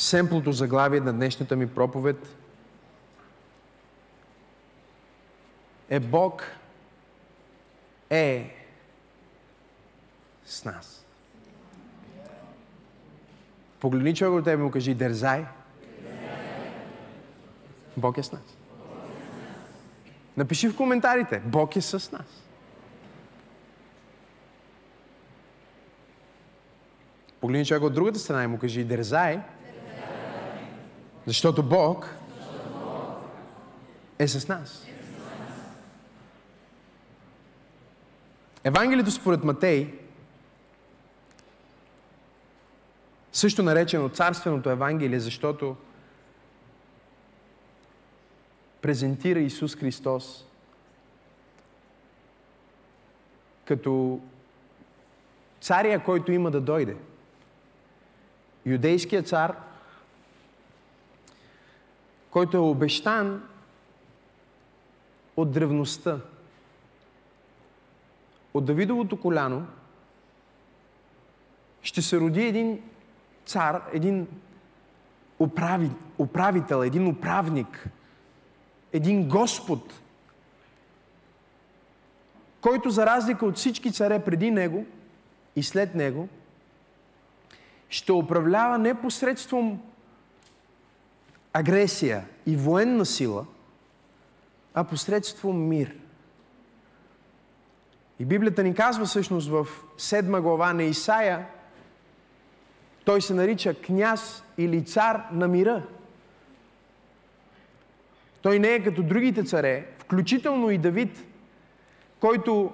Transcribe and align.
семплото 0.00 0.52
заглавие 0.52 1.00
на 1.00 1.12
днешната 1.12 1.56
ми 1.56 1.74
проповед 1.74 2.36
е 5.88 6.00
Бог 6.00 6.42
е 8.10 8.56
с 10.44 10.64
нас. 10.64 11.04
Погледни 13.80 14.14
човек 14.14 14.38
от 14.38 14.44
тебе 14.44 14.62
и 14.62 14.64
му 14.64 14.70
кажи, 14.70 14.94
дързай. 14.94 15.44
Бог 17.96 18.18
е 18.18 18.22
с 18.22 18.32
нас. 18.32 18.56
Напиши 20.36 20.68
в 20.68 20.76
коментарите, 20.76 21.40
Бог 21.44 21.76
е 21.76 21.80
с 21.80 22.12
нас. 22.12 22.42
Погледни 27.40 27.66
човек 27.66 27.82
от 27.82 27.94
другата 27.94 28.18
страна 28.18 28.44
и 28.44 28.46
му 28.46 28.58
кажи, 28.58 28.84
дързай. 28.84 29.40
Защото 31.26 31.62
Бог 31.62 32.14
е 34.18 34.28
с 34.28 34.48
нас. 34.48 34.86
Евангелието 38.64 39.10
според 39.10 39.44
Матей, 39.44 39.98
също 43.32 43.62
наречено 43.62 44.08
Царственото 44.08 44.70
Евангелие, 44.70 45.20
защото 45.20 45.76
презентира 48.80 49.38
Исус 49.38 49.76
Христос 49.76 50.46
като 53.64 54.20
царя, 55.60 56.04
който 56.04 56.32
има 56.32 56.50
да 56.50 56.60
дойде. 56.60 56.96
Юдейският 58.66 59.28
цар, 59.28 59.56
който 62.30 62.56
е 62.56 62.60
обещан 62.60 63.42
от 65.36 65.52
древността, 65.52 66.18
от 68.54 68.64
Давидовото 68.64 69.20
коляно, 69.20 69.66
ще 71.82 72.02
се 72.02 72.20
роди 72.20 72.42
един 72.42 72.82
цар, 73.46 73.82
един 73.92 74.28
управи, 75.38 75.90
управител, 76.18 76.76
един 76.76 77.06
управник, 77.06 77.88
един 78.92 79.28
Господ, 79.28 80.00
който 82.60 82.90
за 82.90 83.06
разлика 83.06 83.46
от 83.46 83.56
всички 83.56 83.92
царе 83.92 84.24
преди 84.24 84.50
него 84.50 84.86
и 85.56 85.62
след 85.62 85.94
него, 85.94 86.28
ще 87.88 88.12
управлява 88.12 88.78
не 88.78 89.00
посредством 89.00 89.82
агресия 91.52 92.24
и 92.46 92.56
военна 92.56 93.06
сила, 93.06 93.46
а 94.74 94.84
посредством 94.84 95.68
мир. 95.68 95.94
И 98.18 98.24
Библията 98.24 98.62
ни 98.62 98.74
казва 98.74 99.04
всъщност 99.04 99.48
в 99.48 99.66
седма 99.98 100.40
глава 100.40 100.72
на 100.72 100.82
Исаия, 100.82 101.46
той 103.04 103.22
се 103.22 103.34
нарича 103.34 103.74
княз 103.74 104.44
или 104.58 104.84
цар 104.84 105.22
на 105.32 105.48
мира. 105.48 105.82
Той 108.42 108.58
не 108.58 108.68
е 108.68 108.82
като 108.82 109.02
другите 109.02 109.44
царе, 109.44 109.86
включително 109.98 110.70
и 110.70 110.78
Давид, 110.78 111.24
който 112.20 112.72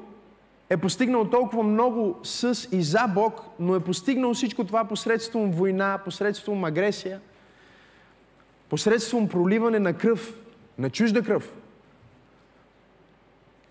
е 0.70 0.77
постигнал 0.77 1.30
толкова 1.30 1.62
много 1.62 2.20
с 2.22 2.69
и 2.72 2.82
за 2.82 3.06
Бог, 3.14 3.41
но 3.58 3.74
е 3.74 3.80
постигнал 3.80 4.34
всичко 4.34 4.64
това 4.64 4.84
посредством 4.84 5.50
война, 5.50 5.98
посредством 6.04 6.64
агресия, 6.64 7.20
посредством 8.69 9.28
проливане 9.28 9.78
на 9.78 9.92
кръв, 9.92 10.39
на 10.78 10.91
чужда 10.91 11.22
кръв. 11.22 11.56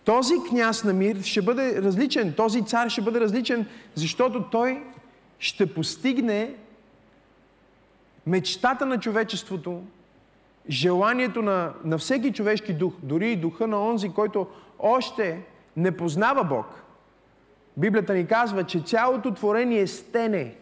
Този 0.04 0.34
княз 0.50 0.84
на 0.84 0.94
мир 0.94 1.22
ще 1.22 1.42
бъде 1.42 1.82
различен, 1.82 2.34
този 2.34 2.66
цар 2.66 2.90
ще 2.90 3.02
бъде 3.02 3.20
различен, 3.20 3.68
защото 3.96 4.44
той 4.44 4.84
ще 5.40 5.74
постигне 5.74 6.56
мечтата 8.28 8.86
на 8.86 9.00
човечеството, 9.00 9.84
желанието 10.70 11.42
на, 11.42 11.74
на 11.84 11.98
всеки 11.98 12.34
човешки 12.34 12.74
дух, 12.74 12.94
дори 13.04 13.32
и 13.32 13.36
духа 13.36 13.68
на 13.68 13.88
онзи, 13.88 14.10
който 14.10 14.48
още 14.80 15.42
не 15.78 15.98
познава 15.98 16.44
Бог. 16.44 16.66
Библията 17.78 18.14
ни 18.14 18.28
казва, 18.28 18.64
че 18.64 18.80
цялото 18.80 19.34
творение 19.34 19.80
е 19.80 19.88
стене. 19.88 20.56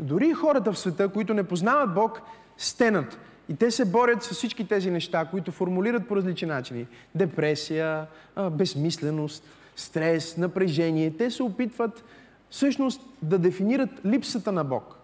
Дори 0.00 0.32
хората 0.32 0.72
в 0.72 0.78
света, 0.78 1.08
които 1.08 1.34
не 1.34 1.44
познават 1.44 1.94
Бог, 1.94 2.20
стенат. 2.58 3.18
И 3.48 3.54
те 3.54 3.70
се 3.70 3.84
борят 3.84 4.22
с 4.22 4.30
всички 4.30 4.68
тези 4.68 4.90
неща, 4.90 5.24
които 5.24 5.52
формулират 5.52 6.08
по 6.08 6.16
различни 6.16 6.48
начини. 6.48 6.86
Депресия, 7.14 8.06
безмисленост, 8.52 9.44
стрес, 9.76 10.36
напрежение. 10.36 11.16
Те 11.18 11.30
се 11.30 11.42
опитват 11.42 12.04
всъщност 12.50 13.02
да 13.22 13.38
дефинират 13.38 13.90
липсата 14.06 14.52
на 14.52 14.64
Бог. 14.64 14.96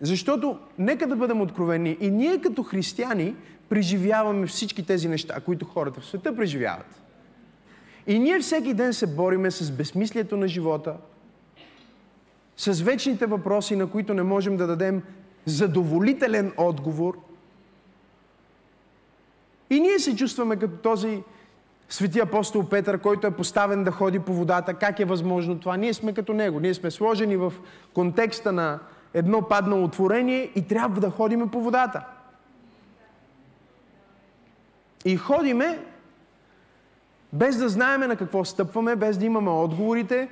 Защото, 0.00 0.58
нека 0.78 1.06
да 1.06 1.16
бъдем 1.16 1.40
откровени, 1.40 1.96
и 2.00 2.10
ние 2.10 2.40
като 2.40 2.62
християни 2.62 3.34
преживяваме 3.68 4.46
всички 4.46 4.86
тези 4.86 5.08
неща, 5.08 5.40
които 5.40 5.64
хората 5.64 6.00
в 6.00 6.06
света 6.06 6.36
преживяват. 6.36 7.02
И 8.06 8.18
ние 8.18 8.38
всеки 8.38 8.74
ден 8.74 8.92
се 8.92 9.06
бориме 9.06 9.50
с 9.50 9.70
безмислието 9.70 10.36
на 10.36 10.48
живота, 10.48 10.96
с 12.60 12.80
вечните 12.80 13.26
въпроси, 13.26 13.76
на 13.76 13.86
които 13.86 14.14
не 14.14 14.22
можем 14.22 14.56
да 14.56 14.66
дадем 14.66 15.02
задоволителен 15.46 16.52
отговор. 16.56 17.18
И 19.70 19.80
ние 19.80 19.98
се 19.98 20.16
чувстваме 20.16 20.56
като 20.56 20.76
този 20.76 21.22
свети 21.88 22.20
апостол 22.20 22.68
Петър, 22.68 22.98
който 22.98 23.26
е 23.26 23.30
поставен 23.30 23.84
да 23.84 23.90
ходи 23.90 24.18
по 24.18 24.32
водата. 24.32 24.74
Как 24.74 25.00
е 25.00 25.04
възможно 25.04 25.58
това? 25.58 25.76
Ние 25.76 25.94
сме 25.94 26.14
като 26.14 26.32
него. 26.32 26.60
Ние 26.60 26.74
сме 26.74 26.90
сложени 26.90 27.36
в 27.36 27.52
контекста 27.94 28.52
на 28.52 28.78
едно 29.14 29.42
паднало 29.42 29.88
творение 29.88 30.52
и 30.54 30.66
трябва 30.66 31.00
да 31.00 31.10
ходиме 31.10 31.50
по 31.50 31.60
водата. 31.60 32.04
И 35.04 35.16
ходиме 35.16 35.84
без 37.32 37.56
да 37.56 37.68
знаеме 37.68 38.06
на 38.06 38.16
какво 38.16 38.44
стъпваме, 38.44 38.96
без 38.96 39.18
да 39.18 39.26
имаме 39.26 39.50
отговорите. 39.50 40.28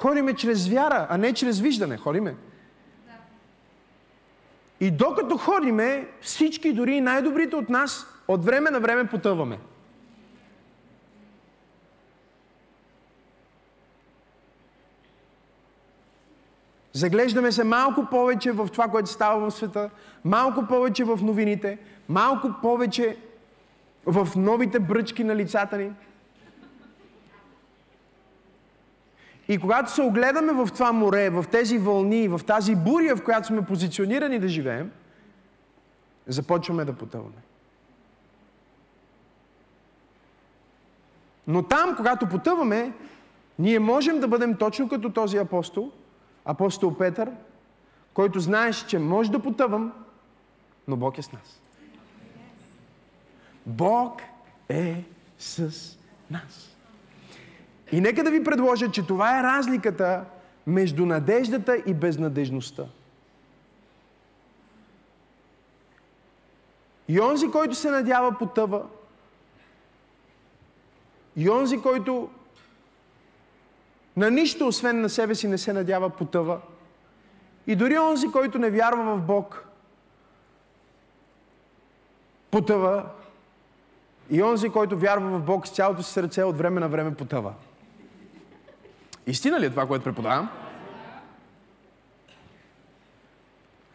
Ходиме 0.00 0.34
чрез 0.34 0.68
вяра, 0.68 1.06
а 1.10 1.18
не 1.18 1.32
чрез 1.32 1.60
виждане. 1.60 1.96
Ходиме. 1.96 2.34
И 4.80 4.90
докато 4.90 5.36
ходиме, 5.36 6.08
всички, 6.20 6.72
дори 6.72 7.00
най-добрите 7.00 7.56
от 7.56 7.68
нас, 7.68 8.06
от 8.28 8.44
време 8.44 8.70
на 8.70 8.80
време 8.80 9.06
потъваме. 9.06 9.58
Заглеждаме 16.92 17.52
се 17.52 17.64
малко 17.64 18.06
повече 18.10 18.52
в 18.52 18.68
това, 18.68 18.88
което 18.88 19.10
става 19.10 19.50
в 19.50 19.54
света, 19.54 19.90
малко 20.24 20.66
повече 20.66 21.04
в 21.04 21.18
новините, 21.22 21.78
малко 22.08 22.54
повече 22.62 23.16
в 24.06 24.28
новите 24.36 24.78
бръчки 24.80 25.24
на 25.24 25.36
лицата 25.36 25.76
ни. 25.76 25.92
И 29.50 29.58
когато 29.58 29.90
се 29.90 30.02
огледаме 30.02 30.52
в 30.52 30.68
това 30.72 30.92
море, 30.92 31.30
в 31.30 31.44
тези 31.50 31.78
вълни, 31.78 32.28
в 32.28 32.40
тази 32.46 32.74
буря, 32.74 33.16
в 33.16 33.24
която 33.24 33.46
сме 33.46 33.66
позиционирани 33.66 34.38
да 34.38 34.48
живеем, 34.48 34.92
започваме 36.26 36.84
да 36.84 36.92
потъваме. 36.92 37.42
Но 41.46 41.62
там, 41.62 41.96
когато 41.96 42.28
потъваме, 42.28 42.92
ние 43.58 43.78
можем 43.78 44.20
да 44.20 44.28
бъдем 44.28 44.56
точно 44.56 44.88
като 44.88 45.10
този 45.10 45.36
апостол, 45.36 45.90
апостол 46.44 46.96
Петър, 46.96 47.30
който 48.14 48.40
знаеш, 48.40 48.86
че 48.86 48.98
може 48.98 49.30
да 49.30 49.42
потъвам, 49.42 49.92
но 50.88 50.96
Бог 50.96 51.18
е 51.18 51.22
с 51.22 51.32
нас. 51.32 51.60
Бог 53.66 54.22
е 54.68 55.04
с 55.38 55.60
нас. 56.30 56.69
И 57.92 58.00
нека 58.00 58.24
да 58.24 58.30
ви 58.30 58.44
предложа, 58.44 58.90
че 58.90 59.06
това 59.06 59.38
е 59.38 59.42
разликата 59.42 60.24
между 60.66 61.06
надеждата 61.06 61.76
и 61.86 61.94
безнадежността. 61.94 62.84
И 67.08 67.20
онзи, 67.20 67.50
който 67.50 67.74
се 67.74 67.90
надява, 67.90 68.38
потъва. 68.38 68.82
И 71.36 71.50
онзи, 71.50 71.80
който 71.80 72.30
на 74.16 74.30
нищо, 74.30 74.66
освен 74.66 75.00
на 75.00 75.08
себе 75.08 75.34
си, 75.34 75.48
не 75.48 75.58
се 75.58 75.72
надява, 75.72 76.10
потъва. 76.10 76.60
И 77.66 77.76
дори 77.76 77.98
онзи, 77.98 78.26
който 78.26 78.58
не 78.58 78.70
вярва 78.70 79.16
в 79.16 79.22
Бог, 79.22 79.64
потъва. 82.50 83.04
И 84.30 84.42
онзи, 84.42 84.68
който 84.68 84.98
вярва 84.98 85.38
в 85.38 85.42
Бог 85.42 85.66
с 85.66 85.70
цялото 85.70 86.02
си 86.02 86.12
сърце, 86.12 86.42
от 86.42 86.58
време 86.58 86.80
на 86.80 86.88
време 86.88 87.14
потъва. 87.14 87.54
Истина 89.26 89.60
ли 89.60 89.66
е 89.66 89.70
това, 89.70 89.86
което 89.86 90.04
преподавам? 90.04 90.50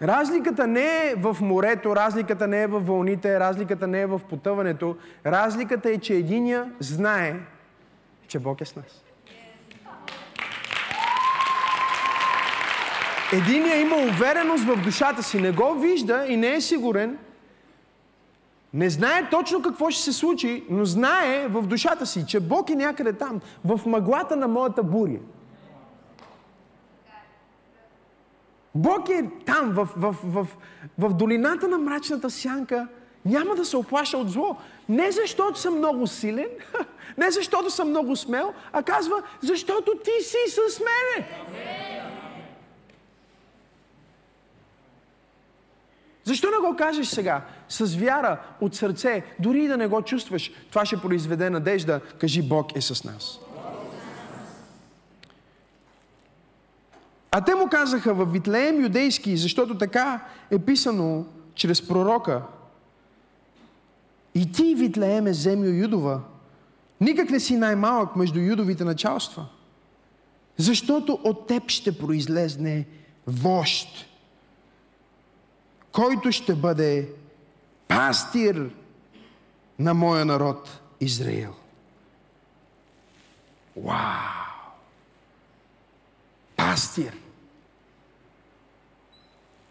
Разликата 0.01 0.67
не 0.67 1.07
е 1.07 1.15
в 1.17 1.37
морето, 1.41 1.95
разликата 1.95 2.47
не 2.47 2.61
е 2.61 2.67
в 2.67 2.79
вълните, 2.79 3.39
разликата 3.39 3.87
не 3.87 4.01
е 4.01 4.05
в 4.05 4.21
потъването. 4.29 4.95
Разликата 5.25 5.89
е, 5.89 5.97
че 5.97 6.13
единия 6.13 6.71
знае, 6.79 7.35
че 8.27 8.39
Бог 8.39 8.61
е 8.61 8.65
с 8.65 8.75
нас. 8.75 9.03
Единия 13.33 13.81
има 13.81 13.95
увереност 13.95 14.63
в 14.63 14.83
душата 14.83 15.23
си, 15.23 15.41
не 15.41 15.51
го 15.51 15.73
вижда 15.73 16.25
и 16.27 16.37
не 16.37 16.53
е 16.53 16.61
сигурен, 16.61 17.17
не 18.75 18.89
знае 18.89 19.29
точно 19.29 19.61
какво 19.61 19.89
ще 19.89 20.01
се 20.01 20.13
случи, 20.13 20.63
но 20.69 20.85
знае 20.85 21.47
в 21.47 21.61
душата 21.61 22.05
си, 22.05 22.25
че 22.27 22.39
Бог 22.39 22.69
е 22.69 22.75
някъде 22.75 23.13
там, 23.13 23.41
в 23.65 23.81
мъглата 23.85 24.35
на 24.35 24.47
моята 24.47 24.83
буря. 24.83 25.19
Бог 28.75 29.09
е 29.09 29.29
там, 29.45 29.71
в, 29.71 29.89
в, 29.95 30.15
в, 30.23 30.47
в 30.97 31.13
долината 31.13 31.67
на 31.67 31.77
мрачната 31.77 32.29
сянка. 32.29 32.87
Няма 33.25 33.55
да 33.55 33.65
се 33.65 33.77
оплаша 33.77 34.17
от 34.17 34.29
зло. 34.29 34.57
Не 34.89 35.11
защото 35.11 35.59
съм 35.59 35.77
много 35.77 36.07
силен, 36.07 36.49
не 37.17 37.31
защото 37.31 37.69
съм 37.69 37.89
много 37.89 38.15
смел, 38.15 38.53
а 38.73 38.83
казва, 38.83 39.23
защото 39.41 39.91
ти 40.03 40.23
си 40.23 40.37
с 40.47 40.79
мене. 40.79 41.27
Защо 46.25 46.47
не 46.51 46.69
го 46.69 46.75
кажеш 46.75 47.07
сега? 47.07 47.45
С 47.69 47.95
вяра, 47.95 48.39
от 48.61 48.75
сърце, 48.75 49.23
дори 49.39 49.63
и 49.63 49.67
да 49.67 49.77
не 49.77 49.87
го 49.87 50.01
чувстваш, 50.01 50.51
това 50.69 50.85
ще 50.85 51.01
произведе 51.01 51.49
надежда. 51.49 52.01
Кажи, 52.19 52.41
Бог 52.41 52.75
е 52.75 52.81
с 52.81 53.03
нас. 53.03 53.39
А 57.31 57.41
те 57.41 57.55
му 57.55 57.69
казаха 57.69 58.13
в 58.13 58.25
Витлеем 58.25 58.81
юдейски, 58.81 59.37
защото 59.37 59.77
така 59.77 60.25
е 60.51 60.59
писано 60.59 61.25
чрез 61.55 61.87
пророка. 61.87 62.41
И 64.35 64.51
ти, 64.51 64.75
Витлеем, 64.75 65.27
е 65.27 65.33
земя 65.33 65.65
Юдова. 65.65 66.21
Никак 67.01 67.29
не 67.29 67.39
си 67.39 67.57
най-малък 67.57 68.15
между 68.15 68.39
юдовите 68.39 68.83
началства. 68.83 69.45
Защото 70.57 71.19
от 71.23 71.47
теб 71.47 71.69
ще 71.69 71.97
произлезне 71.97 72.85
вожд, 73.27 73.87
който 75.95 76.31
ще 76.31 76.55
бъде 76.55 77.09
пастир 77.87 78.69
на 79.79 79.93
моя 79.93 80.25
народ 80.25 80.79
Израил. 81.01 81.53
Вау! 83.77 83.95
Пастир! 86.55 87.17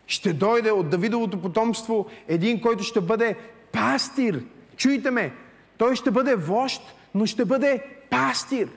Ще 0.07 0.33
дойде 0.33 0.71
от 0.71 0.91
Давидовото 0.91 1.43
потомство 1.43 2.07
един, 2.29 2.61
който 2.61 2.85
ще 2.85 3.01
бъде 3.01 3.37
пастир. 3.73 4.45
Чуйте 4.77 5.11
ме! 5.11 5.35
Той 5.79 5.97
ще 5.97 6.11
бъде 6.11 6.35
вожд, 6.35 6.83
но 7.15 7.27
ще 7.27 7.45
бъде 7.45 7.85
пастир. 8.11 8.69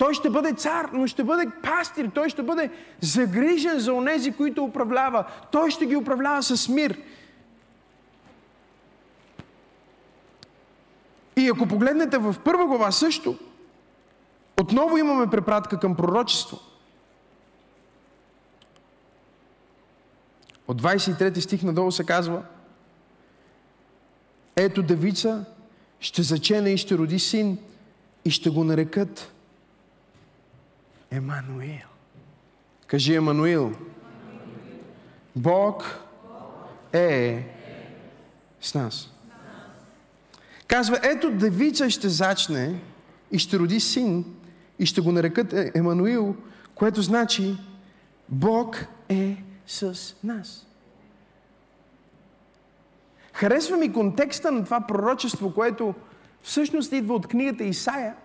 Той 0.00 0.14
ще 0.14 0.30
бъде 0.30 0.52
цар, 0.52 0.88
но 0.92 1.06
ще 1.06 1.24
бъде 1.24 1.50
пастир. 1.62 2.10
Той 2.14 2.28
ще 2.28 2.42
бъде 2.42 2.70
загрижен 3.00 3.78
за 3.78 3.92
онези, 3.92 4.32
които 4.32 4.64
управлява. 4.64 5.24
Той 5.52 5.70
ще 5.70 5.86
ги 5.86 5.96
управлява 5.96 6.42
с 6.42 6.68
мир. 6.68 6.98
И 11.36 11.48
ако 11.48 11.66
погледнете 11.66 12.18
в 12.18 12.36
първа 12.44 12.66
глава 12.66 12.90
също, 12.90 13.38
отново 14.60 14.98
имаме 14.98 15.30
препратка 15.30 15.80
към 15.80 15.96
пророчество. 15.96 16.58
От 20.68 20.82
23 20.82 21.40
стих 21.40 21.62
надолу 21.62 21.92
се 21.92 22.04
казва 22.04 22.42
Ето 24.56 24.82
девица 24.82 25.44
ще 26.00 26.22
зачене 26.22 26.70
и 26.70 26.76
ще 26.76 26.98
роди 26.98 27.18
син 27.18 27.58
и 28.24 28.30
ще 28.30 28.50
го 28.50 28.64
нарекат 28.64 29.32
Емануил. 31.10 31.88
Кажи 32.86 33.14
Емануил. 33.14 33.72
Бог 35.36 36.00
е 36.92 37.46
с 38.60 38.74
нас. 38.74 39.10
Казва, 40.66 41.00
ето 41.02 41.30
девица 41.30 41.90
ще 41.90 42.08
зачне 42.08 42.80
и 43.30 43.38
ще 43.38 43.58
роди 43.58 43.80
син 43.80 44.24
и 44.78 44.86
ще 44.86 45.00
го 45.00 45.12
нарекат 45.12 45.52
е, 45.52 45.72
Емануил, 45.74 46.36
което 46.74 47.02
значи 47.02 47.56
Бог 48.28 48.86
е 49.08 49.36
с 49.66 50.14
нас. 50.24 50.66
Харесва 53.32 53.76
ми 53.76 53.92
контекста 53.92 54.52
на 54.52 54.64
това 54.64 54.80
пророчество, 54.80 55.54
което 55.54 55.94
всъщност 56.42 56.92
идва 56.92 57.14
от 57.14 57.26
книгата 57.26 57.64
Исаия– 57.64 58.14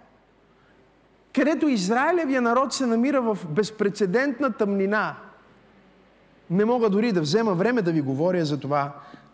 където 1.36 1.68
Израилевия 1.68 2.42
народ 2.42 2.74
се 2.74 2.86
намира 2.86 3.22
в 3.22 3.38
безпредседентна 3.50 4.54
тъмнина. 4.54 5.16
Не 6.50 6.66
мога 6.66 6.90
дори 6.90 7.12
да 7.12 7.22
взема 7.22 7.54
време 7.54 7.82
да 7.82 7.92
ви 7.92 8.02
говоря 8.02 8.46
за 8.46 8.60
това, 8.60 8.94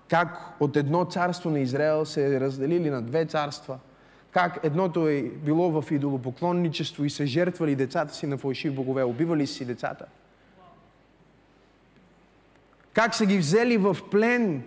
как 0.09 0.55
от 0.59 0.75
едно 0.75 1.05
царство 1.05 1.49
на 1.49 1.59
Израел 1.59 2.05
се 2.05 2.35
е 2.35 2.39
разделили 2.39 2.89
на 2.89 3.01
две 3.01 3.25
царства, 3.25 3.79
как 4.31 4.59
едното 4.63 5.07
е 5.07 5.21
било 5.21 5.81
в 5.81 5.91
идолопоклонничество 5.91 7.05
и 7.05 7.09
се 7.09 7.25
жертвали 7.25 7.75
децата 7.75 8.13
си 8.13 8.27
на 8.27 8.37
фалшиви 8.37 8.75
богове, 8.75 9.03
убивали 9.03 9.47
си 9.47 9.65
децата. 9.65 10.05
Как 12.93 13.15
са 13.15 13.25
ги 13.25 13.37
взели 13.37 13.77
в 13.77 13.97
плен 14.11 14.63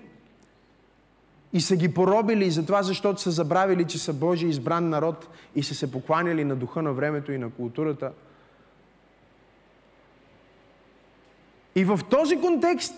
и 1.54 1.60
са 1.60 1.76
ги 1.76 1.94
поробили 1.94 2.50
за 2.50 2.66
това, 2.66 2.82
защото 2.82 3.20
са 3.20 3.30
забравили, 3.30 3.84
че 3.84 3.98
са 3.98 4.12
Божий 4.12 4.48
избран 4.48 4.88
народ 4.88 5.28
и 5.54 5.62
са 5.62 5.74
се 5.74 5.92
покланяли 5.92 6.44
на 6.44 6.56
духа 6.56 6.82
на 6.82 6.92
времето 6.92 7.32
и 7.32 7.38
на 7.38 7.50
културата. 7.50 8.12
И 11.74 11.84
в 11.84 12.00
този 12.10 12.40
контекст 12.40 12.94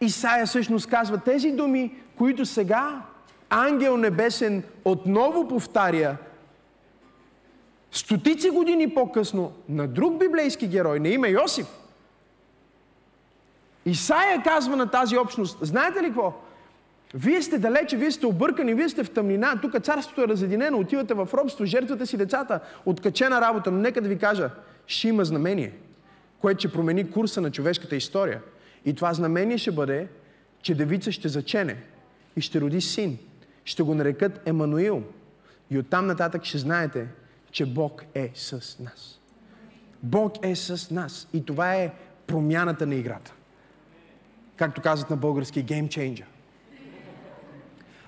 Исаия 0.00 0.46
всъщност 0.46 0.86
казва 0.86 1.18
тези 1.18 1.52
думи, 1.52 1.94
които 2.18 2.46
сега 2.46 3.02
ангел 3.50 3.96
небесен 3.96 4.62
отново 4.84 5.48
повтаря 5.48 6.16
стотици 7.90 8.50
години 8.50 8.94
по-късно 8.94 9.52
на 9.68 9.86
друг 9.86 10.18
библейски 10.18 10.68
герой 10.68 11.00
на 11.00 11.08
име 11.08 11.28
Йосиф. 11.28 11.66
Исаия 13.86 14.42
казва 14.42 14.76
на 14.76 14.90
тази 14.90 15.18
общност, 15.18 15.58
знаете 15.60 16.02
ли 16.02 16.06
какво? 16.06 16.43
Вие 17.14 17.42
сте 17.42 17.58
далече, 17.58 17.96
вие 17.96 18.10
сте 18.10 18.26
объркани, 18.26 18.74
вие 18.74 18.88
сте 18.88 19.04
в 19.04 19.10
тъмнина, 19.10 19.60
тук 19.62 19.82
царството 19.82 20.22
е 20.22 20.28
разединено, 20.28 20.78
отивате 20.78 21.14
в 21.14 21.28
робство, 21.34 21.64
жертвате 21.64 22.06
си 22.06 22.16
децата, 22.16 22.60
откачена 22.86 23.40
работа, 23.40 23.70
но 23.70 23.78
нека 23.78 24.00
да 24.00 24.08
ви 24.08 24.18
кажа, 24.18 24.50
ще 24.86 25.08
има 25.08 25.24
знамение, 25.24 25.72
което 26.40 26.58
ще 26.58 26.72
промени 26.72 27.10
курса 27.10 27.40
на 27.40 27.50
човешката 27.50 27.96
история. 27.96 28.40
И 28.84 28.94
това 28.94 29.14
знамение 29.14 29.58
ще 29.58 29.72
бъде, 29.72 30.08
че 30.62 30.74
девица 30.74 31.12
ще 31.12 31.28
зачене 31.28 31.76
и 32.36 32.40
ще 32.40 32.60
роди 32.60 32.80
син. 32.80 33.18
Ще 33.64 33.82
го 33.82 33.94
нарекат 33.94 34.48
Емануил. 34.48 35.02
И 35.70 35.78
оттам 35.78 36.06
нататък 36.06 36.44
ще 36.44 36.58
знаете, 36.58 37.06
че 37.50 37.66
Бог 37.66 38.04
е 38.14 38.30
с 38.34 38.78
нас. 38.80 39.20
Бог 40.02 40.32
е 40.42 40.56
с 40.56 40.90
нас. 40.90 41.28
И 41.32 41.44
това 41.44 41.74
е 41.74 41.92
промяната 42.26 42.86
на 42.86 42.94
играта. 42.94 43.32
Както 44.56 44.82
казват 44.82 45.10
на 45.10 45.16
български, 45.16 45.64
changer. 45.64 46.24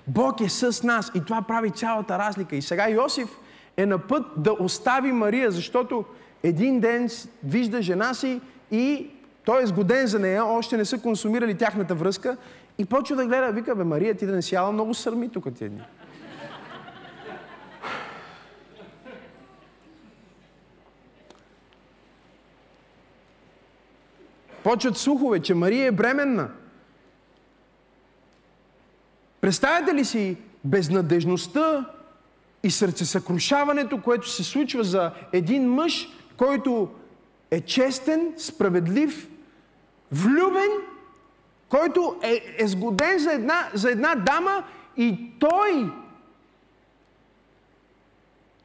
Бог 0.07 0.41
е 0.41 0.49
с 0.49 0.83
нас 0.83 1.11
и 1.15 1.21
това 1.25 1.41
прави 1.41 1.71
цялата 1.71 2.19
разлика. 2.19 2.55
И 2.55 2.61
сега 2.61 2.89
Йосиф 2.89 3.29
е 3.77 3.85
на 3.85 3.97
път 3.97 4.25
да 4.37 4.53
остави 4.59 5.11
Мария, 5.11 5.51
защото 5.51 6.05
един 6.43 6.79
ден 6.79 7.09
вижда 7.43 7.81
жена 7.81 8.13
си 8.13 8.41
и 8.71 9.09
той 9.45 9.63
е 9.63 9.65
сгоден 9.65 10.07
за 10.07 10.19
нея, 10.19 10.45
още 10.45 10.77
не 10.77 10.85
са 10.85 10.99
консумирали 10.99 11.57
тяхната 11.57 11.95
връзка 11.95 12.37
и 12.77 12.85
почва 12.85 13.15
да 13.15 13.25
гледа, 13.25 13.51
вика, 13.51 13.75
бе, 13.75 13.83
Мария, 13.83 14.15
ти 14.17 14.25
да 14.25 14.35
не 14.35 14.41
си 14.41 14.55
яла 14.55 14.71
много 14.71 14.93
сърми 14.93 15.29
тук 15.29 15.53
тия 15.55 15.69
дни. 15.69 15.81
Почват 24.63 24.97
слухове, 24.97 25.39
че 25.39 25.53
Мария 25.53 25.85
е 25.85 25.91
бременна. 25.91 26.49
Представяте 29.41 29.95
ли 29.95 30.05
си 30.05 30.37
безнадежността 30.63 31.85
и 32.63 32.71
сърцесъкрушаването, 32.71 34.01
което 34.01 34.29
се 34.29 34.43
случва 34.43 34.83
за 34.83 35.11
един 35.33 35.73
мъж, 35.73 36.09
който 36.37 36.89
е 37.51 37.61
честен, 37.61 38.33
справедлив, 38.37 39.29
влюбен, 40.11 40.69
който 41.69 42.19
е, 42.23 42.55
е 42.57 42.67
сгоден 42.67 43.19
за 43.19 43.33
една, 43.33 43.69
за 43.73 43.91
една 43.91 44.15
дама 44.15 44.63
и 44.97 45.31
той 45.39 45.91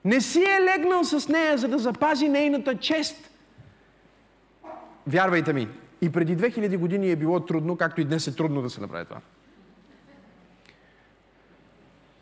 не 0.04 0.20
си 0.20 0.42
е 0.42 0.62
легнал 0.62 1.04
с 1.04 1.28
нея, 1.28 1.58
за 1.58 1.68
да 1.68 1.78
запази 1.78 2.28
нейната 2.28 2.78
чест. 2.78 3.30
Вярвайте 5.06 5.52
ми, 5.52 5.68
И 6.02 6.12
преди 6.12 6.36
2000 6.36 6.78
години 6.78 7.10
е 7.10 7.16
било 7.16 7.40
трудно, 7.40 7.76
както 7.76 8.00
и 8.00 8.04
днес 8.04 8.26
е 8.26 8.36
трудно 8.36 8.62
да 8.62 8.70
се 8.70 8.80
направи 8.80 9.04
това. 9.04 9.20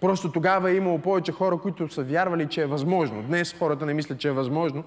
Просто 0.00 0.32
тогава 0.32 0.70
е 0.70 0.74
имало 0.74 0.98
повече 0.98 1.32
хора, 1.32 1.58
които 1.58 1.92
са 1.92 2.02
вярвали, 2.02 2.48
че 2.48 2.62
е 2.62 2.66
възможно. 2.66 3.22
Днес 3.22 3.54
хората 3.58 3.86
не 3.86 3.94
мислят, 3.94 4.18
че 4.18 4.28
е 4.28 4.32
възможно 4.32 4.84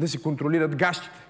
да 0.00 0.08
си 0.08 0.22
контролират 0.22 0.76
гащите. 0.76 1.26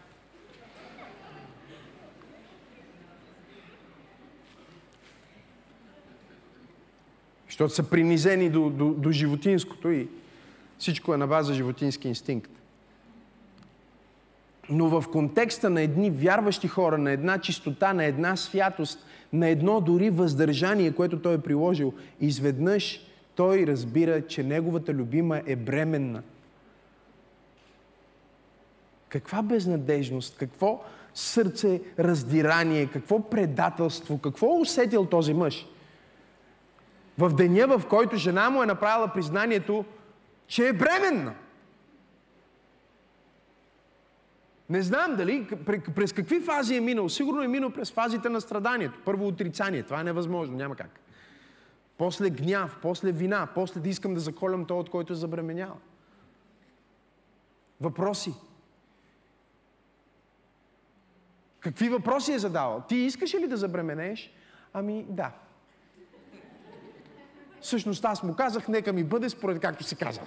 Защото 7.46 7.74
са 7.74 7.90
принизени 7.90 8.50
до, 8.50 8.70
до, 8.70 8.90
до 8.90 9.10
животинското 9.12 9.90
и 9.90 10.08
всичко 10.78 11.14
е 11.14 11.16
на 11.16 11.26
база 11.26 11.54
животински 11.54 12.08
инстинкт. 12.08 12.50
Но 14.70 14.88
в 14.88 15.04
контекста 15.12 15.70
на 15.70 15.82
едни 15.82 16.10
вярващи 16.10 16.68
хора, 16.68 16.98
на 16.98 17.10
една 17.10 17.38
чистота, 17.38 17.92
на 17.92 18.04
една 18.04 18.36
святост, 18.36 19.06
на 19.32 19.48
едно 19.48 19.80
дори 19.80 20.10
въздържание, 20.10 20.92
което 20.92 21.18
той 21.18 21.34
е 21.34 21.38
приложил, 21.38 21.92
изведнъж 22.20 23.07
той 23.38 23.66
разбира, 23.66 24.26
че 24.26 24.42
неговата 24.42 24.94
любима 24.94 25.42
е 25.46 25.56
бременна. 25.56 26.22
Каква 29.08 29.42
безнадежност, 29.42 30.36
какво 30.38 30.84
сърце 31.14 31.80
раздирание, 31.98 32.86
какво 32.86 33.30
предателство, 33.30 34.18
какво 34.18 34.60
усетил 34.60 35.06
този 35.06 35.34
мъж? 35.34 35.66
В 37.18 37.34
деня, 37.34 37.78
в 37.78 37.86
който 37.86 38.16
жена 38.16 38.50
му 38.50 38.62
е 38.62 38.66
направила 38.66 39.12
признанието, 39.12 39.84
че 40.46 40.68
е 40.68 40.72
бременна. 40.72 41.34
Не 44.70 44.82
знам 44.82 45.16
дали, 45.16 45.46
през 45.96 46.12
какви 46.12 46.40
фази 46.40 46.76
е 46.76 46.80
минал. 46.80 47.08
Сигурно 47.08 47.42
е 47.42 47.48
минал 47.48 47.70
през 47.70 47.92
фазите 47.92 48.28
на 48.28 48.40
страданието. 48.40 48.98
Първо 49.04 49.26
отрицание. 49.26 49.82
Това 49.82 50.00
е 50.00 50.04
невъзможно, 50.04 50.56
няма 50.56 50.76
как. 50.76 51.00
После 51.98 52.30
гняв, 52.30 52.78
после 52.82 53.12
вина, 53.12 53.48
после 53.54 53.80
да 53.80 53.88
искам 53.88 54.14
да 54.14 54.20
заколям 54.20 54.64
то, 54.64 54.78
от 54.78 54.90
който 54.90 55.12
е 55.12 55.16
забременял. 55.16 55.76
Въпроси. 57.80 58.34
Какви 61.60 61.88
въпроси 61.88 62.32
е 62.32 62.38
задавал? 62.38 62.82
Ти 62.88 62.96
искаш 62.96 63.34
ли 63.34 63.48
да 63.48 63.56
забременееш? 63.56 64.32
Ами 64.72 65.06
да. 65.08 65.32
Всъщност 67.60 68.04
аз 68.04 68.22
му 68.22 68.36
казах, 68.36 68.68
нека 68.68 68.92
ми 68.92 69.04
бъде 69.04 69.28
според 69.28 69.60
както 69.60 69.84
си 69.84 69.96
казал. 69.96 70.24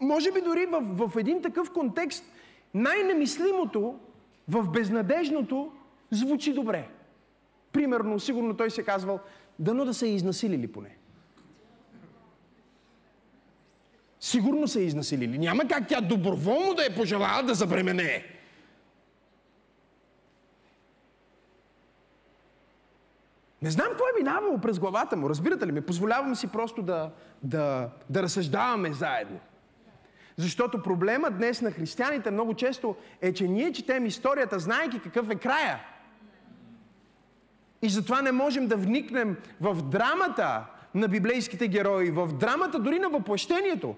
Може 0.00 0.32
би 0.32 0.40
дори 0.40 0.66
в, 0.66 0.80
в 0.80 1.16
един 1.16 1.42
такъв 1.42 1.72
контекст 1.72 2.24
най-немислимото 2.74 3.98
в 4.48 4.70
безнадежното 4.70 5.72
звучи 6.10 6.52
добре. 6.52 6.88
Примерно, 7.72 8.20
сигурно 8.20 8.56
той 8.56 8.70
се 8.70 8.82
казвал, 8.82 9.20
дано 9.58 9.84
да 9.84 9.94
са 9.94 10.06
изнасилили 10.06 10.66
поне. 10.66 10.96
Сигурно 14.20 14.68
са 14.68 14.80
изнасилили. 14.80 15.38
Няма 15.38 15.68
как 15.68 15.88
тя 15.88 16.00
доброволно 16.00 16.74
да 16.74 16.86
е 16.86 16.94
пожелала 16.94 17.42
да 17.42 17.54
забременее. 17.54 18.24
Не 23.62 23.70
знам 23.70 23.86
какво 23.90 24.04
е 24.04 24.18
минавало 24.18 24.58
през 24.58 24.78
главата 24.78 25.16
му, 25.16 25.30
разбирате 25.30 25.66
ли 25.66 25.72
ме? 25.72 25.80
Позволявам 25.80 26.36
си 26.36 26.46
просто 26.46 26.82
да, 26.82 27.10
да, 27.42 27.90
да 28.10 28.22
разсъждаваме 28.22 28.92
заедно. 28.92 29.40
Защото 30.36 30.82
проблема 30.82 31.30
днес 31.30 31.62
на 31.62 31.70
християните 31.70 32.30
много 32.30 32.54
често 32.54 32.96
е, 33.20 33.32
че 33.32 33.48
ние 33.48 33.72
четем 33.72 34.06
историята, 34.06 34.58
знаеки 34.58 35.00
какъв 35.00 35.30
е 35.30 35.34
края. 35.34 35.80
И 37.82 37.88
затова 37.88 38.22
не 38.22 38.32
можем 38.32 38.66
да 38.66 38.76
вникнем 38.76 39.36
в 39.60 39.82
драмата 39.82 40.64
на 40.94 41.08
библейските 41.08 41.68
герои, 41.68 42.10
в 42.10 42.28
драмата 42.32 42.78
дори 42.78 42.98
на 42.98 43.08
въплъщението. 43.08 43.94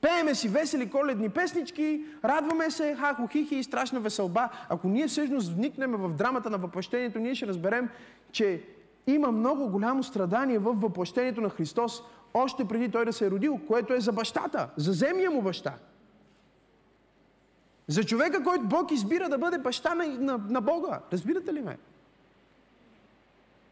Пееме 0.00 0.34
си 0.34 0.48
весели 0.48 0.90
коледни 0.90 1.28
песнички, 1.28 2.04
радваме 2.24 2.70
се, 2.70 2.96
хахо, 3.00 3.26
хихи 3.26 3.56
и 3.56 3.62
страшна 3.62 4.00
веселба. 4.00 4.48
Ако 4.68 4.88
ние 4.88 5.06
всъщност 5.06 5.52
вникнем 5.52 5.92
в 5.92 6.14
драмата 6.14 6.50
на 6.50 6.58
въплъщението, 6.58 7.18
ние 7.18 7.34
ще 7.34 7.46
разберем, 7.46 7.88
че 8.32 8.62
има 9.06 9.32
много 9.32 9.68
голямо 9.68 10.02
страдание 10.02 10.58
в 10.58 10.72
въплъщението 10.72 11.40
на 11.40 11.50
Христос, 11.50 12.02
още 12.34 12.64
преди 12.64 12.90
той 12.90 13.04
да 13.04 13.12
се 13.12 13.26
е 13.26 13.30
родил, 13.30 13.60
което 13.66 13.94
е 13.94 14.00
за 14.00 14.12
бащата, 14.12 14.68
за 14.76 14.92
земния 14.92 15.30
му 15.30 15.42
баща. 15.42 15.74
За 17.86 18.04
човека, 18.04 18.42
който 18.42 18.64
Бог 18.64 18.90
избира 18.90 19.28
да 19.28 19.38
бъде 19.38 19.58
баща 19.58 19.94
на, 19.94 20.06
на, 20.06 20.38
на 20.38 20.60
Бога. 20.60 21.00
Разбирате 21.12 21.54
ли 21.54 21.60
ме? 21.60 21.78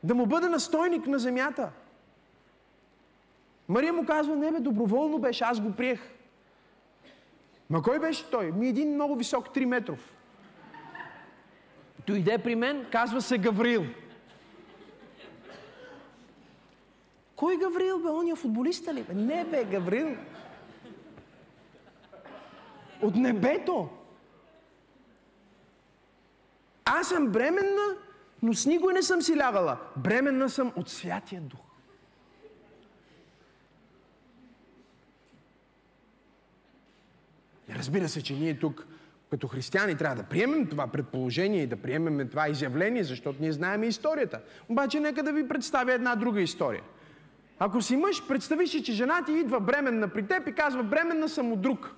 Да 0.02 0.14
му 0.14 0.26
бъде 0.26 0.48
настойник 0.48 1.06
на 1.06 1.18
земята. 1.18 1.70
Мария 3.68 3.92
му 3.92 4.06
казва, 4.06 4.36
не 4.36 4.52
бе, 4.52 4.60
доброволно 4.60 5.18
беше, 5.18 5.44
аз 5.44 5.60
го 5.60 5.72
приех. 5.72 6.00
Ма 7.70 7.82
кой 7.82 7.98
беше 7.98 8.30
той? 8.30 8.52
Ми 8.52 8.68
един 8.68 8.94
много 8.94 9.16
висок, 9.16 9.48
3 9.48 9.64
метров. 9.64 10.12
Дойде 12.06 12.38
при 12.38 12.54
мен, 12.54 12.86
казва 12.92 13.22
се 13.22 13.38
Гаврил. 13.38 13.84
Кой 17.42 17.56
Гаврил, 17.56 17.98
бе? 17.98 18.08
Ония 18.08 18.36
футболиста 18.36 18.94
ли? 18.94 19.02
Бе? 19.02 19.14
Не, 19.14 19.44
бе, 19.44 19.64
Гаврил. 19.64 20.16
От 23.02 23.14
небето. 23.14 23.88
Аз 26.84 27.08
съм 27.08 27.28
бременна, 27.28 27.96
но 28.42 28.54
с 28.54 28.66
никой 28.66 28.92
не 28.92 29.02
съм 29.02 29.22
си 29.22 29.36
лягала. 29.36 29.78
Бременна 29.96 30.50
съм 30.50 30.72
от 30.76 30.88
Святия 30.88 31.40
Дух. 31.40 31.60
Разбира 37.70 38.08
се, 38.08 38.22
че 38.22 38.34
ние 38.34 38.58
тук 38.58 38.86
като 39.30 39.48
християни 39.48 39.96
трябва 39.96 40.16
да 40.16 40.28
приемем 40.28 40.66
това 40.66 40.86
предположение 40.86 41.62
и 41.62 41.66
да 41.66 41.76
приемем 41.76 42.28
това 42.28 42.48
изявление, 42.48 43.04
защото 43.04 43.38
ние 43.40 43.52
знаем 43.52 43.82
историята. 43.82 44.40
Обаче 44.68 45.00
нека 45.00 45.22
да 45.22 45.32
ви 45.32 45.48
представя 45.48 45.92
една 45.92 46.16
друга 46.16 46.40
история. 46.40 46.82
Ако 47.64 47.82
си 47.82 47.96
мъж, 47.96 48.26
представи 48.28 48.66
си, 48.66 48.82
че 48.82 48.92
жена 48.92 49.24
ти 49.24 49.32
идва 49.32 49.60
бременна 49.60 50.08
при 50.08 50.26
теб 50.26 50.48
и 50.48 50.52
казва, 50.52 50.82
бременна 50.82 51.28
съм 51.28 51.52
от 51.52 51.60
друг. 51.60 51.94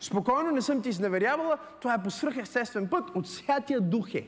Спокойно, 0.00 0.50
не 0.50 0.62
съм 0.62 0.82
ти 0.82 0.88
изневерявала, 0.88 1.58
това 1.80 1.94
е 1.94 2.02
по 2.02 2.10
свръхестествен 2.10 2.88
път, 2.88 3.10
от 3.14 3.28
Святия 3.28 3.80
Дух 3.80 4.14
е. 4.14 4.26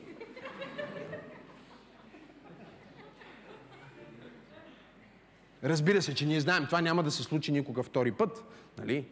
Разбира 5.63 6.01
се, 6.01 6.15
че 6.15 6.25
ние 6.25 6.39
знаем, 6.39 6.65
това 6.65 6.81
няма 6.81 7.03
да 7.03 7.11
се 7.11 7.23
случи 7.23 7.51
никога 7.51 7.83
втори 7.83 8.11
път. 8.11 8.43
Нали? 8.77 9.05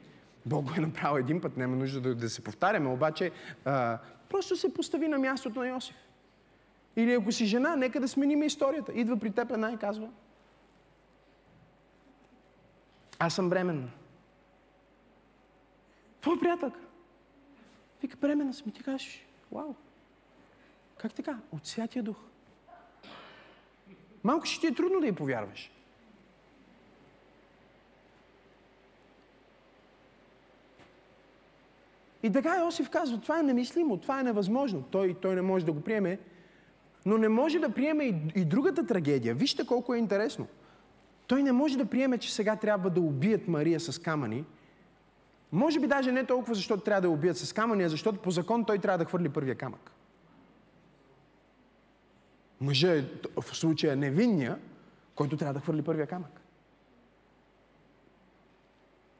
Бог 0.45 0.65
го 0.65 0.73
е 0.77 0.81
направил 0.81 1.19
един 1.19 1.41
път, 1.41 1.57
няма 1.57 1.75
нужда 1.75 2.01
да, 2.01 2.15
да 2.15 2.29
се 2.29 2.43
повтаряме, 2.43 2.89
обаче 2.89 3.31
а, 3.65 3.97
просто 4.29 4.55
се 4.55 4.73
постави 4.73 5.07
на 5.07 5.19
мястото 5.19 5.59
на 5.59 5.67
Йосиф. 5.67 5.95
Или 6.95 7.13
ако 7.13 7.31
си 7.31 7.45
жена, 7.45 7.75
нека 7.75 7.99
да 7.99 8.07
сменим 8.07 8.43
историята. 8.43 8.91
Идва 8.95 9.17
при 9.17 9.31
теб 9.31 9.51
една 9.51 9.71
и 9.71 9.77
казва, 9.77 10.09
аз 13.19 13.35
съм 13.35 13.49
бременна. 13.49 13.89
Твой 16.21 16.39
приятел. 16.39 16.71
Вика, 18.01 18.17
бременна 18.17 18.53
съм. 18.53 18.69
И 18.69 18.71
ти 18.71 18.83
кажеш, 18.83 19.25
вау. 19.51 19.73
Как 20.97 21.13
така? 21.13 21.39
От 21.51 21.67
Святия 21.67 22.03
Дух. 22.03 22.17
Малко 24.23 24.45
ще 24.45 24.59
ти 24.59 24.67
е 24.67 24.75
трудно 24.75 24.99
да 24.99 25.07
й 25.07 25.11
повярваш. 25.11 25.71
И 32.23 32.31
така 32.31 32.57
Йосиф 32.57 32.89
казва, 32.89 33.21
това 33.21 33.39
е 33.39 33.43
немислимо, 33.43 33.97
това 33.97 34.19
е 34.19 34.23
невъзможно. 34.23 34.83
Той, 34.91 35.13
той 35.13 35.35
не 35.35 35.41
може 35.41 35.65
да 35.65 35.71
го 35.71 35.81
приеме, 35.81 36.19
но 37.05 37.17
не 37.17 37.29
може 37.29 37.59
да 37.59 37.73
приеме 37.73 38.03
и, 38.03 38.15
и 38.35 38.45
другата 38.45 38.85
трагедия. 38.85 39.35
Вижте 39.35 39.65
колко 39.65 39.93
е 39.93 39.97
интересно. 39.97 40.47
Той 41.27 41.43
не 41.43 41.51
може 41.51 41.77
да 41.77 41.85
приеме, 41.85 42.17
че 42.17 42.33
сега 42.33 42.55
трябва 42.55 42.89
да 42.89 43.01
убият 43.01 43.47
Мария 43.47 43.79
с 43.79 44.01
камъни. 44.01 44.45
Може 45.51 45.79
би 45.79 45.87
даже 45.87 46.11
не 46.11 46.25
толкова, 46.25 46.55
защото 46.55 46.83
трябва 46.83 47.01
да 47.01 47.07
я 47.07 47.11
убият 47.11 47.37
с 47.37 47.53
камъни, 47.53 47.83
а 47.83 47.89
защото 47.89 48.21
по 48.21 48.31
закон 48.31 48.65
той 48.65 48.79
трябва 48.79 48.97
да 48.97 49.05
хвърли 49.05 49.29
първия 49.29 49.55
камък. 49.55 49.91
Мъжът 52.61 52.99
е 52.99 53.41
в 53.41 53.55
случая 53.55 53.95
невинния, 53.95 54.59
който 55.15 55.37
трябва 55.37 55.53
да 55.53 55.59
хвърли 55.59 55.81
първия 55.81 56.07
камък. 56.07 56.41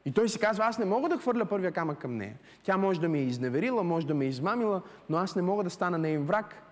И 0.04 0.12
той 0.12 0.28
си 0.28 0.38
казва, 0.38 0.64
аз 0.64 0.78
не 0.78 0.84
мога 0.84 1.08
да 1.08 1.18
хвърля 1.18 1.44
първия 1.44 1.72
камък 1.72 1.98
към 1.98 2.16
нея. 2.16 2.36
Тя 2.62 2.76
може 2.76 3.00
да 3.00 3.08
ме 3.08 3.18
е 3.18 3.22
изневерила, 3.22 3.82
може 3.84 4.06
да 4.06 4.14
ме 4.14 4.24
е 4.24 4.28
измамила, 4.28 4.82
но 5.08 5.16
аз 5.16 5.36
не 5.36 5.42
мога 5.42 5.64
да 5.64 5.70
стана 5.70 5.98
нейн 5.98 6.24
враг. 6.24 6.62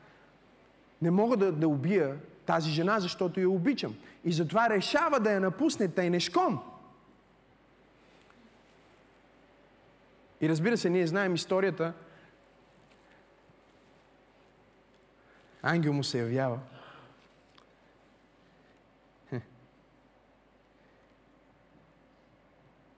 Не 1.03 1.11
мога 1.11 1.37
да, 1.37 1.53
да 1.53 1.69
убия 1.69 2.17
тази 2.47 2.71
жена, 2.71 3.01
защото 3.01 3.41
я 3.41 3.51
обичам. 3.51 3.97
И 4.25 4.33
затова 4.33 4.71
решава 4.71 5.21
да 5.21 5.33
я 5.33 5.41
напусне 5.41 5.89
тайнешком. 5.89 6.63
И 10.41 10.49
разбира 10.49 10.77
се, 10.77 10.91
ние 10.91 11.07
знаем 11.07 11.35
историята. 11.35 11.93
Ангел 15.63 15.93
му 15.93 16.05
се 16.05 16.19
явява. 16.19 16.59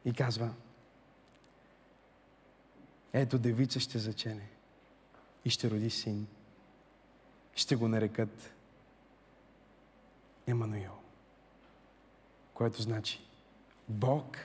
И 0.05 0.13
казва, 0.13 0.51
ето 3.13 3.39
девица 3.39 3.81
ще 3.81 3.99
зачене 3.99 4.49
и 5.45 5.51
ще 5.51 5.71
роди 5.71 5.91
син. 5.91 6.27
Ще 7.55 7.77
го 7.77 7.89
нарекат 7.89 8.51
Емануил, 10.49 10.93
което 12.55 12.83
значи 12.83 13.21
Бог 13.89 14.37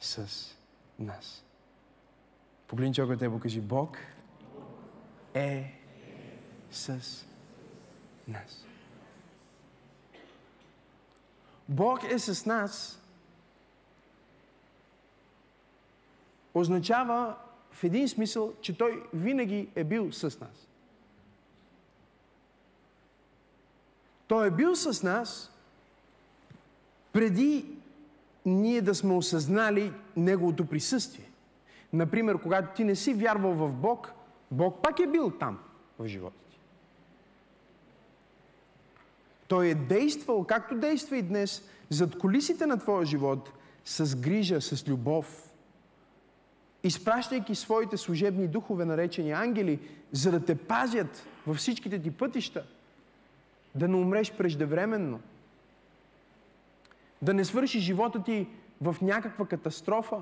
с 0.00 0.46
нас. 0.98 1.44
Погледни 2.66 2.94
човека 2.94 3.18
те 3.18 3.40
кажи, 3.42 3.60
Бог 3.60 3.98
е 5.34 5.80
с 6.70 6.88
нас. 8.28 8.66
Бог 11.68 12.04
е 12.04 12.18
с 12.18 12.46
нас 12.46 13.02
означава 16.54 17.36
в 17.70 17.84
един 17.84 18.08
смисъл, 18.08 18.54
че 18.60 18.78
Той 18.78 19.02
винаги 19.14 19.68
е 19.74 19.84
бил 19.84 20.12
с 20.12 20.40
нас. 20.40 20.69
Той 24.30 24.46
е 24.46 24.50
бил 24.50 24.76
с 24.76 25.02
нас 25.02 25.50
преди 27.12 27.66
ние 28.46 28.82
да 28.82 28.94
сме 28.94 29.14
осъзнали 29.14 29.92
Неговото 30.16 30.66
присъствие. 30.66 31.30
Например, 31.92 32.38
когато 32.42 32.74
ти 32.74 32.84
не 32.84 32.94
си 32.94 33.14
вярвал 33.14 33.52
в 33.52 33.72
Бог, 33.72 34.12
Бог 34.50 34.82
пак 34.82 35.00
е 35.00 35.06
бил 35.06 35.30
там 35.30 35.58
в 35.98 36.06
живота 36.06 36.36
ти. 36.50 36.58
Той 39.48 39.66
е 39.66 39.74
действал, 39.74 40.44
както 40.44 40.74
действа 40.74 41.16
и 41.16 41.22
днес, 41.22 41.68
зад 41.88 42.18
колисите 42.18 42.66
на 42.66 42.78
твоя 42.78 43.06
живот, 43.06 43.50
с 43.84 44.16
грижа, 44.16 44.60
с 44.60 44.88
любов, 44.88 45.52
изпращайки 46.82 47.54
своите 47.54 47.96
служебни 47.96 48.48
духове, 48.48 48.84
наречени 48.84 49.32
ангели, 49.32 49.80
за 50.12 50.30
да 50.30 50.44
те 50.44 50.54
пазят 50.54 51.26
във 51.46 51.56
всичките 51.56 52.02
ти 52.02 52.10
пътища, 52.10 52.64
да 53.74 53.88
не 53.88 53.96
умреш 53.96 54.32
преждевременно, 54.32 55.20
да 57.22 57.34
не 57.34 57.44
свърши 57.44 57.80
живота 57.80 58.22
ти 58.22 58.48
в 58.80 58.96
някаква 59.02 59.46
катастрофа. 59.46 60.16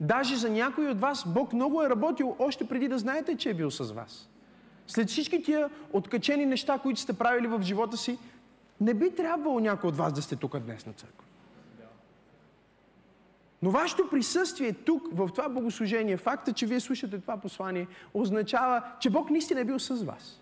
Даже 0.00 0.36
за 0.36 0.50
някой 0.50 0.88
от 0.88 1.00
вас 1.00 1.24
Бог 1.26 1.52
много 1.52 1.82
е 1.82 1.90
работил 1.90 2.36
още 2.38 2.68
преди 2.68 2.88
да 2.88 2.98
знаете, 2.98 3.36
че 3.36 3.50
е 3.50 3.54
бил 3.54 3.70
с 3.70 3.92
вас. 3.92 4.28
След 4.86 5.08
всички 5.08 5.42
тия 5.42 5.70
откачени 5.92 6.46
неща, 6.46 6.78
които 6.78 7.00
сте 7.00 7.12
правили 7.12 7.46
в 7.46 7.62
живота 7.62 7.96
си, 7.96 8.18
не 8.80 8.94
би 8.94 9.14
трябвало 9.14 9.60
някой 9.60 9.88
от 9.88 9.96
вас 9.96 10.12
да 10.12 10.22
сте 10.22 10.36
тук 10.36 10.58
днес 10.58 10.86
на 10.86 10.92
църква. 10.92 11.24
Но 13.62 13.70
вашето 13.70 14.08
присъствие 14.08 14.72
тук, 14.72 15.08
в 15.12 15.28
това 15.34 15.48
богослужение, 15.48 16.16
факта, 16.16 16.52
че 16.52 16.66
вие 16.66 16.80
слушате 16.80 17.18
това 17.18 17.36
послание, 17.36 17.86
означава, 18.14 18.82
че 19.00 19.10
Бог 19.10 19.30
наистина 19.30 19.60
е 19.60 19.64
бил 19.64 19.78
с 19.78 20.04
вас. 20.04 20.40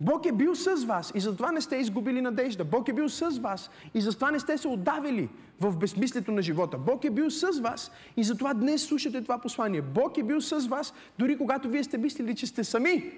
Бог 0.00 0.26
е 0.26 0.32
бил 0.32 0.54
с 0.54 0.84
вас 0.84 1.12
и 1.14 1.20
затова 1.20 1.52
не 1.52 1.60
сте 1.60 1.76
изгубили 1.76 2.20
надежда. 2.20 2.64
Бог 2.64 2.88
е 2.88 2.92
бил 2.92 3.08
с 3.08 3.38
вас 3.38 3.70
и 3.94 4.00
затова 4.00 4.30
не 4.30 4.40
сте 4.40 4.58
се 4.58 4.68
отдавили 4.68 5.28
в 5.60 5.76
безмислието 5.76 6.32
на 6.32 6.42
живота. 6.42 6.78
Бог 6.78 7.04
е 7.04 7.10
бил 7.10 7.30
с 7.30 7.60
вас 7.60 7.90
и 8.16 8.24
затова 8.24 8.54
днес 8.54 8.86
слушате 8.86 9.22
това 9.22 9.38
послание. 9.38 9.82
Бог 9.82 10.18
е 10.18 10.22
бил 10.22 10.40
с 10.40 10.66
вас, 10.66 10.94
дори 11.18 11.38
когато 11.38 11.68
вие 11.68 11.84
сте 11.84 11.98
мислили, 11.98 12.34
че 12.34 12.46
сте 12.46 12.64
сами. 12.64 13.12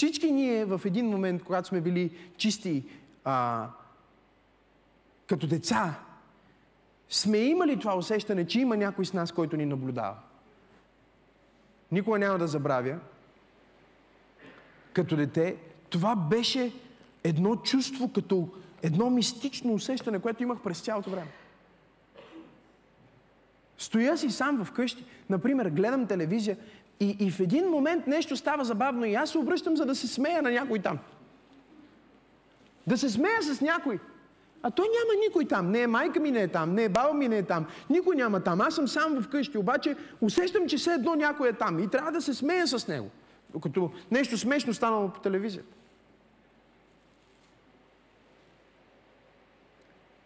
Всички 0.00 0.32
ние 0.32 0.64
в 0.64 0.80
един 0.84 1.06
момент, 1.06 1.44
когато 1.44 1.68
сме 1.68 1.80
били 1.80 2.16
чисти 2.36 2.84
а, 3.24 3.66
като 5.26 5.46
деца, 5.46 5.94
сме 7.08 7.38
имали 7.38 7.78
това 7.78 7.96
усещане, 7.96 8.46
че 8.46 8.60
има 8.60 8.76
някой 8.76 9.06
с 9.06 9.12
нас, 9.12 9.32
който 9.32 9.56
ни 9.56 9.66
наблюдава. 9.66 10.16
Никога 11.92 12.18
няма 12.18 12.38
да 12.38 12.48
забравя, 12.48 12.98
като 14.92 15.16
дете, 15.16 15.56
това 15.90 16.16
беше 16.16 16.72
едно 17.24 17.56
чувство, 17.56 18.12
като 18.12 18.48
едно 18.82 19.10
мистично 19.10 19.72
усещане, 19.72 20.18
което 20.18 20.42
имах 20.42 20.60
през 20.60 20.80
цялото 20.80 21.10
време. 21.10 21.30
Стоя 23.78 24.18
си 24.18 24.30
сам 24.30 24.64
вкъщи, 24.64 25.04
например, 25.30 25.70
гледам 25.70 26.06
телевизия 26.06 26.56
и, 27.00 27.16
и 27.20 27.30
в 27.30 27.40
един 27.40 27.68
момент 27.68 28.06
нещо 28.06 28.36
става 28.36 28.64
забавно 28.64 29.04
и 29.04 29.14
аз 29.14 29.30
се 29.30 29.38
обръщам, 29.38 29.76
за 29.76 29.86
да 29.86 29.94
се 29.94 30.08
смея 30.08 30.42
на 30.42 30.50
някой 30.50 30.78
там. 30.78 30.98
Да 32.86 32.98
се 32.98 33.10
смея 33.10 33.42
с 33.42 33.60
някой. 33.60 33.98
А 34.62 34.70
той 34.70 34.86
няма 34.86 35.20
никой 35.26 35.44
там. 35.44 35.70
Не 35.70 35.82
е 35.82 35.86
майка 35.86 36.20
ми 36.20 36.30
не 36.30 36.42
е 36.42 36.48
там, 36.48 36.74
не 36.74 36.84
е 36.84 36.88
баба 36.88 37.14
ми 37.14 37.28
не 37.28 37.38
е 37.38 37.42
там. 37.42 37.66
Никой 37.90 38.16
няма 38.16 38.40
там. 38.40 38.60
Аз 38.60 38.74
съм 38.74 38.88
сам 38.88 39.22
вкъщи, 39.22 39.58
обаче 39.58 39.96
усещам, 40.20 40.68
че 40.68 40.76
все 40.76 40.92
едно 40.92 41.14
някой 41.14 41.48
е 41.48 41.52
там. 41.52 41.78
И 41.78 41.88
трябва 41.88 42.12
да 42.12 42.22
се 42.22 42.34
смея 42.34 42.66
с 42.66 42.88
него. 42.88 43.10
Докато 43.50 43.90
нещо 44.10 44.38
смешно 44.38 44.74
станало 44.74 45.08
по 45.08 45.20
телевизията. 45.20 45.76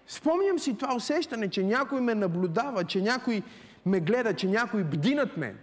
Спомням 0.07 0.59
си 0.59 0.77
това 0.77 0.95
усещане, 0.95 1.51
че 1.51 1.63
някой 1.63 2.01
ме 2.01 2.15
наблюдава, 2.15 2.85
че 2.85 3.01
някой 3.01 3.43
ме 3.87 4.01
гледа, 4.01 4.35
че 4.35 4.49
някой 4.49 4.85
бди 4.85 5.15
над 5.15 5.37
мен. 5.37 5.59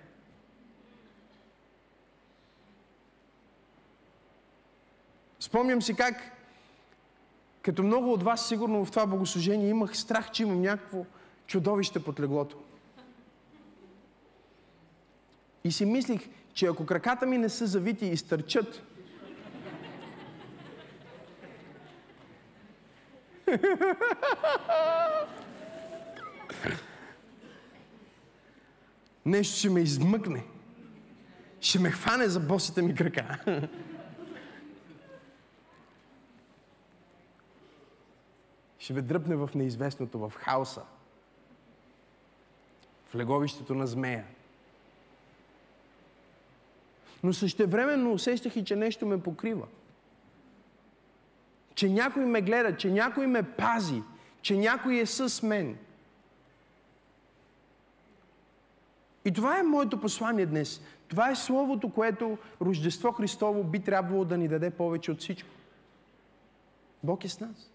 Спомням 5.42 5.82
си 5.82 5.94
как, 5.94 6.16
като 7.62 7.84
много 7.84 8.14
от 8.14 8.24
вас 8.24 8.48
сигурно 8.48 8.86
в 8.86 8.92
това 8.92 9.06
богослужение, 9.06 9.70
имах 9.70 9.98
страх, 9.98 10.32
че 10.32 10.44
имам 10.44 10.62
някакво 10.62 11.06
чудовище 11.48 12.04
под 12.04 12.20
леглото. 12.20 12.58
И 15.64 15.72
си 15.72 15.86
мислих, 15.86 16.30
че 16.54 16.66
ако 16.66 16.86
краката 16.86 17.26
ми 17.26 17.38
не 17.38 17.50
са 17.50 17.68
завити 17.68 18.06
и 18.06 18.18
стърчат, 18.18 18.84
нещо 29.26 29.58
ще 29.58 29.70
ме 29.70 29.80
измъкне. 29.80 30.44
Ще 31.62 31.80
ме 31.80 31.92
хване 31.92 32.28
за 32.28 32.40
босите 32.40 32.82
ми 32.82 32.96
крака. 32.96 33.38
ще 38.82 38.94
ме 38.94 39.02
дръпне 39.02 39.36
в 39.36 39.50
неизвестното, 39.56 40.20
в 40.20 40.34
хаоса, 40.36 40.82
в 43.06 43.16
леговището 43.16 43.76
на 43.76 43.88
змея. 43.88 44.26
Но 47.24 47.34
същевременно 47.34 48.14
усещах 48.14 48.56
и, 48.56 48.66
че 48.66 48.76
нещо 48.76 49.06
ме 49.06 49.24
покрива. 49.24 49.68
Че 51.76 51.90
някой 51.90 52.26
ме 52.26 52.42
гледа, 52.42 52.78
че 52.78 52.92
някой 52.92 53.28
ме 53.28 53.44
пази, 53.44 54.02
че 54.42 54.58
някой 54.58 54.98
е 54.98 55.06
с 55.06 55.44
мен. 55.44 55.78
И 59.26 59.34
това 59.34 59.60
е 59.60 59.64
моето 59.64 60.02
послание 60.02 60.46
днес. 60.46 60.82
Това 61.08 61.30
е 61.30 61.36
Словото, 61.36 61.94
което 61.94 62.38
Рождество 62.62 63.12
Христово 63.12 63.64
би 63.64 63.80
трябвало 63.80 64.26
да 64.26 64.38
ни 64.38 64.48
даде 64.48 64.70
повече 64.70 65.12
от 65.12 65.20
всичко. 65.20 65.50
Бог 67.04 67.24
е 67.24 67.30
с 67.30 67.40
нас. 67.40 67.71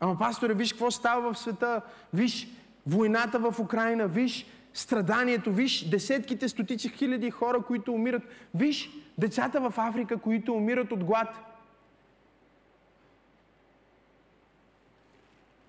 Ама, 0.00 0.18
пасторе, 0.18 0.54
виж 0.54 0.72
какво 0.72 0.90
става 0.90 1.32
в 1.32 1.38
света. 1.38 1.80
Виж 2.14 2.48
войната 2.86 3.38
в 3.38 3.60
Украина. 3.60 4.08
Виж 4.08 4.46
страданието. 4.72 5.52
Виж 5.52 5.88
десетките, 5.88 6.48
стотици 6.48 6.88
хиляди 6.88 7.30
хора, 7.30 7.62
които 7.62 7.92
умират. 7.92 8.22
Виж 8.54 8.90
децата 9.18 9.70
в 9.70 9.74
Африка, 9.76 10.18
които 10.18 10.54
умират 10.54 10.92
от 10.92 11.04
глад. 11.04 11.28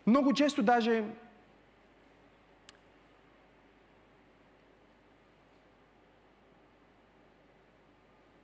Много 0.08 0.34
често 0.34 0.64
даже 0.64 1.04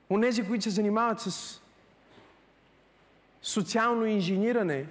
Онези, 0.09 0.47
които 0.47 0.63
се 0.63 0.69
занимават 0.69 1.19
с 1.19 1.61
социално 3.41 4.05
инжениране, 4.05 4.85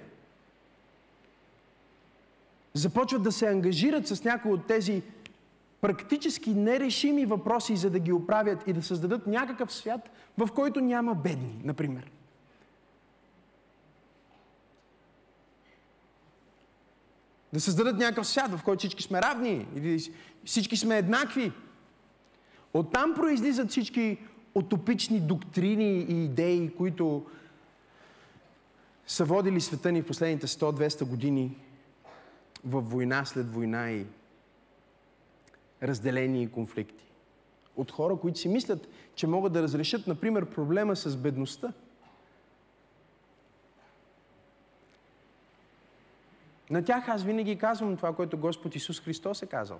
започват 2.75 3.23
да 3.23 3.31
се 3.31 3.47
ангажират 3.47 4.07
с 4.07 4.23
някои 4.23 4.51
от 4.51 4.65
тези 4.67 5.03
практически 5.81 6.53
нерешими 6.53 7.25
въпроси, 7.25 7.75
за 7.75 7.89
да 7.89 7.99
ги 7.99 8.11
оправят 8.11 8.67
и 8.67 8.73
да 8.73 8.83
създадат 8.83 9.27
някакъв 9.27 9.73
свят, 9.73 10.09
в 10.37 10.49
който 10.55 10.81
няма 10.81 11.15
бедни, 11.15 11.61
например. 11.63 12.11
Да 17.53 17.61
създадат 17.61 17.97
някакъв 17.97 18.27
свят, 18.27 18.51
в 18.51 18.63
който 18.63 18.79
всички 18.79 19.03
сме 19.03 19.21
равни 19.21 19.67
или 19.75 20.11
всички 20.45 20.77
сме 20.77 20.97
еднакви. 20.97 21.51
Оттам 22.73 23.13
произлизат 23.13 23.69
всички 23.69 24.17
утопични 24.55 25.19
доктрини 25.19 25.99
и 25.99 26.25
идеи, 26.25 26.75
които 26.77 27.25
са 29.07 29.25
водили 29.25 29.61
света 29.61 29.91
ни 29.91 30.01
в 30.01 30.05
последните 30.05 30.47
100-200 30.47 31.05
години 31.05 31.57
в 32.65 32.81
война 32.81 33.25
след 33.25 33.53
война 33.53 33.91
и 33.91 34.05
разделение 35.83 36.43
и 36.43 36.51
конфликти. 36.51 37.05
От 37.75 37.91
хора, 37.91 38.15
които 38.15 38.39
си 38.39 38.49
мислят, 38.49 38.87
че 39.15 39.27
могат 39.27 39.53
да 39.53 39.63
разрешат, 39.63 40.07
например, 40.07 40.45
проблема 40.45 40.95
с 40.95 41.17
бедността. 41.17 41.73
На 46.69 46.85
тях 46.85 47.09
аз 47.09 47.23
винаги 47.23 47.57
казвам 47.57 47.97
това, 47.97 48.15
което 48.15 48.37
Господ 48.37 48.75
Исус 48.75 49.01
Христос 49.01 49.41
е 49.41 49.45
казал. 49.45 49.79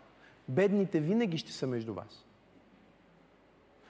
Бедните 0.50 1.00
винаги 1.00 1.38
ще 1.38 1.52
са 1.52 1.68
между 1.68 1.94
вас. 1.94 2.26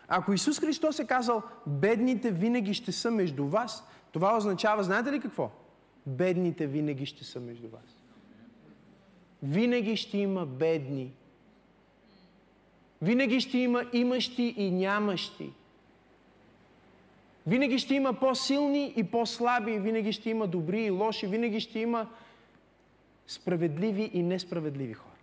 Ако 0.07 0.33
Исус 0.33 0.59
Христос 0.59 0.99
е 0.99 1.07
казал, 1.07 1.43
бедните 1.67 2.31
винаги 2.31 2.73
ще 2.73 2.91
са 2.91 3.11
между 3.11 3.45
вас, 3.45 3.87
това 4.11 4.37
означава, 4.37 4.83
знаете 4.83 5.11
ли 5.11 5.19
какво? 5.19 5.51
Бедните 6.07 6.67
винаги 6.67 7.05
ще 7.05 7.23
са 7.23 7.39
между 7.39 7.69
вас. 7.69 7.94
Винаги 9.45 9.95
ще 9.95 10.17
има 10.17 10.45
бедни. 10.45 11.11
Винаги 13.01 13.41
ще 13.41 13.57
има 13.57 13.85
имащи 13.93 14.53
и 14.57 14.71
нямащи. 14.71 15.51
Винаги 17.47 17.79
ще 17.79 17.95
има 17.95 18.13
по-силни 18.13 18.93
и 18.95 19.03
по-слаби, 19.03 19.79
винаги 19.79 20.13
ще 20.13 20.29
има 20.29 20.47
добри 20.47 20.83
и 20.83 20.89
лоши, 20.89 21.27
винаги 21.27 21.59
ще 21.59 21.79
има 21.79 22.09
справедливи 23.27 24.11
и 24.13 24.23
несправедливи 24.23 24.93
хора. 24.93 25.15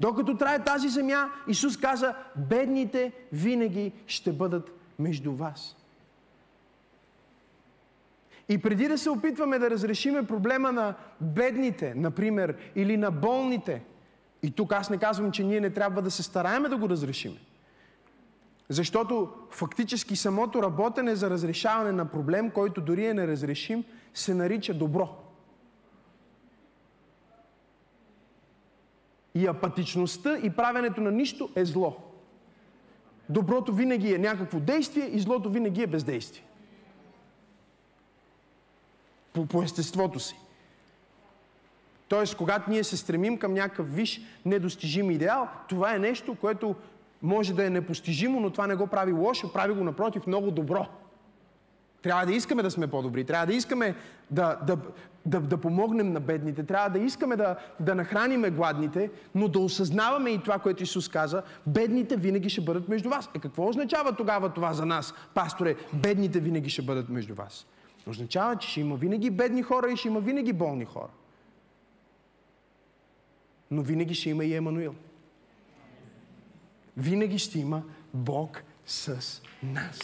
Докато 0.00 0.36
трае 0.36 0.64
тази 0.64 0.88
земя, 0.88 1.32
Исус 1.48 1.76
каза, 1.76 2.14
бедните 2.36 3.12
винаги 3.32 3.92
ще 4.06 4.32
бъдат 4.32 4.70
между 4.98 5.32
вас. 5.32 5.77
И 8.48 8.58
преди 8.58 8.88
да 8.88 8.98
се 8.98 9.10
опитваме 9.10 9.58
да 9.58 9.70
разрешиме 9.70 10.26
проблема 10.26 10.72
на 10.72 10.94
бедните, 11.20 11.94
например, 11.94 12.56
или 12.76 12.96
на 12.96 13.10
болните, 13.10 13.82
и 14.42 14.50
тук 14.50 14.72
аз 14.72 14.90
не 14.90 14.98
казвам, 14.98 15.32
че 15.32 15.44
ние 15.44 15.60
не 15.60 15.70
трябва 15.70 16.02
да 16.02 16.10
се 16.10 16.22
стараеме 16.22 16.68
да 16.68 16.76
го 16.76 16.88
разрешиме. 16.88 17.36
Защото 18.68 19.32
фактически 19.50 20.16
самото 20.16 20.62
работене 20.62 21.16
за 21.16 21.30
разрешаване 21.30 21.92
на 21.92 22.04
проблем, 22.04 22.50
който 22.50 22.80
дори 22.80 23.06
е 23.06 23.14
неразрешим, 23.14 23.84
се 24.14 24.34
нарича 24.34 24.74
добро. 24.74 25.08
И 29.34 29.46
апатичността 29.46 30.38
и 30.38 30.50
правенето 30.50 31.00
на 31.00 31.10
нищо 31.10 31.50
е 31.56 31.64
зло. 31.64 31.96
Доброто 33.28 33.72
винаги 33.72 34.14
е 34.14 34.18
някакво 34.18 34.60
действие 34.60 35.06
и 35.12 35.20
злото 35.20 35.50
винаги 35.50 35.82
е 35.82 35.86
бездействие. 35.86 36.47
По, 39.38 39.46
по 39.46 39.62
естеството 39.62 40.20
си. 40.20 40.36
Тоест, 42.08 42.36
когато 42.36 42.70
ние 42.70 42.84
се 42.84 42.96
стремим 42.96 43.38
към 43.38 43.54
някакъв 43.54 43.94
виш, 43.94 44.20
недостижим 44.44 45.10
идеал, 45.10 45.48
това 45.68 45.94
е 45.94 45.98
нещо, 45.98 46.34
което 46.34 46.74
може 47.22 47.54
да 47.54 47.66
е 47.66 47.70
непостижимо, 47.70 48.40
но 48.40 48.50
това 48.50 48.66
не 48.66 48.74
го 48.74 48.86
прави 48.86 49.12
лошо, 49.12 49.52
прави 49.52 49.74
го 49.74 49.84
напротив 49.84 50.26
много 50.26 50.50
добро. 50.50 50.86
Трябва 52.02 52.26
да 52.26 52.32
искаме 52.32 52.62
да 52.62 52.70
сме 52.70 52.86
по-добри, 52.86 53.24
трябва 53.24 53.46
да 53.46 53.54
искаме 53.54 53.94
да, 54.30 54.58
да, 54.66 54.76
да, 55.26 55.40
да 55.40 55.56
помогнем 55.56 56.12
на 56.12 56.20
бедните, 56.20 56.62
трябва 56.62 56.90
да 56.90 56.98
искаме 56.98 57.36
да, 57.36 57.56
да 57.80 57.94
нахраниме 57.94 58.50
гладните, 58.50 59.10
но 59.34 59.48
да 59.48 59.58
осъзнаваме 59.58 60.30
и 60.30 60.42
това, 60.42 60.58
което 60.58 60.82
Исус 60.82 61.08
каза, 61.08 61.42
бедните 61.66 62.16
винаги 62.16 62.50
ще 62.50 62.60
бъдат 62.60 62.88
между 62.88 63.08
вас. 63.08 63.30
Е 63.34 63.38
какво 63.38 63.68
означава 63.68 64.12
тогава 64.12 64.48
това 64.48 64.72
за 64.72 64.86
нас, 64.86 65.14
пасторе? 65.34 65.74
Бедните 65.94 66.40
винаги 66.40 66.70
ще 66.70 66.82
бъдат 66.82 67.08
между 67.08 67.34
вас. 67.34 67.66
Означава, 68.08 68.56
че 68.56 68.68
ще 68.68 68.80
има 68.80 68.96
винаги 68.96 69.30
бедни 69.30 69.62
хора 69.62 69.90
и 69.92 69.96
ще 69.96 70.08
има 70.08 70.20
винаги 70.20 70.52
болни 70.52 70.84
хора. 70.84 71.10
Но 73.70 73.82
винаги 73.82 74.14
ще 74.14 74.30
има 74.30 74.44
и 74.44 74.54
Емануил. 74.54 74.94
Винаги 76.96 77.38
ще 77.38 77.58
има 77.58 77.82
Бог 78.14 78.62
с 78.86 79.42
нас. 79.62 80.00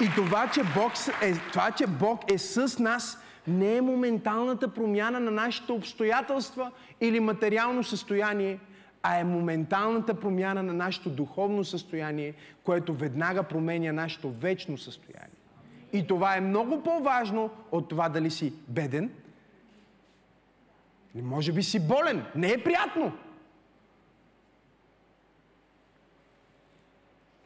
И 0.00 0.08
това, 0.16 0.50
че 0.50 0.62
Бог 0.74 0.92
е, 1.22 1.34
това, 1.52 1.70
че 1.70 1.86
Бог 1.86 2.32
е 2.32 2.38
с 2.38 2.78
нас, 2.78 3.18
не 3.46 3.76
е 3.76 3.80
моменталната 3.80 4.74
промяна 4.74 5.20
на 5.20 5.30
нашите 5.30 5.72
обстоятелства 5.72 6.70
или 7.00 7.20
материално 7.20 7.84
състояние, 7.84 8.58
а 9.02 9.18
е 9.18 9.24
моменталната 9.24 10.14
промяна 10.14 10.62
на 10.62 10.72
нашето 10.72 11.10
духовно 11.10 11.64
състояние, 11.64 12.34
което 12.64 12.94
веднага 12.94 13.42
променя 13.42 13.92
нашето 13.92 14.30
вечно 14.30 14.78
състояние. 14.78 15.36
И 15.92 16.06
това 16.06 16.36
е 16.36 16.40
много 16.40 16.82
по-важно 16.82 17.50
от 17.72 17.88
това 17.88 18.08
дали 18.08 18.30
си 18.30 18.52
беден. 18.68 19.10
Или 21.14 21.22
може 21.22 21.52
би 21.52 21.62
си 21.62 21.88
болен. 21.88 22.24
Не 22.34 22.52
е 22.52 22.64
приятно. 22.64 23.12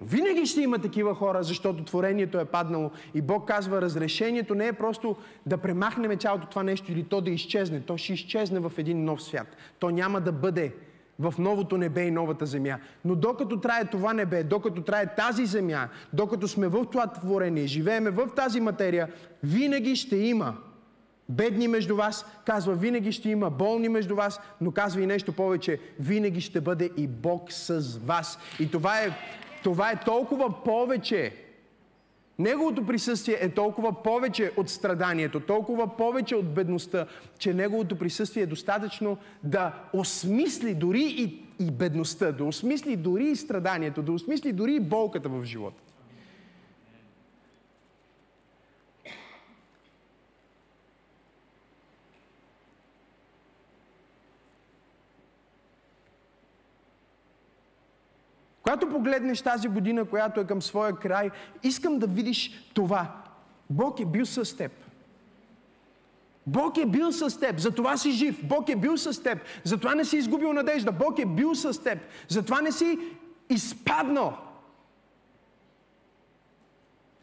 Винаги 0.00 0.46
ще 0.46 0.60
има 0.60 0.78
такива 0.78 1.14
хора, 1.14 1.42
защото 1.42 1.84
творението 1.84 2.40
е 2.40 2.44
паднало. 2.44 2.90
И 3.14 3.22
Бог 3.22 3.48
казва, 3.48 3.82
разрешението 3.82 4.54
не 4.54 4.66
е 4.66 4.72
просто 4.72 5.16
да 5.46 5.58
премахнем 5.58 6.18
цялото 6.18 6.46
това 6.46 6.62
нещо 6.62 6.92
или 6.92 7.04
то 7.04 7.20
да 7.20 7.30
изчезне. 7.30 7.80
То 7.80 7.96
ще 7.96 8.12
изчезне 8.12 8.60
в 8.60 8.72
един 8.78 9.04
нов 9.04 9.22
свят. 9.22 9.56
То 9.78 9.90
няма 9.90 10.20
да 10.20 10.32
бъде 10.32 10.74
в 11.18 11.34
новото 11.38 11.76
небе 11.76 12.02
и 12.02 12.10
новата 12.10 12.46
земя. 12.46 12.78
Но 13.04 13.14
докато 13.14 13.60
трае 13.60 13.84
това 13.84 14.12
небе, 14.12 14.42
докато 14.42 14.82
трае 14.82 15.14
тази 15.14 15.46
земя, 15.46 15.88
докато 16.12 16.48
сме 16.48 16.68
в 16.68 16.84
това 16.84 17.06
творение, 17.06 17.66
живееме 17.66 18.10
в 18.10 18.28
тази 18.36 18.60
материя, 18.60 19.08
винаги 19.42 19.96
ще 19.96 20.16
има 20.16 20.56
бедни 21.28 21.68
между 21.68 21.96
вас, 21.96 22.26
казва 22.46 22.74
винаги 22.74 23.12
ще 23.12 23.30
има 23.30 23.50
болни 23.50 23.88
между 23.88 24.16
вас, 24.16 24.40
но 24.60 24.70
казва 24.70 25.02
и 25.02 25.06
нещо 25.06 25.32
повече, 25.32 25.80
винаги 26.00 26.40
ще 26.40 26.60
бъде 26.60 26.90
и 26.96 27.06
Бог 27.06 27.52
с 27.52 27.98
вас. 28.06 28.38
И 28.60 28.70
това 28.70 29.00
е 29.00 29.16
това 29.64 29.90
е 29.90 30.00
толкова 30.04 30.62
повече. 30.64 31.43
Неговото 32.38 32.86
присъствие 32.86 33.38
е 33.40 33.48
толкова 33.48 34.02
повече 34.02 34.52
от 34.56 34.70
страданието, 34.70 35.40
толкова 35.40 35.96
повече 35.96 36.36
от 36.36 36.54
бедността, 36.54 37.06
че 37.38 37.54
Неговото 37.54 37.98
присъствие 37.98 38.42
е 38.42 38.46
достатъчно 38.46 39.16
да 39.44 39.74
осмисли 39.92 40.74
дори 40.74 41.02
и, 41.02 41.42
и 41.64 41.70
бедността, 41.70 42.32
да 42.32 42.44
осмисли 42.44 42.96
дори 42.96 43.24
и 43.24 43.36
страданието, 43.36 44.02
да 44.02 44.12
осмисли 44.12 44.52
дори 44.52 44.74
и 44.74 44.80
болката 44.80 45.28
в 45.28 45.44
живота. 45.44 45.83
Когато 58.64 58.88
погледнеш 58.88 59.42
тази 59.42 59.68
година, 59.68 60.04
която 60.04 60.40
е 60.40 60.46
към 60.46 60.62
своя 60.62 60.96
край, 60.96 61.30
искам 61.62 61.98
да 61.98 62.06
видиш 62.06 62.70
това. 62.74 63.06
Бог 63.70 64.00
е 64.00 64.04
бил 64.04 64.26
с 64.26 64.56
теб. 64.56 64.72
Бог 66.46 66.78
е 66.78 66.86
бил 66.86 67.12
с 67.12 67.40
теб, 67.40 67.58
затова 67.58 67.96
си 67.96 68.10
жив. 68.10 68.44
Бог 68.44 68.68
е 68.68 68.76
бил 68.76 68.96
с 68.96 69.22
теб, 69.22 69.38
затова 69.64 69.94
не 69.94 70.04
си 70.04 70.16
изгубил 70.16 70.52
надежда. 70.52 70.92
Бог 70.92 71.18
е 71.18 71.26
бил 71.26 71.54
с 71.54 71.82
теб, 71.82 71.98
затова 72.28 72.60
не 72.60 72.72
си 72.72 72.98
изпаднал 73.50 74.36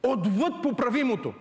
отвъд 0.04 0.62
поправимото. 0.64 1.34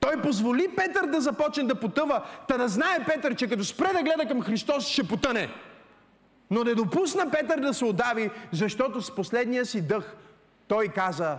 Той 0.00 0.22
позволи 0.22 0.68
Петър 0.76 1.06
да 1.06 1.20
започне 1.20 1.64
да 1.64 1.80
потъва, 1.80 2.22
та 2.48 2.58
да 2.58 2.68
знае 2.68 3.04
Петър, 3.06 3.34
че 3.34 3.48
като 3.48 3.64
спре 3.64 3.92
да 3.92 4.02
гледа 4.02 4.28
към 4.28 4.42
Христос, 4.42 4.88
ще 4.88 5.08
потъне. 5.08 5.48
Но 6.50 6.64
не 6.64 6.74
допусна 6.74 7.30
Петър 7.30 7.60
да 7.60 7.74
се 7.74 7.84
отдави, 7.84 8.30
защото 8.52 9.02
с 9.02 9.14
последния 9.14 9.66
си 9.66 9.86
дъх 9.86 10.16
той 10.68 10.88
каза 10.88 11.38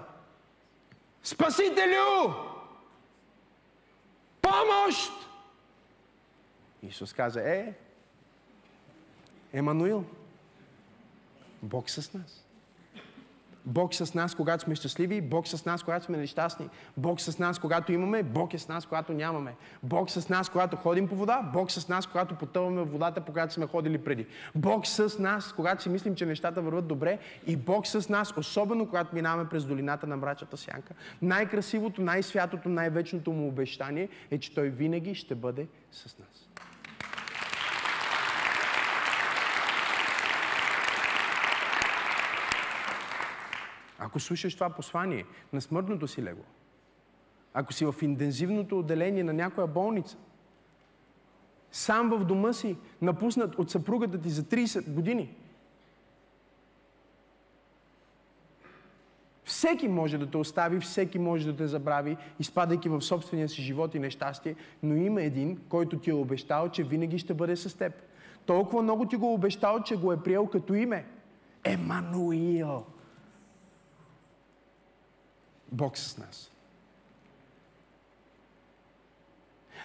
Спасителю! 1.24 2.34
Помощ! 4.41 5.12
Исус 6.84 7.13
каза, 7.13 7.41
е, 7.41 7.74
Емануил. 9.54 10.06
Бог 11.63 11.89
с 11.89 12.13
нас. 12.13 12.48
Бог 13.69 13.93
с 13.93 14.13
нас, 14.13 14.36
когато 14.36 14.63
сме 14.63 14.75
щастливи, 14.75 15.21
Бог 15.21 15.47
с 15.47 15.65
нас, 15.65 15.84
когато 15.84 16.05
сме 16.05 16.17
нещастни. 16.17 16.69
Бог 16.97 17.21
с 17.21 17.39
нас, 17.39 17.60
когато 17.60 17.91
имаме, 17.91 18.23
Бог 18.23 18.53
е 18.53 18.58
с 18.58 18.67
нас, 18.67 18.86
когато 18.86 19.13
нямаме. 19.13 19.55
Бог 19.84 20.10
с 20.10 20.29
нас, 20.29 20.49
когато 20.49 20.77
ходим 20.77 21.08
по 21.08 21.15
вода, 21.15 21.51
Бог 21.53 21.71
с 21.71 21.88
нас, 21.88 22.08
когато 22.08 22.36
потъваме 22.36 22.82
в 22.82 22.91
водата, 22.91 23.21
по 23.21 23.32
която 23.32 23.53
сме 23.53 23.67
ходили 23.67 23.97
преди. 23.97 24.25
Бог 24.55 24.88
с 24.88 25.19
нас, 25.19 25.53
когато 25.53 25.84
си 25.84 25.89
мислим, 25.89 26.15
че 26.15 26.25
нещата 26.25 26.62
върват 26.62 26.88
добре 26.88 27.19
и 27.47 27.55
Бог 27.55 27.88
с 27.88 28.10
нас, 28.10 28.34
особено 28.38 28.86
когато 28.86 29.15
минаваме 29.15 29.49
през 29.49 29.65
долината 29.65 30.08
на 30.08 30.17
мрачата 30.17 30.58
сянка. 30.58 30.93
Най-красивото, 31.21 32.01
най-святото, 32.01 32.69
най-вечното 32.69 33.32
му 33.32 33.47
обещание 33.47 34.10
е, 34.32 34.38
че 34.38 34.55
Той 34.55 34.69
винаги 34.69 35.15
ще 35.15 35.36
бъде 35.36 35.67
с 35.91 36.17
нас. 36.19 36.48
Ако 44.10 44.19
слушаш 44.19 44.54
това 44.54 44.69
послание 44.69 45.26
на 45.54 45.62
смъртното 45.62 46.08
си 46.08 46.24
легло, 46.24 46.43
ако 47.54 47.74
си 47.74 47.86
в 47.86 47.95
интензивното 48.02 48.80
отделение 48.80 49.24
на 49.24 49.34
някоя 49.34 49.67
болница, 49.67 50.17
сам 51.72 52.10
в 52.10 52.26
дома 52.26 52.54
си, 52.54 52.78
напуснат 53.02 53.56
от 53.56 53.72
съпругата 53.72 54.22
ти 54.22 54.30
за 54.30 54.43
30 54.43 54.89
години, 54.89 55.36
Всеки 59.43 59.88
може 59.88 60.17
да 60.17 60.30
те 60.30 60.38
остави, 60.38 60.80
всеки 60.80 61.19
може 61.19 61.45
да 61.45 61.56
те 61.56 61.67
забрави, 61.67 62.17
изпадайки 62.39 62.89
в 62.89 63.02
собствения 63.02 63.50
си 63.50 63.62
живот 63.62 63.95
и 63.95 64.00
нещастие, 64.00 64.56
но 64.84 64.95
има 64.95 65.22
един, 65.22 65.58
който 65.69 66.00
ти 66.00 66.10
е 66.10 66.13
обещал, 66.13 66.69
че 66.69 66.84
винаги 66.84 67.19
ще 67.19 67.34
бъде 67.34 67.56
с 67.56 67.78
теб. 67.78 67.93
Толкова 68.45 68.84
много 68.84 69.06
ти 69.06 69.15
го 69.15 69.26
е 69.26 69.34
обещал, 69.34 69.84
че 69.84 69.95
го 69.95 70.13
е 70.13 70.24
приел 70.24 70.48
като 70.48 70.74
име. 70.74 71.06
Емануил. 71.63 72.86
Бог 75.71 75.97
с 75.97 76.17
нас. 76.17 76.51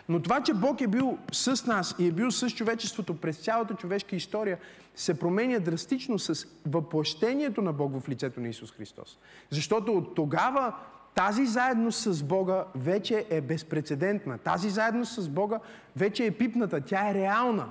Но 0.09 0.23
това, 0.23 0.43
че 0.43 0.55
Бог 0.55 0.81
е 0.81 0.87
бил 0.87 1.19
с 1.33 1.67
нас 1.67 1.95
и 1.99 2.07
е 2.07 2.13
бил 2.13 2.31
с 2.31 2.51
човечеството 2.51 3.17
през 3.17 3.37
цялата 3.37 3.75
човешка 3.75 4.17
история, 4.17 4.59
се 4.95 5.19
променя 5.19 5.59
драстично 5.59 6.19
с 6.19 6.47
въплъщението 6.67 7.63
на 7.63 7.73
Бог 7.73 8.01
в 8.01 8.09
лицето 8.09 8.41
на 8.41 8.49
Исус 8.49 8.73
Христос. 8.73 9.19
Защото 9.51 9.93
от 9.93 10.15
тогава 10.15 10.75
тази 11.15 11.47
заедност 11.47 11.99
с 11.99 12.23
Бога 12.23 12.65
вече 12.75 13.27
е 13.31 13.41
безпредседентна. 13.41 14.39
Тази 14.39 14.71
заедност 14.71 15.13
с 15.15 15.29
Бога 15.29 15.61
вече 15.97 16.27
е 16.27 16.31
пипната. 16.31 16.81
Тя 16.81 17.11
е 17.11 17.15
реална. 17.15 17.69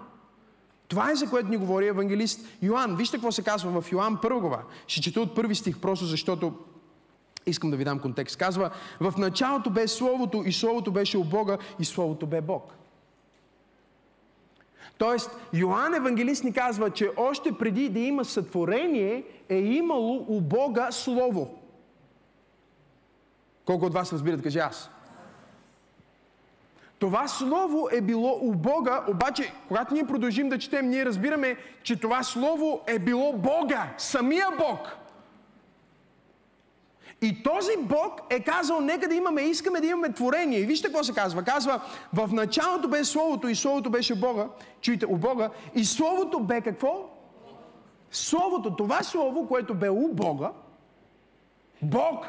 Това 0.88 1.12
е 1.12 1.16
за 1.16 1.30
което 1.30 1.50
ни 1.50 1.58
говори 1.58 1.88
евангелист 1.88 2.48
Йоанн. 2.62 2.96
Вижте 2.96 3.18
какво 3.18 3.32
се 3.32 3.44
казва 3.44 3.82
в 3.82 3.92
Йоанн 3.92 4.18
първа 4.22 4.40
глава. 4.40 4.64
Ще 4.88 5.02
чета 5.02 5.22
от 5.22 5.36
първи 5.36 5.56
стих, 5.56 5.80
просто 5.80 6.06
защото 6.06 6.54
Искам 7.46 7.72
да 7.72 7.78
ви 7.78 7.84
дам 7.84 8.00
контекст. 8.00 8.38
Казва, 8.38 8.70
в 9.00 9.14
началото 9.18 9.70
бе 9.70 9.88
Словото 9.88 10.44
и 10.46 10.52
Словото 10.52 10.92
беше 10.92 11.18
у 11.18 11.24
Бога 11.24 11.58
и 11.80 11.86
Словото 11.86 12.28
бе 12.28 12.42
Бог. 12.42 12.74
Тоест, 14.98 15.32
Йоанн 15.54 15.96
Евангелист 15.96 16.44
ни 16.44 16.54
казва, 16.54 16.90
че 16.90 17.10
още 17.18 17.58
преди 17.58 17.90
да 17.90 18.00
има 18.00 18.26
сътворение, 18.26 19.24
е 19.50 19.58
имало 19.58 20.26
у 20.28 20.42
Бога 20.42 20.92
Слово. 20.92 21.60
Колко 23.66 23.86
от 23.86 23.94
вас 23.94 24.14
разбират, 24.14 24.42
каже 24.44 24.60
аз. 24.60 24.90
Това 27.00 27.28
Слово 27.28 27.90
е 27.92 28.02
било 28.02 28.40
у 28.42 28.52
Бога, 28.52 29.06
обаче, 29.08 29.54
когато 29.68 29.94
ние 29.94 30.08
продължим 30.08 30.50
да 30.50 30.60
четем, 30.60 30.90
ние 30.90 31.06
разбираме, 31.06 31.58
че 31.84 32.00
това 32.00 32.24
Слово 32.24 32.82
е 32.88 33.00
било 33.00 33.34
Бога, 33.34 33.94
самия 33.98 34.48
Бог. 34.58 35.03
И 37.24 37.44
този 37.44 37.72
Бог 37.80 38.22
е 38.30 38.40
казал, 38.40 38.82
нека 38.82 39.08
да 39.08 39.16
имаме, 39.16 39.42
искаме 39.42 39.82
да 39.82 39.88
имаме 39.88 40.14
творение. 40.14 40.60
И 40.60 40.66
вижте 40.66 40.88
какво 40.88 41.04
се 41.04 41.14
казва. 41.14 41.44
Казва, 41.44 41.82
в 42.14 42.30
началото 42.34 42.88
бе 42.88 43.04
Словото 43.04 43.48
и 43.48 43.56
Словото 43.56 43.90
беше 43.90 44.20
Бога. 44.20 44.48
Чуйте, 44.82 45.06
у 45.06 45.18
Бога. 45.18 45.50
И 45.76 45.86
Словото 45.86 46.40
бе 46.40 46.62
какво? 46.62 47.10
Словото, 48.12 48.76
това 48.76 49.04
Слово, 49.04 49.48
което 49.48 49.74
бе 49.74 49.90
у 49.90 50.08
Бога, 50.14 50.52
Бог, 51.82 52.26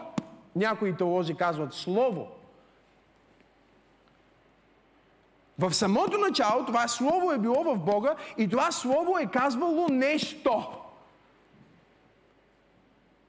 някои 0.56 0.96
теолози 0.96 1.34
казват 1.34 1.74
Слово. 1.74 2.28
В 5.58 5.74
самото 5.74 6.18
начало 6.18 6.66
това 6.66 6.88
Слово 6.88 7.32
е 7.32 7.38
било 7.38 7.64
в 7.64 7.78
Бога 7.78 8.14
и 8.38 8.48
това 8.48 8.72
Слово 8.72 9.18
е 9.18 9.26
казвало 9.26 9.88
нещо. 9.88 10.66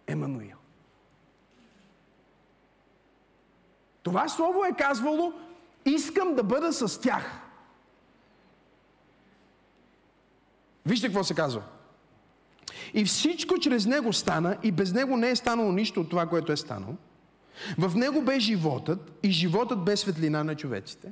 Емануил. 0.08 0.55
Това 4.06 4.30
слово 4.30 4.66
е 4.66 4.76
казвало, 4.78 5.34
искам 5.86 6.36
да 6.36 6.44
бъда 6.44 6.74
с 6.74 7.02
тях. 7.02 7.42
Вижте 10.86 11.08
какво 11.08 11.24
се 11.24 11.34
казва. 11.34 11.62
И 12.94 13.06
всичко 13.06 13.60
чрез 13.60 13.86
него 13.86 14.14
стана, 14.14 14.58
и 14.64 14.72
без 14.72 14.94
него 14.94 15.18
не 15.18 15.30
е 15.30 15.36
станало 15.36 15.72
нищо 15.72 16.02
от 16.02 16.10
това, 16.10 16.26
което 16.26 16.52
е 16.52 16.58
станало. 16.58 16.94
В 17.78 17.96
него 17.96 18.22
бе 18.22 18.40
животът, 18.40 19.20
и 19.24 19.32
животът 19.32 19.86
бе 19.86 19.98
светлина 19.98 20.44
на 20.44 20.56
човеците. 20.56 21.12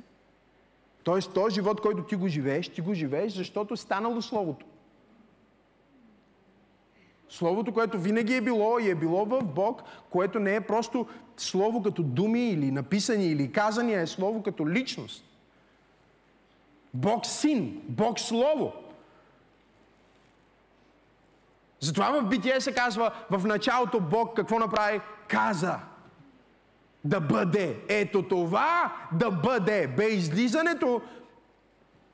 Тоест, 1.02 1.32
този 1.32 1.54
живот, 1.54 1.80
който 1.80 2.02
ти 2.02 2.16
го 2.16 2.28
живееш, 2.28 2.68
ти 2.68 2.80
го 2.80 2.94
живееш, 2.94 3.32
защото 3.32 3.74
е 3.74 3.76
станало 3.76 4.22
Словото. 4.22 4.66
Словото, 7.28 7.72
което 7.72 7.98
винаги 7.98 8.34
е 8.34 8.40
било 8.40 8.78
и 8.78 8.90
е 8.90 8.94
било 8.94 9.24
в 9.24 9.44
Бог, 9.44 9.82
което 10.10 10.38
не 10.38 10.54
е 10.54 10.60
просто 10.60 11.06
слово 11.36 11.82
като 11.82 12.02
думи 12.02 12.48
или 12.48 12.70
написани 12.70 13.26
или 13.26 13.52
казани, 13.52 13.94
а 13.94 14.00
е 14.00 14.06
слово 14.06 14.42
като 14.42 14.68
личност. 14.68 15.24
Бог 16.94 17.26
син, 17.26 17.80
Бог 17.88 18.20
слово. 18.20 18.72
Затова 21.80 22.10
в 22.10 22.28
битие 22.28 22.60
се 22.60 22.74
казва 22.74 23.10
в 23.30 23.46
началото 23.46 24.00
Бог 24.00 24.36
какво 24.36 24.58
направи? 24.58 25.00
Каза. 25.28 25.78
Да 27.04 27.20
бъде. 27.20 27.80
Ето 27.88 28.22
това 28.22 28.96
да 29.12 29.30
бъде. 29.30 29.86
Бе 29.86 30.06
излизането, 30.06 31.02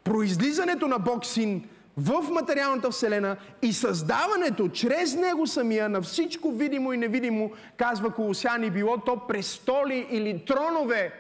произлизането 0.05 0.89
на 0.89 0.99
Бог 0.99 1.25
син 1.25 1.69
в 2.01 2.31
материалната 2.31 2.91
вселена 2.91 3.37
и 3.63 3.73
създаването 3.73 4.69
чрез 4.69 5.15
него 5.15 5.47
самия 5.47 5.89
на 5.89 6.03
всичко 6.03 6.51
видимо 6.51 6.93
и 6.93 6.97
невидимо, 6.97 7.53
казва 7.77 8.15
Колосяни, 8.15 8.71
било 8.71 8.99
то 8.99 9.27
престоли 9.29 10.07
или 10.11 10.45
тронове, 10.45 11.13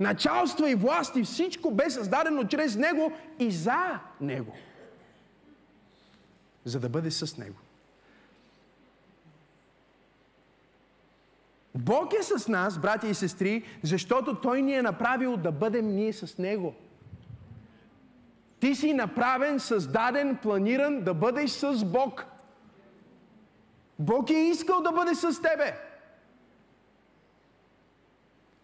началства 0.00 0.70
и 0.70 0.74
власти, 0.74 1.22
всичко 1.22 1.70
бе 1.70 1.90
създадено 1.90 2.44
чрез 2.44 2.76
него 2.76 3.12
и 3.38 3.50
за 3.50 4.00
него. 4.20 4.54
За 6.64 6.80
да 6.80 6.88
бъде 6.88 7.10
с 7.10 7.36
него. 7.36 7.56
Бог 11.74 12.12
е 12.12 12.22
с 12.22 12.48
нас, 12.48 12.78
брати 12.78 13.06
и 13.06 13.14
сестри, 13.14 13.62
защото 13.82 14.34
Той 14.34 14.62
ни 14.62 14.74
е 14.74 14.82
направил 14.82 15.36
да 15.36 15.52
бъдем 15.52 15.86
ние 15.86 16.12
с 16.12 16.38
Него. 16.38 16.74
Ти 18.62 18.74
си 18.74 18.92
направен, 18.92 19.60
създаден, 19.60 20.38
планиран 20.42 21.02
да 21.02 21.14
бъдеш 21.14 21.50
с 21.50 21.84
Бог. 21.84 22.24
Бог 23.98 24.30
е 24.30 24.34
искал 24.34 24.80
да 24.80 24.92
бъде 24.92 25.14
с 25.14 25.42
тебе. 25.42 25.78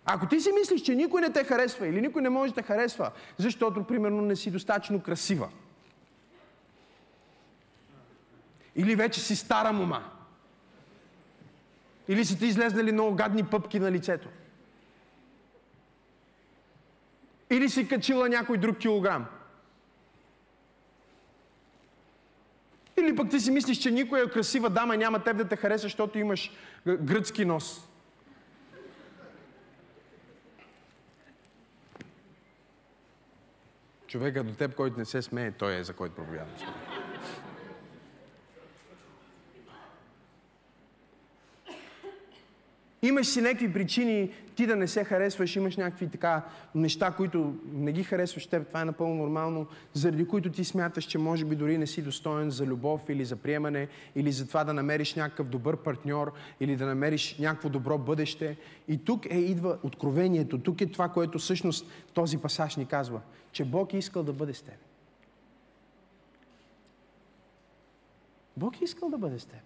Ако 0.04 0.28
ти 0.28 0.40
си 0.40 0.52
мислиш, 0.52 0.82
че 0.82 0.94
никой 0.94 1.20
не 1.20 1.32
те 1.32 1.44
харесва 1.44 1.87
или 1.87 2.00
никой 2.00 2.22
не 2.22 2.28
може 2.28 2.54
да 2.54 2.62
харесва, 2.62 3.11
защото, 3.37 3.84
примерно, 3.84 4.22
не 4.22 4.37
си 4.37 4.50
достатъчно 4.50 5.02
красива, 5.02 5.48
или 8.76 8.96
вече 8.96 9.20
си 9.20 9.37
стара 9.37 9.72
мума, 9.72 10.04
или 12.08 12.24
са 12.24 12.38
ти 12.38 12.46
излезнали 12.46 12.92
много 12.92 13.16
гадни 13.16 13.44
пъпки 13.44 13.80
на 13.80 13.92
лицето, 13.92 14.28
или 17.50 17.68
си 17.68 17.88
качила 17.88 18.28
някой 18.28 18.58
друг 18.58 18.78
килограм– 18.78 19.26
Или 23.00 23.16
пък 23.16 23.30
ти 23.30 23.40
си 23.40 23.50
мислиш, 23.50 23.78
че 23.78 23.90
никоя 23.90 24.30
красива 24.30 24.70
дама 24.70 24.96
няма 24.96 25.24
теб 25.24 25.37
да 25.37 25.48
те 25.48 25.56
хареса, 25.56 25.82
защото 25.82 26.18
имаш 26.18 26.52
гръцки 26.87 27.44
нос. 27.44 27.88
Човека 34.06 34.44
до 34.44 34.54
теб, 34.54 34.74
който 34.74 34.98
не 34.98 35.04
се 35.04 35.22
смее, 35.22 35.52
той 35.52 35.76
е 35.76 35.84
за 35.84 35.92
който 35.92 36.14
проповядвам. 36.14 36.56
Имаш 43.02 43.26
си 43.26 43.40
някакви 43.40 43.72
причини 43.72 44.30
ти 44.54 44.66
да 44.66 44.76
не 44.76 44.88
се 44.88 45.04
харесваш, 45.04 45.56
имаш 45.56 45.76
някакви 45.76 46.08
така 46.08 46.42
неща, 46.74 47.11
които 47.11 47.54
не 47.72 47.92
ги 47.92 48.02
харесваш 48.04 48.46
теб, 48.46 48.68
това 48.68 48.80
е 48.80 48.84
напълно 48.84 49.14
нормално, 49.14 49.66
заради 49.92 50.28
които 50.28 50.50
ти 50.50 50.64
смяташ, 50.64 51.04
че 51.04 51.18
може 51.18 51.44
би 51.44 51.56
дори 51.56 51.78
не 51.78 51.87
си 51.87 52.02
достоен 52.02 52.50
за 52.50 52.66
любов 52.66 53.08
или 53.08 53.24
за 53.24 53.37
приемане, 53.37 53.88
или 54.16 54.32
за 54.32 54.48
това 54.48 54.64
да 54.64 54.72
намериш 54.72 55.14
някакъв 55.14 55.48
добър 55.48 55.76
партньор, 55.76 56.32
или 56.61 56.76
да 56.76 56.87
намериш 56.87 57.38
някакво 57.38 57.68
добро 57.68 57.98
бъдеще. 57.98 58.56
И 58.88 59.04
тук 59.04 59.26
е 59.30 59.38
идва 59.38 59.78
откровението, 59.82 60.58
тук 60.58 60.80
е 60.80 60.87
това, 60.87 61.08
което 61.08 61.38
всъщност 61.38 61.87
този 62.14 62.38
пасаж 62.38 62.76
ни 62.76 62.87
казва, 62.87 63.20
че 63.52 63.64
Бог 63.64 63.94
е 63.94 63.98
искал 63.98 64.22
да 64.22 64.32
бъде 64.32 64.54
с 64.54 64.62
теб. 64.62 64.74
Бог 68.56 68.80
е 68.80 68.84
искал 68.84 69.11
да 69.11 69.18
бъде 69.18 69.38
с 69.38 69.44
теб. 69.44 69.61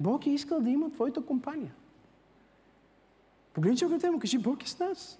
Бог 0.00 0.26
е 0.26 0.30
искал 0.30 0.60
да 0.60 0.70
има 0.70 0.90
твоята 0.90 1.22
компания. 1.26 1.72
Погледни 3.52 3.78
човека 3.78 4.12
му, 4.12 4.18
кажи, 4.18 4.38
Бог 4.38 4.62
е 4.62 4.68
с 4.68 4.78
нас. 4.78 5.18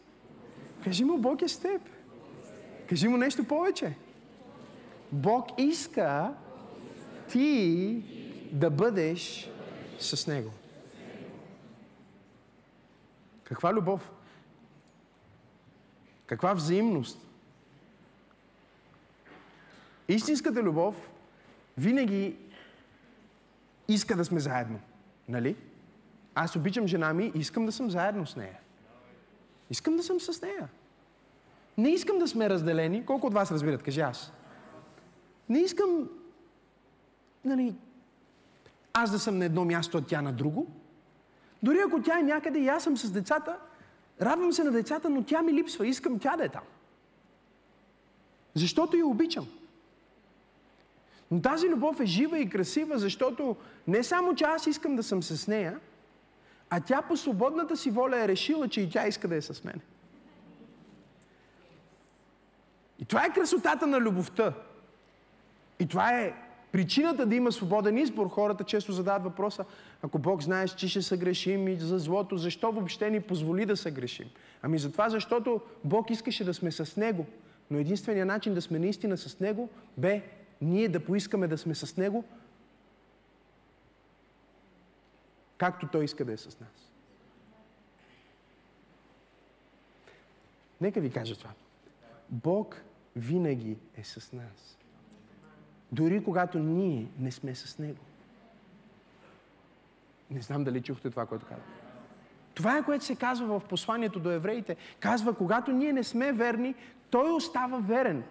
Кажи 0.85 1.05
му, 1.05 1.18
Бог 1.18 1.42
е 1.42 1.49
с 1.49 1.59
теб. 1.59 1.83
Кажи 2.88 3.09
му 3.09 3.16
нещо 3.16 3.45
повече. 3.45 3.95
Бог 5.12 5.47
иска 5.59 6.35
ти 7.29 8.03
да 8.53 8.71
бъдеш 8.71 9.51
с 9.99 10.27
Него. 10.27 10.51
Каква 13.45 13.75
любов? 13.75 14.11
Каква 16.27 16.55
взаимност? 16.55 17.18
Истинската 20.09 20.62
любов 20.62 21.11
винаги 21.79 22.37
иска 23.88 24.16
да 24.16 24.25
сме 24.25 24.40
заедно. 24.40 24.81
Нали? 25.29 25.57
Аз 26.35 26.57
обичам 26.57 26.87
жена 26.87 27.12
ми 27.12 27.33
и 27.35 27.38
искам 27.38 27.66
да 27.66 27.73
съм 27.73 27.90
заедно 27.90 28.27
с 28.27 28.37
нея. 28.37 28.59
Искам 29.71 29.97
да 29.97 30.03
съм 30.03 30.21
с 30.21 30.42
нея. 30.42 30.68
Не 31.79 31.90
искам 31.90 32.18
да 32.18 32.29
сме 32.29 32.51
разделени. 32.51 33.07
Колко 33.07 33.27
от 33.27 33.35
вас 33.35 33.53
разбират? 33.53 33.83
Кажи 33.83 34.01
аз. 34.01 34.33
Не 35.49 35.59
искам, 35.59 36.09
нали, 37.45 37.75
аз 38.92 39.11
да 39.11 39.18
съм 39.18 39.38
на 39.38 39.45
едно 39.45 39.64
място, 39.64 39.99
а 39.99 40.03
тя 40.03 40.23
на 40.23 40.33
друго. 40.33 40.66
Дори 41.62 41.79
ако 41.87 42.03
тя 42.03 42.18
е 42.18 42.23
някъде 42.23 42.59
и 42.59 42.68
аз 42.68 42.85
съм 42.85 42.97
с 42.97 43.11
децата, 43.11 43.59
радвам 44.21 44.53
се 44.53 44.64
на 44.64 44.71
децата, 44.71 45.11
но 45.11 45.23
тя 45.23 45.42
ми 45.42 45.53
липсва. 45.53 45.87
Искам 45.87 46.18
тя 46.18 46.37
да 46.37 46.45
е 46.45 46.49
там. 46.49 46.62
Защото 48.55 48.97
я 48.97 49.07
обичам. 49.07 49.47
Но 51.31 51.40
тази 51.42 51.68
любов 51.68 52.01
е 52.01 52.07
жива 52.07 52.38
и 52.38 52.49
красива, 52.49 52.99
защото 52.99 53.57
не 53.87 54.03
само, 54.03 54.35
че 54.35 54.45
аз 54.45 54.66
искам 54.66 54.97
да 54.97 55.03
съм 55.03 55.23
с 55.23 55.49
нея, 55.49 55.81
а 56.75 56.81
тя 56.81 57.03
по 57.03 57.17
свободната 57.17 57.77
си 57.77 57.91
воля 57.91 58.25
е 58.25 58.29
решила, 58.29 58.69
че 58.69 58.81
и 58.81 58.91
тя 58.91 59.07
иска 59.07 59.29
да 59.29 59.37
е 59.37 59.43
с 59.43 59.65
мен. 59.65 59.81
И 62.99 63.05
това 63.05 63.25
е 63.25 63.33
красотата 63.33 63.87
на 63.87 64.01
любовта. 64.01 64.53
И 65.79 65.87
това 65.87 66.21
е 66.21 66.35
причината 66.73 67.27
да 67.27 67.35
има 67.35 67.53
свободен 67.53 67.99
избор. 67.99 68.29
Хората 68.29 68.65
често 68.65 68.93
задават 68.93 69.23
въпроса, 69.23 69.65
ако 70.03 70.19
Бог 70.19 70.43
знае, 70.43 70.69
че 70.69 70.89
ще 70.89 71.03
се 71.03 71.17
грешим 71.17 71.69
и 71.69 71.77
за 71.77 71.99
злото, 71.99 72.37
защо 72.37 72.73
въобще 72.73 73.11
ни 73.11 73.21
позволи 73.21 73.67
да 73.67 73.77
се 73.77 73.91
грешим? 73.91 74.27
Ами 74.63 74.79
затова, 74.79 75.09
защото 75.09 75.61
Бог 75.85 76.11
искаше 76.11 76.45
да 76.45 76.55
сме 76.55 76.73
с 76.73 76.97
Него. 76.97 77.27
Но 77.71 77.79
единственият 77.79 78.29
начин 78.29 78.55
да 78.55 78.63
сме 78.63 78.79
наистина 78.79 79.17
с 79.17 79.41
Него 79.41 79.69
бе 79.99 80.23
ние 80.61 80.89
да 80.89 81.01
поискаме 81.01 81.49
да 81.49 81.59
сме 81.59 81.75
с 81.75 81.97
Него, 81.97 82.25
както 85.62 85.87
Той 85.87 86.05
иска 86.05 86.25
да 86.25 86.33
е 86.33 86.37
с 86.37 86.61
нас. 86.61 86.92
Нека 90.81 91.01
ви 91.01 91.11
кажа 91.11 91.37
това. 91.37 91.51
Бог 92.29 92.83
винаги 93.16 93.79
е 93.96 94.05
с 94.05 94.33
нас. 94.33 94.79
Дори 95.92 96.25
когато 96.25 96.59
ние 96.59 97.09
не 97.18 97.33
сме 97.33 97.55
с 97.55 97.79
Него. 97.79 97.98
Не 100.31 100.40
знам 100.40 100.64
дали 100.64 100.83
чухте 100.83 101.11
това, 101.11 101.27
което 101.27 101.46
казвам. 101.46 101.66
Това 102.55 102.79
е 102.79 102.85
което 102.85 103.05
се 103.05 103.16
казва 103.16 103.61
в 103.61 103.64
посланието 103.64 104.20
до 104.20 104.31
евреите. 104.31 104.77
Казва, 105.01 105.35
когато 105.35 105.72
ние 105.72 105.92
не 105.92 106.05
сме 106.05 106.33
верни, 106.33 106.75
Той 107.11 107.33
остава 107.33 107.79
верен. 107.79 108.25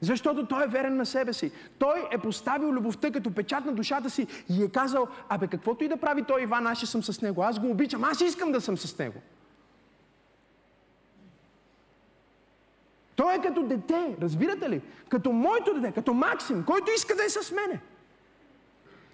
Защото 0.00 0.46
той 0.46 0.64
е 0.64 0.66
верен 0.66 0.96
на 0.96 1.06
себе 1.06 1.32
си. 1.32 1.52
Той 1.78 2.08
е 2.12 2.18
поставил 2.18 2.68
любовта 2.68 3.10
като 3.10 3.34
печат 3.34 3.64
на 3.64 3.72
душата 3.72 4.10
си 4.10 4.26
и 4.48 4.62
е 4.62 4.68
казал, 4.68 5.06
абе 5.28 5.46
каквото 5.46 5.84
и 5.84 5.88
да 5.88 5.96
прави 5.96 6.22
той 6.22 6.42
Иван, 6.42 6.66
аз 6.66 6.78
ще 6.78 6.86
съм 6.86 7.02
с 7.02 7.22
него. 7.22 7.42
Аз 7.42 7.58
го 7.60 7.70
обичам, 7.70 8.04
аз 8.04 8.20
искам 8.20 8.52
да 8.52 8.60
съм 8.60 8.78
с 8.78 8.98
него. 8.98 9.20
Той 13.16 13.34
е 13.34 13.42
като 13.42 13.62
дете, 13.62 14.16
разбирате 14.22 14.70
ли? 14.70 14.82
Като 15.08 15.32
моето 15.32 15.74
дете, 15.74 15.92
като 15.92 16.14
Максим, 16.14 16.64
който 16.64 16.90
иска 16.96 17.16
да 17.16 17.24
е 17.24 17.28
с 17.28 17.52
мене. 17.52 17.80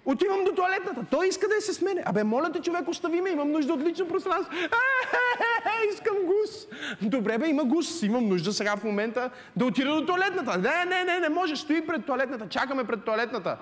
Отивам 0.07 0.45
до 0.45 0.53
туалетната. 0.53 1.05
Той 1.11 1.29
иска 1.29 1.49
да 1.49 1.57
е 1.57 1.61
с 1.61 1.81
мене. 1.81 2.03
Абе, 2.07 2.25
моля 2.25 2.53
те, 2.53 2.61
човек, 2.61 2.89
остави 2.89 3.21
ме. 3.21 3.31
Имам 3.31 3.51
нужда 3.51 3.73
от 3.73 3.81
лично 3.81 4.09
пространство. 4.09 4.55
Е, 4.57 5.89
искам 5.93 6.17
гус. 6.25 6.67
Добре, 7.03 7.39
бе, 7.39 7.49
има 7.49 7.65
гус. 7.65 8.03
Имам 8.03 8.29
нужда 8.29 8.53
сега 8.53 8.77
в 8.77 8.85
момента 8.85 9.31
да 9.57 9.65
отида 9.65 9.95
до 9.95 10.07
туалетната. 10.07 10.59
Не, 10.59 10.85
не, 10.85 11.05
не, 11.05 11.21
не 11.21 11.29
може. 11.29 11.57
Стои 11.57 11.87
пред 11.87 12.07
туалетната. 12.07 12.49
Чакаме 12.49 12.85
пред 12.85 13.05
туалетната. 13.05 13.59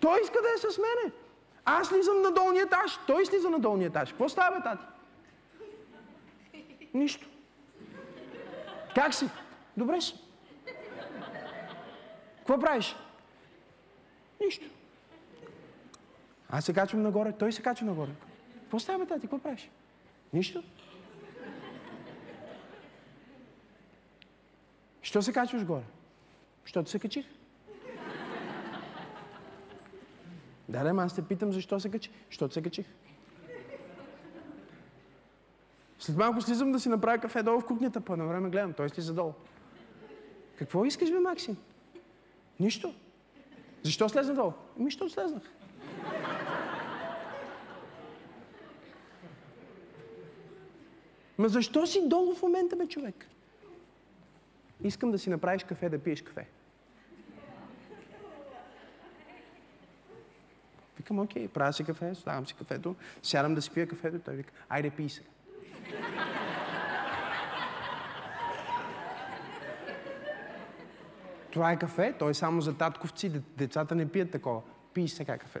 Той 0.00 0.20
иска 0.22 0.38
да 0.42 0.48
е 0.48 0.72
с 0.72 0.78
мене. 0.78 1.12
Аз 1.64 1.88
слизам 1.88 2.22
на 2.22 2.30
долния 2.30 2.62
етаж. 2.62 2.98
Той 3.06 3.26
слиза 3.26 3.50
на 3.50 3.58
долния 3.58 3.86
етаж. 3.86 4.10
Какво 4.10 4.28
става, 4.28 4.56
бе, 4.56 4.62
тати? 4.62 4.84
Нищо. 6.94 7.26
Как 8.94 9.14
си? 9.14 9.28
Добре 9.76 10.00
си. 10.00 10.14
Какво 12.38 12.58
правиш? 12.60 12.96
Нищо. 14.40 14.66
Аз 16.50 16.64
се 16.64 16.72
качвам 16.72 17.02
нагоре, 17.02 17.32
той 17.32 17.52
се 17.52 17.62
качва 17.62 17.86
нагоре. 17.86 18.10
Какво 18.60 18.78
става, 18.78 19.06
тати? 19.06 19.20
Какво 19.20 19.38
правиш? 19.38 19.70
Нищо. 20.32 20.62
Що 25.02 25.22
се 25.22 25.32
качваш 25.32 25.64
горе? 25.64 25.84
Защото 26.64 26.90
се 26.90 26.98
качих. 26.98 27.26
Да, 30.68 30.92
да, 30.92 31.02
аз 31.02 31.14
те 31.14 31.22
питам 31.22 31.52
защо 31.52 31.80
се 31.80 31.90
качих. 31.90 32.12
Защото 32.30 32.54
се 32.54 32.62
качих. 32.62 32.86
След 35.98 36.16
малко 36.16 36.40
слизам 36.40 36.72
да 36.72 36.80
си 36.80 36.88
направя 36.88 37.18
кафе 37.18 37.42
долу 37.42 37.60
в 37.60 37.66
кухнята, 37.66 38.00
по 38.00 38.12
едно 38.12 38.28
време 38.28 38.50
гледам, 38.50 38.72
той 38.72 38.88
слиза 38.88 39.14
долу. 39.14 39.32
Какво 40.58 40.84
искаш, 40.84 41.10
бе, 41.10 41.18
Максим? 41.18 41.56
Нищо. 42.60 42.94
Защо 43.82 44.08
слезна 44.08 44.34
долу? 44.34 44.52
Ами, 44.78 44.86
защото 44.86 45.12
слезнах. 45.12 45.42
Ма 51.38 51.48
защо 51.48 51.86
си 51.86 52.08
долу 52.08 52.34
в 52.34 52.42
момента, 52.42 52.76
бе, 52.76 52.86
човек? 52.86 53.26
Искам 54.84 55.10
да 55.10 55.18
си 55.18 55.30
направиш 55.30 55.64
кафе, 55.64 55.88
да 55.88 55.98
пиеш 55.98 56.22
кафе. 56.22 56.46
Викам, 60.96 61.18
окей, 61.18 61.48
правя 61.48 61.72
си 61.72 61.84
кафе, 61.84 62.14
ставам 62.14 62.46
си 62.46 62.54
кафето, 62.54 62.94
сядам 63.22 63.54
да 63.54 63.62
си 63.62 63.70
пия 63.70 63.88
кафето, 63.88 64.18
той 64.18 64.34
вика, 64.34 64.52
айде 64.68 64.90
пий 64.90 65.08
сега. 65.08 65.28
Това 71.56 71.72
е 71.72 71.78
кафе, 71.78 72.14
той 72.18 72.30
е 72.30 72.34
само 72.34 72.60
за 72.60 72.74
татковци, 72.76 73.28
децата 73.56 73.94
не 73.94 74.08
пият 74.08 74.30
такова. 74.30 74.62
Пий 74.94 75.08
сега 75.08 75.38
кафе. 75.38 75.60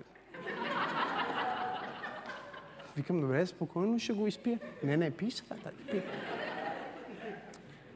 Викам, 2.96 3.20
добре, 3.20 3.46
спокойно 3.46 3.98
ще 3.98 4.12
го 4.12 4.26
изпия. 4.26 4.60
Не, 4.84 4.96
не, 4.96 5.10
пий 5.10 5.30
сега, 5.30 5.54
тати, 5.54 5.76
пий. 5.90 6.02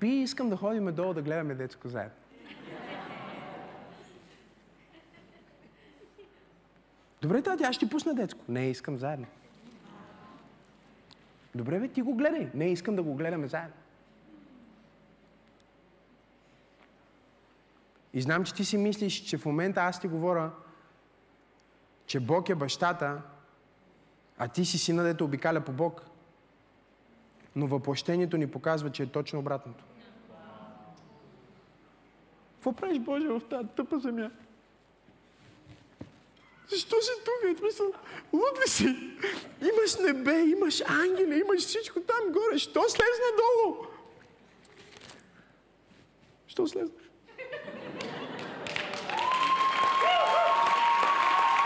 Пи, 0.01 0.09
искам 0.09 0.51
да 0.51 0.57
ходим 0.57 0.95
долу 0.95 1.15
да 1.15 1.23
гледаме 1.23 1.55
детско 1.55 1.89
заедно. 1.89 2.15
Добре, 7.23 7.43
тати, 7.43 7.65
аз 7.65 7.77
ще 7.77 7.89
пусна 7.89 8.15
детско. 8.15 8.41
Не, 8.49 8.71
искам 8.71 8.99
заедно. 8.99 9.27
Добре, 11.55 11.81
бе, 11.81 11.89
ти 11.89 12.03
го 12.03 12.15
гледай. 12.15 12.51
Не, 12.55 12.65
искам 12.65 12.97
да 12.97 13.03
го 13.03 13.15
гледаме 13.15 13.49
заедно. 13.49 13.80
И 18.15 18.23
знам, 18.23 18.45
че 18.45 18.55
ти 18.55 18.65
си 18.65 18.77
мислиш, 18.77 19.15
че 19.15 19.39
в 19.39 19.45
момента 19.45 19.81
аз 19.81 20.01
ти 20.01 20.09
говоря, 20.09 20.51
че 22.07 22.21
Бог 22.21 22.49
е 22.49 22.55
бащата, 22.55 23.23
а 24.39 24.49
ти 24.49 24.65
си 24.65 24.79
сина, 24.79 25.03
дето 25.03 25.25
обикаля 25.25 25.61
по 25.61 25.73
Бог. 25.73 26.03
Но 27.57 27.67
въплощението 27.67 28.37
ни 28.37 28.51
показва, 28.51 28.93
че 28.93 29.03
е 29.03 29.07
точно 29.07 29.39
обратното. 29.39 29.85
Какво 32.55 32.73
правиш, 32.73 32.99
Боже, 32.99 33.27
в 33.27 33.41
тази 33.51 33.69
тъпа 33.69 33.99
земя? 33.99 34.31
Защо 36.71 36.97
си 37.03 37.11
тук? 37.25 37.59
Смисъл, 37.59 37.87
луд 38.33 38.59
ли 38.67 38.71
си? 38.71 38.85
Имаш 39.61 39.97
небе, 39.97 40.41
имаш 40.41 40.83
ангели, 40.87 41.41
имаш 41.41 41.61
всичко 41.61 42.01
там 42.01 42.33
горе. 42.33 42.59
Що 42.59 42.83
слезна 42.89 43.31
долу? 43.37 43.87
Що 46.47 46.67
слезнеш? 46.67 47.11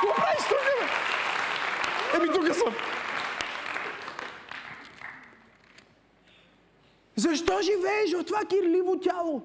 Какво 0.01 0.14
правиш 0.16 0.45
тук, 0.49 0.59
бе? 0.59 0.86
Еми, 2.15 2.29
тук 2.33 2.55
съм. 2.55 2.75
Защо 7.17 7.59
живееш 7.62 8.12
в 8.12 8.25
това 8.25 8.45
кирливо 8.45 9.01
тяло? 9.01 9.43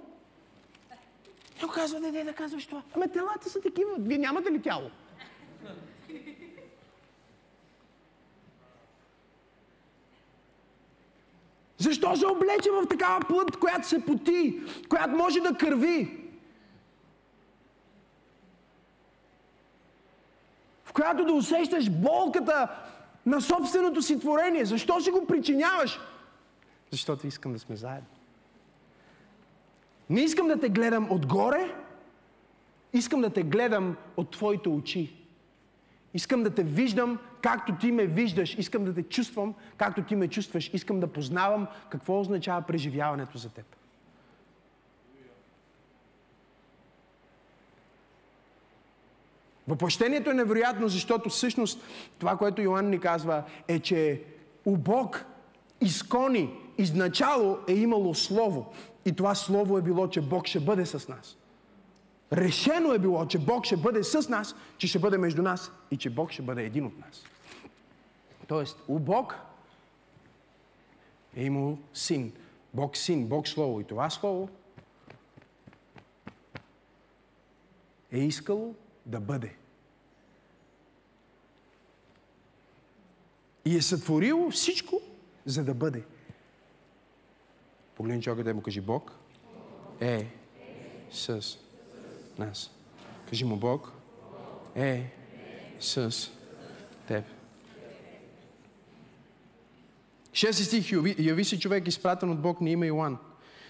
Той 1.60 1.70
казва, 1.70 2.00
не, 2.00 2.12
не 2.12 2.24
да 2.24 2.34
казваш 2.34 2.66
това. 2.66 2.82
Ами 2.96 3.12
телата 3.12 3.50
са 3.50 3.62
такива. 3.62 3.92
Вие 4.00 4.18
нямате 4.18 4.52
ли 4.52 4.62
тяло? 4.62 4.92
Защо 11.78 12.16
се 12.16 12.26
облече 12.26 12.72
в 12.72 12.88
такава 12.88 13.20
плът, 13.28 13.58
която 13.58 13.88
се 13.88 14.06
поти, 14.06 14.62
която 14.90 15.16
може 15.16 15.40
да 15.40 15.58
кърви? 15.58 16.29
В 20.90 20.94
която 20.94 21.26
да 21.26 21.34
усещаш 21.34 21.90
болката 21.90 22.68
на 23.26 23.42
собственото 23.42 24.02
си 24.02 24.20
творение. 24.20 24.66
Защо 24.66 25.02
си 25.02 25.12
го 25.12 25.28
причиняваш? 25.28 26.00
Защото 26.92 27.28
искам 27.28 27.54
да 27.54 27.60
сме 27.60 27.76
заедно. 27.76 28.08
Не 30.10 30.22
искам 30.22 30.48
да 30.48 30.60
те 30.60 30.70
гледам 30.70 31.12
отгоре, 31.12 31.76
искам 32.94 33.22
да 33.22 33.30
те 33.30 33.44
гледам 33.44 33.96
от 34.18 34.32
твоите 34.32 34.70
очи. 34.70 35.14
Искам 36.14 36.44
да 36.44 36.50
те 36.50 36.64
виждам 36.64 37.20
както 37.42 37.76
ти 37.76 37.92
ме 37.92 38.06
виждаш. 38.06 38.56
Искам 38.58 38.86
да 38.86 38.94
те 38.94 39.04
чувствам 39.04 39.54
както 39.78 40.04
ти 40.04 40.16
ме 40.16 40.28
чувстваш. 40.28 40.70
Искам 40.74 41.00
да 41.00 41.08
познавам 41.08 41.68
какво 41.90 42.20
означава 42.20 42.62
преживяването 42.62 43.38
за 43.38 43.50
теб. 43.50 43.76
Въплъщението 49.70 50.30
е 50.30 50.34
невероятно, 50.34 50.88
защото 50.88 51.30
всъщност 51.30 51.82
това, 52.20 52.38
което 52.38 52.62
Йоанн 52.62 52.90
ни 52.90 53.00
казва, 53.00 53.44
е, 53.68 53.80
че 53.80 54.24
у 54.66 54.78
Бог 54.78 55.26
изкони, 55.82 56.50
изначало 56.78 57.58
е 57.68 57.74
имало 57.74 58.16
Слово. 58.16 58.74
И 59.06 59.16
това 59.16 59.36
Слово 59.36 59.78
е 59.78 59.82
било, 59.82 60.08
че 60.08 60.22
Бог 60.22 60.48
ще 60.48 60.60
бъде 60.60 60.86
с 60.86 61.08
нас. 61.08 61.38
Решено 62.34 62.94
е 62.94 63.00
било, 63.00 63.26
че 63.26 63.38
Бог 63.38 63.66
ще 63.66 63.78
бъде 63.78 64.04
с 64.04 64.30
нас, 64.30 64.56
че 64.78 64.88
ще 64.88 65.00
бъде 65.00 65.18
между 65.18 65.42
нас 65.42 65.72
и 65.92 65.98
че 65.98 66.10
Бог 66.10 66.32
ще 66.32 66.42
бъде 66.42 66.64
един 66.64 66.86
от 66.86 67.00
нас. 67.00 67.24
Тоест, 68.48 68.78
у 68.88 69.00
Бог 69.00 69.36
е 71.36 71.44
имал 71.44 71.78
син. 71.94 72.32
Бог 72.74 72.98
син, 72.98 73.28
Бог 73.28 73.48
Слово. 73.48 73.80
И 73.80 73.84
това 73.84 74.10
Слово 74.10 74.50
е 78.12 78.20
искало 78.20 78.76
да 79.06 79.20
бъде. 79.20 79.56
И 83.66 83.76
е 83.76 83.82
сътворило 83.82 84.52
всичко, 84.52 85.02
за 85.46 85.64
да 85.64 85.74
бъде. 85.74 86.04
Погледни 87.96 88.22
човека 88.22 88.44
да 88.44 88.54
му 88.54 88.62
кажи 88.62 88.82
Бог 88.82 89.12
е 90.00 90.28
с 91.12 91.58
нас. 92.38 92.72
Кажи 93.30 93.46
му 93.46 93.56
Бог 93.58 93.94
е 94.76 95.12
с 95.80 96.30
теб. 97.08 97.26
Шести 100.34 100.64
стих. 100.64 100.92
Яви 101.20 101.46
се 101.46 101.60
човек, 101.60 101.88
изпратен 101.88 102.30
от 102.30 102.42
Бог 102.42 102.62
на 102.62 102.70
име 102.70 102.88
Йоан. 102.88 103.18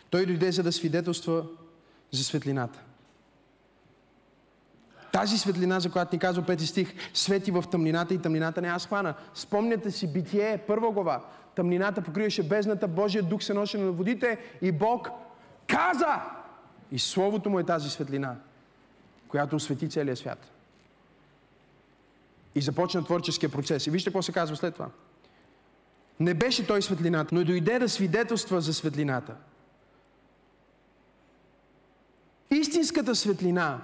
Той 0.10 0.26
дойде 0.26 0.52
за 0.52 0.64
да 0.64 0.72
свидетелства 0.72 1.48
за 2.12 2.24
светлината. 2.24 2.84
Тази 5.12 5.38
светлина, 5.38 5.80
за 5.80 5.92
която 5.92 6.16
ни 6.16 6.20
казва 6.20 6.46
пети 6.46 6.68
стих, 6.68 6.94
свети 7.14 7.52
в 7.52 7.64
тъмнината 7.72 8.14
и 8.14 8.22
тъмнината 8.22 8.62
не 8.62 8.68
аз 8.68 8.86
хвана. 8.86 9.14
Спомняте 9.34 9.92
си 9.92 10.14
Битие, 10.14 10.58
първа 10.68 10.92
глава. 10.92 11.26
Тъмнината 11.56 12.02
покриваше 12.02 12.44
бездната, 12.44 12.88
Божия 12.88 13.24
дух 13.24 13.44
се 13.44 13.54
носи 13.54 13.78
на 13.78 13.92
водите 13.92 14.38
и 14.62 14.72
Бог 14.72 15.10
каза. 15.68 16.22
И 16.92 17.00
Словото 17.00 17.50
му 17.50 17.60
е 17.60 17.64
тази 17.64 17.90
светлина, 17.90 18.36
която 19.28 19.56
освети 19.56 19.90
целия 19.90 20.16
свят. 20.16 20.52
И 22.56 22.62
започна 22.62 23.04
творческия 23.04 23.50
процес. 23.50 23.88
И 23.88 23.92
вижте 23.92 24.10
какво 24.10 24.22
се 24.22 24.32
казва 24.32 24.56
след 24.56 24.74
това. 24.74 24.90
Не 26.20 26.34
беше 26.34 26.68
той 26.68 26.82
светлината, 26.82 27.36
но 27.36 27.44
дойде 27.44 27.80
да 27.80 27.90
свидетелства 27.90 28.62
за 28.62 28.74
светлината. 28.74 29.36
Истинската 32.52 33.16
светлина, 33.16 33.82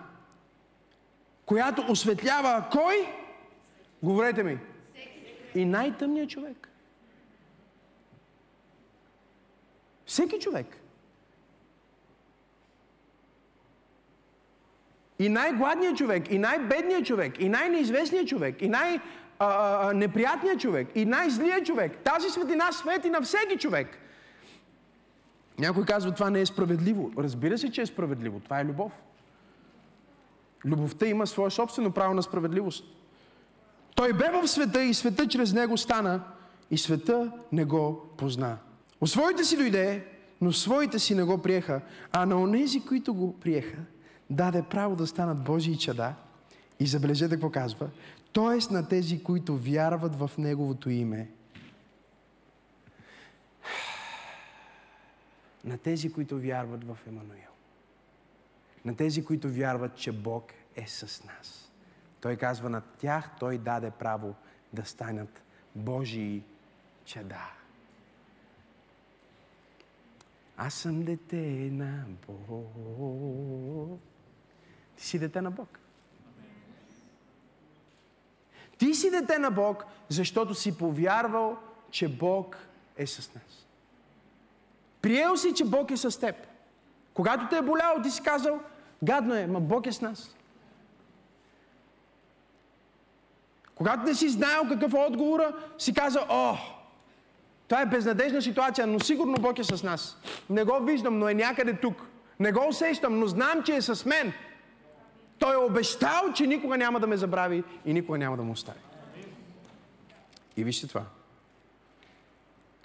която 1.45 1.85
осветлява 1.89 2.65
кой? 2.71 3.07
Говорете 4.03 4.43
ми. 4.43 4.59
И 5.55 5.65
най-тъмният 5.65 6.29
човек. 6.29 6.69
Всеки 10.05 10.39
човек. 10.39 10.77
И 15.19 15.29
най-гладният 15.29 15.97
човек, 15.97 16.31
и 16.31 16.37
най-бедният 16.37 17.05
човек, 17.05 17.39
и 17.39 17.49
най-неизвестният 17.49 18.27
човек, 18.27 18.61
и 18.61 18.69
най-неприятният 18.69 20.59
човек, 20.59 20.87
и 20.95 21.05
най-злият 21.05 21.65
човек. 21.65 21.97
Тази 21.97 22.29
светлина 22.29 22.71
свети 22.71 23.09
на 23.09 23.21
всеки 23.21 23.57
човек. 23.57 23.97
Някой 25.59 25.85
казва, 25.85 26.13
това 26.13 26.29
не 26.29 26.41
е 26.41 26.45
справедливо. 26.45 27.11
Разбира 27.17 27.57
се, 27.57 27.71
че 27.71 27.81
е 27.81 27.85
справедливо. 27.85 28.39
Това 28.39 28.59
е 28.59 28.65
любов. 28.65 29.01
Любовта 30.65 31.07
има 31.07 31.27
свое 31.27 31.51
собствено 31.51 31.91
право 31.91 32.13
на 32.13 32.23
справедливост. 32.23 32.83
Той 33.95 34.13
бе 34.13 34.31
в 34.31 34.47
света 34.47 34.83
и 34.83 34.93
света 34.93 35.27
чрез 35.27 35.53
него 35.53 35.77
стана 35.77 36.23
и 36.71 36.77
света 36.77 37.31
не 37.51 37.65
го 37.65 38.01
позна. 38.17 38.57
От 39.01 39.09
своите 39.09 39.43
си 39.43 39.57
дойде, 39.57 40.05
но 40.41 40.51
своите 40.51 40.99
си 40.99 41.15
не 41.15 41.23
го 41.23 41.37
приеха, 41.37 41.81
а 42.11 42.25
на 42.25 42.41
онези, 42.41 42.85
които 42.85 43.13
го 43.13 43.39
приеха, 43.39 43.77
даде 44.29 44.63
право 44.69 44.95
да 44.95 45.07
станат 45.07 45.43
Божии 45.43 45.77
чада. 45.77 46.13
И 46.79 46.87
забележете 46.87 47.35
какво 47.35 47.49
казва. 47.49 47.89
Тоест 48.31 48.71
на 48.71 48.87
тези, 48.87 49.23
които 49.23 49.57
вярват 49.57 50.15
в 50.15 50.31
Неговото 50.37 50.89
име. 50.89 51.29
На 55.65 55.77
тези, 55.77 56.11
които 56.11 56.39
вярват 56.39 56.83
в 56.83 56.97
Емануил. 57.07 57.54
На 58.85 58.95
тези, 58.95 59.25
които 59.25 59.49
вярват, 59.49 59.95
че 59.95 60.11
Бог 60.11 60.51
е 60.75 60.87
с 60.87 61.23
нас. 61.23 61.71
Той 62.21 62.35
казва 62.35 62.69
на 62.69 62.81
тях, 62.81 63.29
Той 63.39 63.57
даде 63.57 63.91
право 63.91 64.35
да 64.73 64.85
станат 64.85 65.43
Божии 65.75 66.43
чада. 67.05 67.51
Аз 70.57 70.73
съм 70.73 71.03
дете 71.03 71.69
на 71.71 72.05
Бог. 72.27 73.99
Ти 74.95 75.03
си 75.05 75.19
дете 75.19 75.41
на 75.41 75.51
Бог. 75.51 75.79
Ти 78.77 78.93
си 78.93 79.11
дете 79.11 79.37
на 79.37 79.51
Бог, 79.51 79.85
защото 80.09 80.55
си 80.55 80.77
повярвал, 80.77 81.57
че 81.89 82.17
Бог 82.17 82.57
е 82.97 83.07
с 83.07 83.33
нас. 83.33 83.67
Приел 85.01 85.37
си, 85.37 85.53
че 85.53 85.65
Бог 85.65 85.91
е 85.91 85.97
с 85.97 86.19
теб. 86.19 86.35
Когато 87.13 87.49
те 87.49 87.57
е 87.57 87.61
боляло, 87.61 88.01
ти 88.01 88.11
си 88.11 88.23
казал, 88.23 88.59
гадно 89.03 89.35
е, 89.35 89.47
ма 89.47 89.59
Бог 89.59 89.85
е 89.85 89.91
с 89.91 90.01
нас. 90.01 90.35
Когато 93.75 94.03
не 94.03 94.15
си 94.15 94.29
знаел 94.29 94.61
какъв 94.69 94.93
е 94.93 94.97
отговора, 94.97 95.53
си 95.77 95.93
казал, 95.93 96.25
о, 96.29 96.55
това 97.67 97.81
е 97.81 97.85
безнадежна 97.85 98.41
ситуация, 98.41 98.87
но 98.87 98.99
сигурно 98.99 99.33
Бог 99.33 99.59
е 99.59 99.63
с 99.63 99.83
нас. 99.83 100.17
Не 100.49 100.63
го 100.63 100.79
виждам, 100.81 101.19
но 101.19 101.29
е 101.29 101.33
някъде 101.33 101.73
тук. 101.73 102.01
Не 102.39 102.51
го 102.51 102.67
усещам, 102.69 103.19
но 103.19 103.27
знам, 103.27 103.63
че 103.63 103.75
е 103.75 103.81
с 103.81 104.05
мен. 104.05 104.33
Той 105.39 105.53
е 105.53 105.57
обещал, 105.57 106.33
че 106.33 106.47
никога 106.47 106.77
няма 106.77 106.99
да 106.99 107.07
ме 107.07 107.17
забрави 107.17 107.63
и 107.85 107.93
никога 107.93 108.17
няма 108.17 108.37
да 108.37 108.43
му 108.43 108.51
остави. 108.51 108.79
И 110.57 110.63
вижте 110.63 110.87
това. 110.87 111.03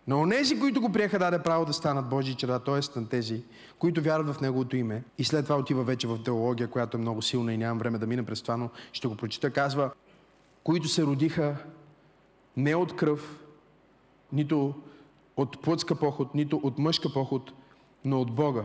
На 0.06 0.20
онези, 0.20 0.60
които 0.60 0.80
го 0.80 0.92
приеха, 0.92 1.18
даде 1.18 1.42
право 1.42 1.64
да 1.64 1.72
станат 1.72 2.08
Божии 2.08 2.34
чеда, 2.34 2.58
т.е. 2.58 3.00
на 3.00 3.08
тези, 3.08 3.42
които 3.78 4.02
вярват 4.02 4.36
в 4.36 4.40
Неговото 4.40 4.76
име. 4.76 5.04
И 5.18 5.24
след 5.24 5.44
това 5.44 5.56
отива 5.56 5.84
вече 5.84 6.06
в 6.06 6.22
теология, 6.24 6.68
която 6.68 6.96
е 6.96 7.00
много 7.00 7.22
силна 7.22 7.54
и 7.54 7.58
нямам 7.58 7.78
време 7.78 7.98
да 7.98 8.06
мина 8.06 8.24
през 8.24 8.42
това, 8.42 8.56
но 8.56 8.70
ще 8.92 9.08
го 9.08 9.16
прочита. 9.16 9.50
Казва, 9.50 9.90
които 10.64 10.88
се 10.88 11.02
родиха 11.02 11.56
не 12.56 12.74
от 12.74 12.96
кръв, 12.96 13.38
нито 14.32 14.74
от 15.36 15.62
плътска 15.62 15.94
поход, 15.94 16.34
нито 16.34 16.60
от 16.62 16.78
мъжка 16.78 17.12
поход, 17.12 17.52
но 18.04 18.20
от 18.20 18.32
Бога. 18.32 18.64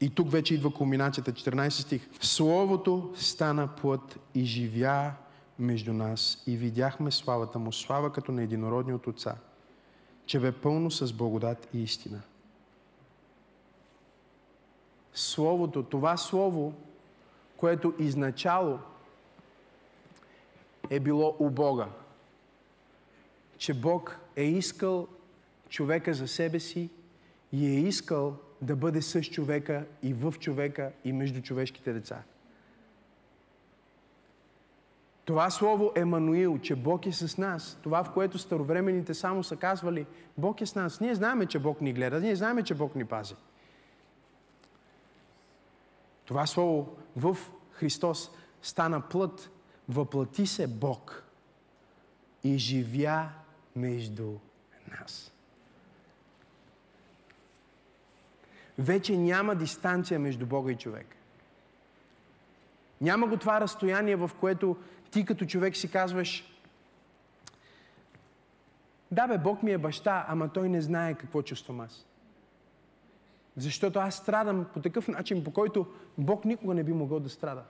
И 0.00 0.10
тук 0.10 0.30
вече 0.30 0.54
идва 0.54 0.74
кулминацията, 0.74 1.32
14 1.32 1.68
стих. 1.68 2.08
Словото 2.20 3.12
стана 3.14 3.68
плът 3.68 4.18
и 4.34 4.44
живя 4.44 5.12
между 5.58 5.92
нас 5.92 6.42
и 6.46 6.56
видяхме 6.56 7.10
славата 7.10 7.58
му, 7.58 7.72
слава 7.72 8.12
като 8.12 8.32
на 8.32 8.42
единородни 8.42 8.94
от 8.94 9.06
Отца, 9.06 9.34
че 10.28 10.40
бе 10.40 10.52
пълно 10.52 10.90
с 10.90 11.12
благодат 11.12 11.68
и 11.74 11.82
истина. 11.82 12.20
Словото, 15.12 15.82
това 15.82 16.16
Слово, 16.16 16.74
което 17.56 17.94
изначало 17.98 18.78
е 20.90 21.00
било 21.00 21.36
у 21.38 21.50
Бога, 21.50 21.88
че 23.58 23.74
Бог 23.74 24.18
е 24.36 24.44
искал 24.44 25.08
човека 25.68 26.14
за 26.14 26.28
себе 26.28 26.60
си 26.60 26.90
и 27.52 27.66
е 27.66 27.80
искал 27.80 28.36
да 28.62 28.76
бъде 28.76 29.02
с 29.02 29.22
човека 29.22 29.86
и 30.02 30.14
в 30.14 30.34
човека 30.40 30.92
и 31.04 31.12
между 31.12 31.42
човешките 31.42 31.92
деца. 31.92 32.22
Това 35.28 35.50
слово 35.50 35.92
Емануил, 35.94 36.58
че 36.58 36.76
Бог 36.76 37.06
е 37.06 37.12
с 37.12 37.38
нас, 37.38 37.78
това 37.82 38.04
в 38.04 38.12
което 38.12 38.38
старовременните 38.38 39.14
само 39.14 39.44
са 39.44 39.56
казвали, 39.56 40.06
Бог 40.38 40.60
е 40.60 40.66
с 40.66 40.74
нас. 40.74 41.00
Ние 41.00 41.14
знаеме, 41.14 41.46
че 41.46 41.58
Бог 41.58 41.80
ни 41.80 41.92
гледа, 41.92 42.20
ние 42.20 42.36
знаеме, 42.36 42.62
че 42.62 42.74
Бог 42.74 42.94
ни 42.94 43.04
пази. 43.04 43.34
Това 46.24 46.46
слово 46.46 46.96
в 47.16 47.36
Христос 47.72 48.30
стана 48.62 49.00
плът, 49.00 49.50
въплати 49.88 50.46
се 50.46 50.66
Бог 50.66 51.22
и 52.44 52.58
живя 52.58 53.28
между 53.76 54.32
нас. 55.00 55.32
Вече 58.78 59.16
няма 59.16 59.54
дистанция 59.54 60.20
между 60.20 60.46
Бога 60.46 60.72
и 60.72 60.76
човек. 60.76 61.06
Няма 63.00 63.26
го 63.26 63.36
това 63.36 63.60
разстояние, 63.60 64.16
в 64.16 64.30
което 64.40 64.76
ти 65.10 65.24
като 65.24 65.46
човек 65.46 65.76
си 65.76 65.90
казваш 65.90 66.44
да 69.10 69.26
бе, 69.26 69.38
Бог 69.38 69.62
ми 69.62 69.72
е 69.72 69.78
баща, 69.78 70.24
ама 70.28 70.48
той 70.48 70.68
не 70.68 70.80
знае 70.80 71.14
какво 71.14 71.42
чувствам 71.42 71.80
аз. 71.80 72.06
Защото 73.56 73.98
аз 73.98 74.14
страдам 74.14 74.66
по 74.74 74.80
такъв 74.80 75.08
начин, 75.08 75.44
по 75.44 75.50
който 75.50 75.86
Бог 76.18 76.44
никога 76.44 76.74
не 76.74 76.84
би 76.84 76.92
могъл 76.92 77.20
да 77.20 77.28
страда. 77.28 77.64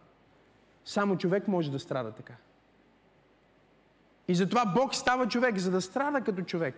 Само 0.84 1.18
човек 1.18 1.49
може 1.49 1.70
да 1.70 1.78
страда 1.78 2.12
така. 2.12 2.34
И 4.28 4.34
затова 4.34 4.66
Бог 4.66 4.95
става 4.95 5.28
човек, 5.28 5.59
за 5.59 5.70
да 5.70 5.80
страда 5.80 6.20
като 6.20 6.43
човек. 6.43 6.74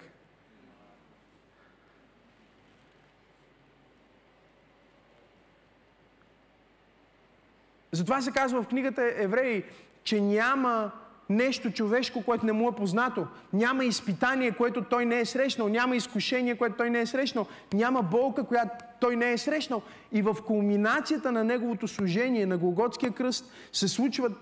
Затова 7.92 8.22
се 8.22 8.32
казва 8.32 8.62
в 8.62 8.68
книгата 8.68 9.12
Евреи, 9.16 9.64
че 10.04 10.20
няма 10.20 10.90
нещо 11.30 11.70
човешко, 11.70 12.22
което 12.24 12.46
не 12.46 12.52
му 12.52 12.68
е 12.68 12.72
познато. 12.72 13.26
Няма 13.52 13.84
изпитание, 13.84 14.52
което 14.52 14.84
той 14.84 15.06
не 15.06 15.20
е 15.20 15.24
срещнал. 15.24 15.68
Няма 15.68 15.96
изкушение, 15.96 16.58
което 16.58 16.76
той 16.76 16.90
не 16.90 17.00
е 17.00 17.06
срещнал. 17.06 17.46
Няма 17.72 18.02
болка, 18.02 18.44
която 18.44 18.70
той 19.00 19.16
не 19.16 19.32
е 19.32 19.38
срещнал. 19.38 19.82
И 20.12 20.22
в 20.22 20.36
кулминацията 20.46 21.32
на 21.32 21.44
неговото 21.44 21.88
служение, 21.88 22.46
на 22.46 22.58
Голготския 22.58 23.12
кръст, 23.12 23.52
се 23.72 23.88
случват 23.88 24.32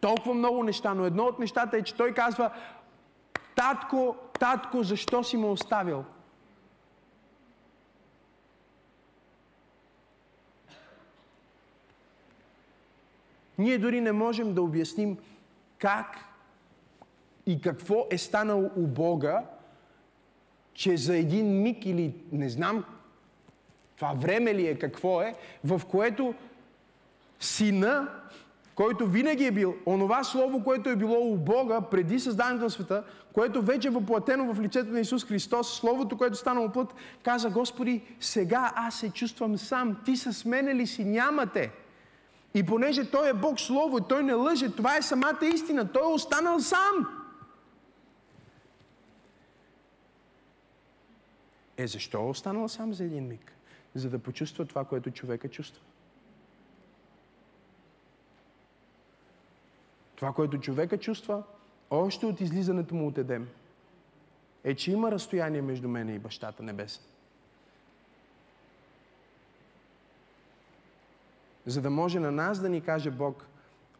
толкова 0.00 0.34
много 0.34 0.64
неща, 0.64 0.94
но 0.94 1.04
едно 1.04 1.24
от 1.24 1.38
нещата 1.38 1.76
е, 1.76 1.82
че 1.82 1.94
той 1.94 2.12
казва, 2.12 2.50
татко, 3.56 4.16
татко, 4.38 4.82
защо 4.82 5.24
си 5.24 5.36
ме 5.36 5.46
оставил? 5.46 6.04
Ние 13.60 13.78
дори 13.78 14.00
не 14.00 14.12
можем 14.12 14.54
да 14.54 14.62
обясним 14.62 15.18
как 15.78 16.16
и 17.46 17.60
какво 17.60 18.06
е 18.10 18.18
станало 18.18 18.70
у 18.76 18.86
Бога, 18.86 19.44
че 20.74 20.96
за 20.96 21.16
един 21.16 21.62
миг 21.62 21.86
или 21.86 22.14
не 22.32 22.48
знам 22.48 22.84
това 23.96 24.12
време 24.12 24.54
ли 24.54 24.66
е, 24.66 24.78
какво 24.78 25.22
е, 25.22 25.34
в 25.64 25.80
което 25.90 26.34
сина, 27.40 28.08
който 28.74 29.06
винаги 29.06 29.44
е 29.44 29.50
бил, 29.50 29.74
онова 29.86 30.24
слово, 30.24 30.64
което 30.64 30.90
е 30.90 30.96
било 30.96 31.32
у 31.32 31.36
Бога 31.36 31.80
преди 31.80 32.20
създаването 32.20 32.64
на 32.64 32.70
света, 32.70 33.04
което 33.32 33.62
вече 33.62 33.88
е 33.88 33.90
въплатено 33.90 34.54
в 34.54 34.60
лицето 34.60 34.92
на 34.92 35.00
Исус 35.00 35.24
Христос, 35.24 35.76
словото, 35.76 36.16
което 36.16 36.36
станало 36.36 36.68
плът, 36.68 36.94
каза, 37.22 37.50
Господи, 37.50 38.02
сега 38.20 38.72
аз 38.76 38.94
се 38.94 39.10
чувствам 39.10 39.58
сам, 39.58 39.96
ти 40.04 40.16
с 40.16 40.44
мене 40.44 40.74
ли 40.74 40.86
си, 40.86 41.04
нямате. 41.04 41.72
И 42.54 42.66
понеже 42.66 43.10
Той 43.10 43.28
е 43.28 43.34
Бог 43.34 43.60
Слово 43.60 43.98
и 43.98 44.02
Той 44.08 44.22
не 44.22 44.34
лъже, 44.34 44.68
това 44.68 44.96
е 44.96 45.02
самата 45.02 45.46
истина. 45.54 45.92
Той 45.92 46.02
е 46.02 46.14
останал 46.14 46.60
сам. 46.60 47.20
Е, 51.76 51.86
защо 51.86 52.18
е 52.18 52.30
останал 52.30 52.68
сам 52.68 52.94
за 52.94 53.04
един 53.04 53.28
миг? 53.28 53.52
За 53.94 54.10
да 54.10 54.18
почувства 54.18 54.64
това, 54.64 54.84
което 54.84 55.10
човека 55.10 55.48
чувства. 55.48 55.82
Това, 60.16 60.32
което 60.32 60.60
човека 60.60 60.98
чувства, 60.98 61.42
още 61.90 62.26
от 62.26 62.40
излизането 62.40 62.94
му 62.94 63.08
от 63.08 63.18
Едем, 63.18 63.48
е, 64.64 64.74
че 64.74 64.92
има 64.92 65.10
разстояние 65.10 65.62
между 65.62 65.88
мене 65.88 66.14
и 66.14 66.18
бащата 66.18 66.62
небесен. 66.62 67.02
За 71.66 71.82
да 71.82 71.90
може 71.90 72.20
на 72.20 72.30
нас 72.30 72.60
да 72.60 72.68
ни 72.68 72.80
каже 72.80 73.10
Бог 73.10 73.46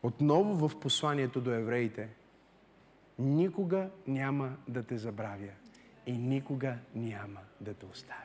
отново 0.02 0.68
в 0.68 0.80
посланието 0.80 1.40
до 1.40 1.50
евреите, 1.50 2.08
никога 3.18 3.90
няма 4.06 4.56
да 4.68 4.82
те 4.82 4.98
забравя 4.98 5.50
и 6.06 6.12
никога 6.12 6.78
няма 6.94 7.40
да 7.60 7.74
те 7.74 7.86
оставя. 7.86 8.20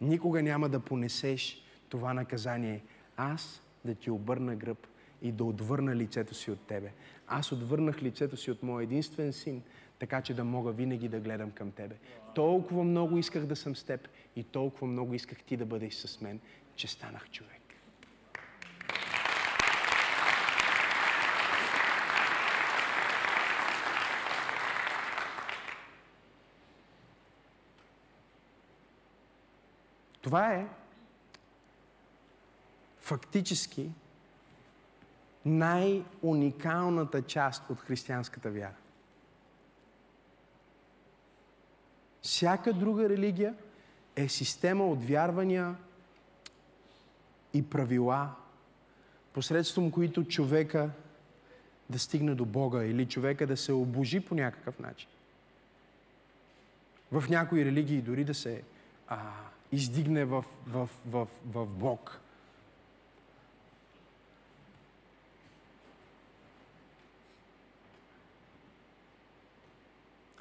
Никога 0.00 0.42
няма 0.42 0.68
да 0.68 0.80
понесеш 0.80 1.64
това 1.88 2.14
наказание. 2.14 2.84
Аз 3.16 3.62
да 3.84 3.94
ти 3.94 4.10
обърна 4.10 4.56
гръб 4.56 4.86
и 5.22 5.32
да 5.32 5.44
отвърна 5.44 5.96
лицето 5.96 6.34
си 6.34 6.50
от 6.50 6.60
тебе. 6.60 6.92
Аз 7.26 7.52
отвърнах 7.52 8.02
лицето 8.02 8.36
си 8.36 8.50
от 8.50 8.62
моя 8.62 8.84
единствен 8.84 9.32
син, 9.32 9.62
така 9.98 10.22
че 10.22 10.34
да 10.34 10.44
мога 10.44 10.72
винаги 10.72 11.08
да 11.08 11.20
гледам 11.20 11.50
към 11.50 11.70
тебе. 11.70 11.96
Толкова 12.34 12.84
много 12.84 13.18
исках 13.18 13.46
да 13.46 13.56
съм 13.56 13.76
с 13.76 13.84
теб 13.84 14.08
и 14.36 14.44
толкова 14.44 14.86
много 14.86 15.14
исках 15.14 15.42
ти 15.42 15.56
да 15.56 15.66
бъдеш 15.66 15.94
с 15.94 16.20
мен, 16.20 16.40
че 16.74 16.88
станах 16.88 17.30
човек. 17.30 17.57
Това 30.28 30.54
е 30.54 30.66
фактически 33.00 33.90
най-уникалната 35.44 37.22
част 37.22 37.70
от 37.70 37.80
християнската 37.80 38.50
вяра. 38.50 38.74
Всяка 42.22 42.72
друга 42.72 43.08
религия 43.08 43.54
е 44.16 44.28
система 44.28 44.86
от 44.86 45.04
вярвания 45.04 45.76
и 47.54 47.70
правила, 47.70 48.34
посредством 49.32 49.90
които 49.90 50.24
човека 50.24 50.90
да 51.90 51.98
стигне 51.98 52.34
до 52.34 52.44
Бога 52.44 52.84
или 52.84 53.08
човека 53.08 53.46
да 53.46 53.56
се 53.56 53.72
обожи 53.72 54.20
по 54.20 54.34
някакъв 54.34 54.78
начин. 54.78 55.08
В 57.12 57.24
някои 57.30 57.64
религии 57.64 58.02
дори 58.02 58.24
да 58.24 58.34
се 58.34 58.62
а, 59.08 59.32
издигне 59.72 60.24
в, 60.24 60.44
в, 60.66 60.88
в, 61.06 61.26
в 61.46 61.66
Бог. 61.66 62.20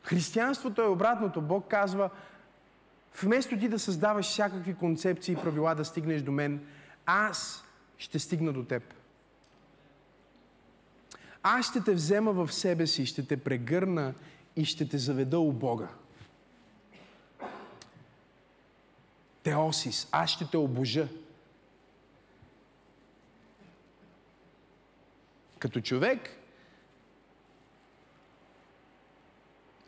Християнството 0.03 0.81
е 0.81 0.87
обратното. 0.87 1.41
Бог 1.41 1.67
казва, 1.67 2.09
вместо 3.21 3.59
ти 3.59 3.69
да 3.69 3.79
създаваш 3.79 4.25
всякакви 4.25 4.75
концепции 4.75 5.33
и 5.33 5.37
правила 5.37 5.75
да 5.75 5.85
стигнеш 5.85 6.21
до 6.21 6.31
мен, 6.31 6.67
аз 7.05 7.63
ще 7.97 8.19
стигна 8.19 8.53
до 8.53 8.63
теб. 8.63 8.93
Аз 11.43 11.69
ще 11.69 11.83
те 11.83 11.93
взема 11.93 12.31
в 12.31 12.53
себе 12.53 12.87
си, 12.87 13.05
ще 13.05 13.27
те 13.27 13.37
прегърна 13.37 14.13
и 14.55 14.65
ще 14.65 14.89
те 14.89 14.97
заведа 14.97 15.39
у 15.39 15.51
Бога. 15.51 15.87
Теосис, 19.47 20.07
аз 20.11 20.29
ще 20.29 20.49
те 20.49 20.57
обожа. 20.57 21.07
Като 25.59 25.81
човек 25.81 26.29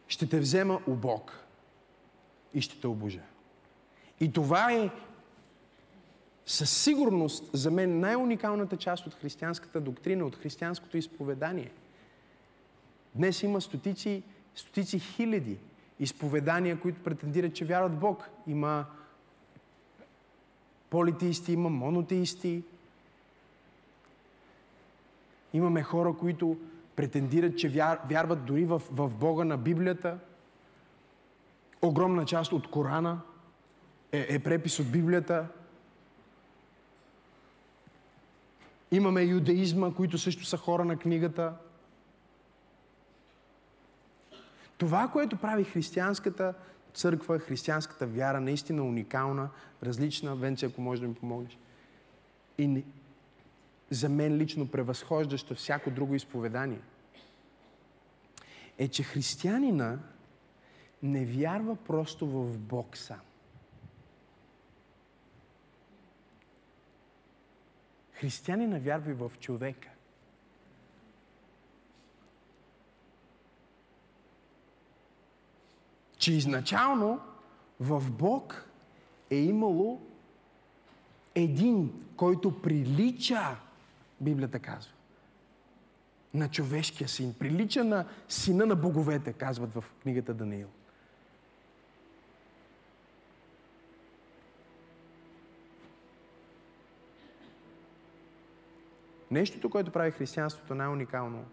ще 0.08 0.30
те 0.30 0.40
взема 0.40 0.82
у 0.88 0.96
Бог 0.96 1.40
и 2.54 2.62
ще 2.62 2.82
те 2.82 2.88
обожа. 2.88 3.22
И 4.20 4.34
това 4.34 4.74
е 4.74 4.90
със 6.46 6.84
сигурност 6.84 7.50
за 7.54 7.72
мен 7.72 8.00
най-уникалната 8.00 8.78
част 8.78 9.08
от 9.08 9.14
християнската 9.14 9.82
доктрина, 9.82 10.26
от 10.26 10.36
християнското 10.36 10.98
изповедание. 10.98 11.72
Днес 13.16 13.44
има 13.44 13.62
стотици, 13.62 14.24
стотици 14.56 15.00
хиляди 15.00 15.58
изповедания, 16.00 16.80
които 16.80 17.04
претендират, 17.04 17.56
че 17.56 17.66
вярват 17.66 18.00
Бог. 18.00 18.30
Има 18.48 18.86
политеисти, 20.90 21.54
има 21.54 21.70
монотеисти. 21.70 22.64
Имаме 25.54 25.84
хора, 25.84 26.14
които 26.20 26.58
претендират, 26.96 27.58
че 27.58 27.70
вяр, 27.70 28.00
вярват 28.10 28.46
дори 28.46 28.66
в, 28.66 28.82
в 28.92 29.10
Бога 29.10 29.44
на 29.44 29.58
Библията. 29.58 30.20
Огромна 31.82 32.26
част 32.26 32.52
от 32.52 32.72
Корана 32.72 33.22
е, 34.12 34.26
е 34.30 34.40
препис 34.40 34.80
от 34.80 34.92
Библията. 34.92 35.48
Имаме 38.92 39.22
юдеизма, 39.22 39.94
които 39.94 40.18
също 40.18 40.46
са 40.46 40.58
хора 40.58 40.86
на 40.86 40.98
книгата. 40.98 41.54
Това, 44.78 45.08
което 45.08 45.38
прави 45.38 45.64
християнската 45.64 46.54
църква, 46.94 47.40
християнската 47.40 48.08
вяра, 48.08 48.42
наистина 48.42 48.84
уникална, 48.84 49.50
различна, 49.84 50.36
Венце, 50.36 50.66
ако 50.66 50.82
можеш 50.82 51.02
да 51.02 51.08
ми 51.08 51.14
помогнеш. 51.16 51.58
И 52.58 52.84
за 53.90 54.10
мен 54.10 54.38
лично 54.38 54.72
превъзхождаща 54.72 55.56
всяко 55.56 55.92
друго 55.92 56.16
изповедание, 56.16 56.82
е, 58.78 58.88
че 58.88 59.04
християнина 59.04 60.00
не 61.04 61.26
вярва 61.26 61.76
просто 61.76 62.28
в 62.28 62.58
Бог 62.58 62.98
сам. 62.98 63.20
Християнина 68.14 68.80
вярва 68.80 69.12
и 69.12 69.14
в 69.14 69.32
човека. 69.40 69.90
Че 76.20 76.34
изначално 76.34 77.20
в 77.80 78.12
Бог 78.12 78.66
е 79.30 79.36
имало 79.36 80.02
един, 81.36 82.06
който 82.16 82.62
прилича, 82.62 83.56
Библията 84.22 84.60
казва, 84.60 84.92
на 86.34 86.52
човешкия 86.52 87.08
син. 87.08 87.34
Прилича 87.34 87.84
на 87.84 88.06
сина 88.28 88.66
на 88.66 88.76
боговете, 88.76 89.34
казват 89.34 89.74
в 89.74 89.84
книгата 90.02 90.34
Даниил. 90.34 90.68
Нещото, 99.32 99.70
което 99.70 99.92
прави 99.92 100.12
християнството 100.12 100.76
най-уникално, 100.76 101.46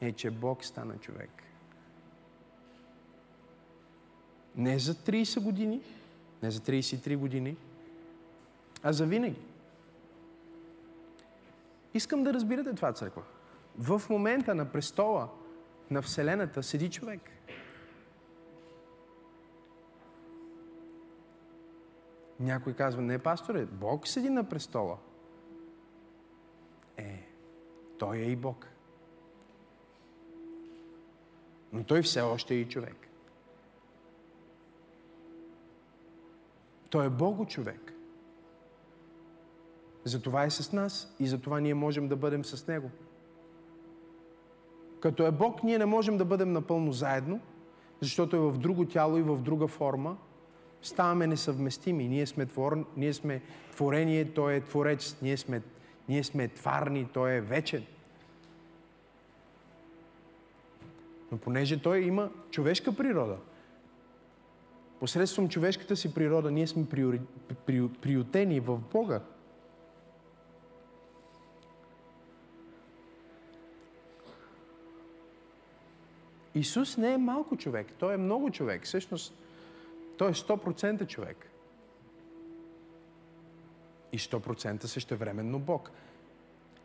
е, 0.00 0.12
че 0.12 0.30
Бог 0.30 0.64
стана 0.64 0.98
човек. 0.98 1.45
Не 4.56 4.78
за 4.78 4.94
30 4.94 5.40
години, 5.40 5.80
не 6.42 6.50
за 6.50 6.60
33 6.60 7.16
години, 7.16 7.56
а 8.82 8.92
за 8.92 9.06
винаги. 9.06 9.40
Искам 11.94 12.24
да 12.24 12.34
разбирате 12.34 12.74
това, 12.74 12.92
църква. 12.92 13.22
В 13.78 14.02
момента 14.10 14.54
на 14.54 14.72
престола 14.72 15.28
на 15.90 16.02
Вселената 16.02 16.62
седи 16.62 16.90
човек. 16.90 17.20
Някой 22.40 22.72
казва, 22.72 23.02
не, 23.02 23.18
пасторе, 23.18 23.66
Бог 23.66 24.08
седи 24.08 24.30
на 24.30 24.48
престола. 24.48 24.98
Е, 26.96 27.28
той 27.98 28.16
е 28.16 28.30
и 28.30 28.36
Бог. 28.36 28.66
Но 31.72 31.84
той 31.84 32.02
все 32.02 32.20
още 32.20 32.54
е 32.54 32.58
и 32.58 32.68
човек. 32.68 33.08
Той 36.90 37.06
е 37.06 37.10
Бого 37.10 37.46
човек. 37.46 37.92
Затова 40.04 40.44
е 40.44 40.50
с 40.50 40.72
нас 40.72 41.14
и 41.20 41.26
затова 41.26 41.60
ние 41.60 41.74
можем 41.74 42.08
да 42.08 42.16
бъдем 42.16 42.44
с 42.44 42.66
Него. 42.66 42.90
Като 45.00 45.26
е 45.26 45.30
Бог, 45.30 45.62
ние 45.62 45.78
не 45.78 45.86
можем 45.86 46.18
да 46.18 46.24
бъдем 46.24 46.52
напълно 46.52 46.92
заедно, 46.92 47.40
защото 48.00 48.36
е 48.36 48.38
в 48.38 48.58
друго 48.58 48.84
тяло 48.84 49.18
и 49.18 49.22
в 49.22 49.42
друга 49.42 49.66
форма. 49.66 50.16
Ставаме 50.82 51.26
несъвместими. 51.26 52.08
Ние 52.08 52.26
сме, 52.26 52.46
твор... 52.46 52.86
ние 52.96 53.12
сме 53.12 53.42
творение, 53.72 54.32
Той 54.32 54.54
е 54.54 54.60
Творец. 54.60 55.16
Ние 55.22 55.36
сме, 55.36 55.62
ние 56.08 56.24
сме 56.24 56.48
тварни, 56.48 57.08
Той 57.12 57.32
е 57.32 57.40
вечен. 57.40 57.84
Но 61.32 61.38
понеже 61.38 61.82
Той 61.82 62.00
има 62.00 62.30
човешка 62.50 62.96
природа, 62.96 63.36
посредством 65.00 65.48
човешката 65.48 65.96
си 65.96 66.14
природа, 66.14 66.50
ние 66.50 66.66
сме 66.66 66.88
приори... 66.88 67.20
при... 67.66 67.88
приютени 67.88 68.60
в 68.60 68.78
Бога. 68.78 69.20
Исус 76.54 76.96
не 76.96 77.12
е 77.12 77.18
малко 77.18 77.56
човек, 77.56 77.86
Той 77.98 78.14
е 78.14 78.16
много 78.16 78.50
човек. 78.50 78.84
Всъщност, 78.84 79.34
Той 80.18 80.30
е 80.30 80.32
100% 80.32 81.06
човек. 81.06 81.50
И 84.12 84.18
100% 84.18 84.84
същевременно 84.84 85.58
Бог. 85.58 85.90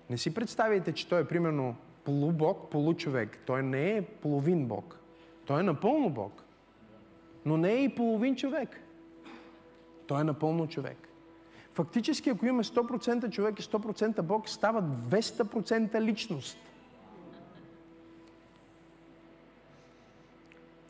Не 0.10 0.18
си 0.18 0.34
представяйте, 0.34 0.94
че 0.94 1.10
Той 1.10 1.22
е 1.22 1.28
примерно 1.28 1.76
полубог, 2.04 2.70
получовек. 2.70 3.40
Той 3.46 3.64
не 3.64 3.98
е 3.98 4.06
половин 4.06 4.66
Бог. 4.66 5.00
Той 5.46 5.60
е 5.60 5.64
напълно 5.64 6.10
Бог. 6.10 6.44
Но 7.46 7.58
не 7.58 7.74
е 7.74 7.84
и 7.84 7.96
половин 7.96 8.36
човек. 8.36 8.82
Той 10.08 10.22
е 10.22 10.24
напълно 10.24 10.68
човек. 10.68 10.98
Фактически, 11.74 12.30
ако 12.30 12.46
имаме 12.46 12.64
100% 12.64 13.30
човек 13.30 13.60
и 13.60 13.64
100% 13.64 14.22
Бог, 14.22 14.50
става 14.50 14.84
200% 14.84 16.02
личност– 16.02 16.58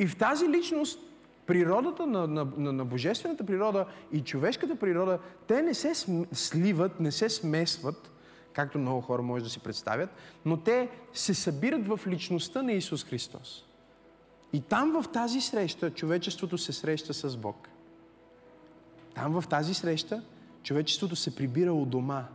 И 0.02 0.08
в 0.08 0.18
тази 0.18 0.50
личност, 0.50 1.00
природата 1.46 2.08
на, 2.08 2.28
на, 2.28 2.48
на, 2.58 2.74
на 2.74 2.86
божествената 2.86 3.44
природа 3.44 3.86
и 4.12 4.22
човешката 4.22 4.76
природа, 4.76 5.20
те 5.48 5.62
не 5.62 5.74
се 5.74 5.94
сливат, 6.32 7.00
не 7.00 7.12
се 7.12 7.30
смесват, 7.30 8.12
както 8.54 8.80
много 8.80 9.02
хора 9.02 9.22
може 9.22 9.44
да 9.44 9.50
си 9.50 9.60
представят, 9.60 10.10
но 10.46 10.58
те 10.58 10.90
се 11.14 11.34
събират 11.34 11.88
в 11.88 12.00
личността 12.08 12.62
на 12.62 12.72
Исус 12.72 13.06
Христос. 13.06 13.66
И 14.54 14.62
там 14.62 15.02
в 15.02 15.12
тази 15.12 15.42
среща 15.42 15.94
човечеството 15.94 16.58
се 16.58 16.74
среща 16.74 17.14
с 17.14 17.38
Бог. 17.38 17.70
Там 19.16 19.42
в 19.42 19.48
тази 19.48 19.74
среща 19.74 20.24
човечеството 20.64 21.16
се 21.16 21.36
прибира 21.36 21.74
у 21.74 21.86
дома. 21.86 22.28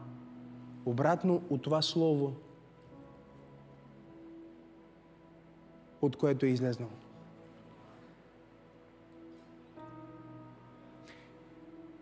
Обратно 0.87 1.43
от 1.51 1.63
това 1.63 1.83
слово, 1.83 2.37
от 6.03 6.17
което 6.17 6.47
е 6.47 6.49
излезнало. 6.49 6.91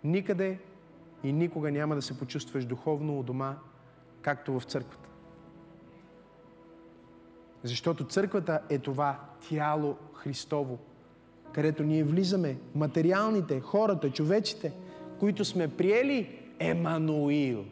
Никъде 0.04 0.58
и 1.24 1.32
никога 1.32 1.70
няма 1.70 1.94
да 1.94 2.02
се 2.02 2.18
почувстваш 2.18 2.64
духовно 2.64 3.18
у 3.18 3.22
дома, 3.22 3.56
както 4.22 4.60
в 4.60 4.64
църквата. 4.64 5.03
Защото 7.64 8.04
църквата 8.04 8.60
е 8.68 8.78
това 8.78 9.20
тяло 9.48 9.96
Христово, 10.14 10.78
където 11.52 11.82
ние 11.82 12.04
влизаме, 12.04 12.56
материалните, 12.74 13.60
хората, 13.60 14.10
човечите, 14.10 14.72
които 15.20 15.44
сме 15.44 15.68
приели 15.68 16.38
Емануил. 16.58 17.64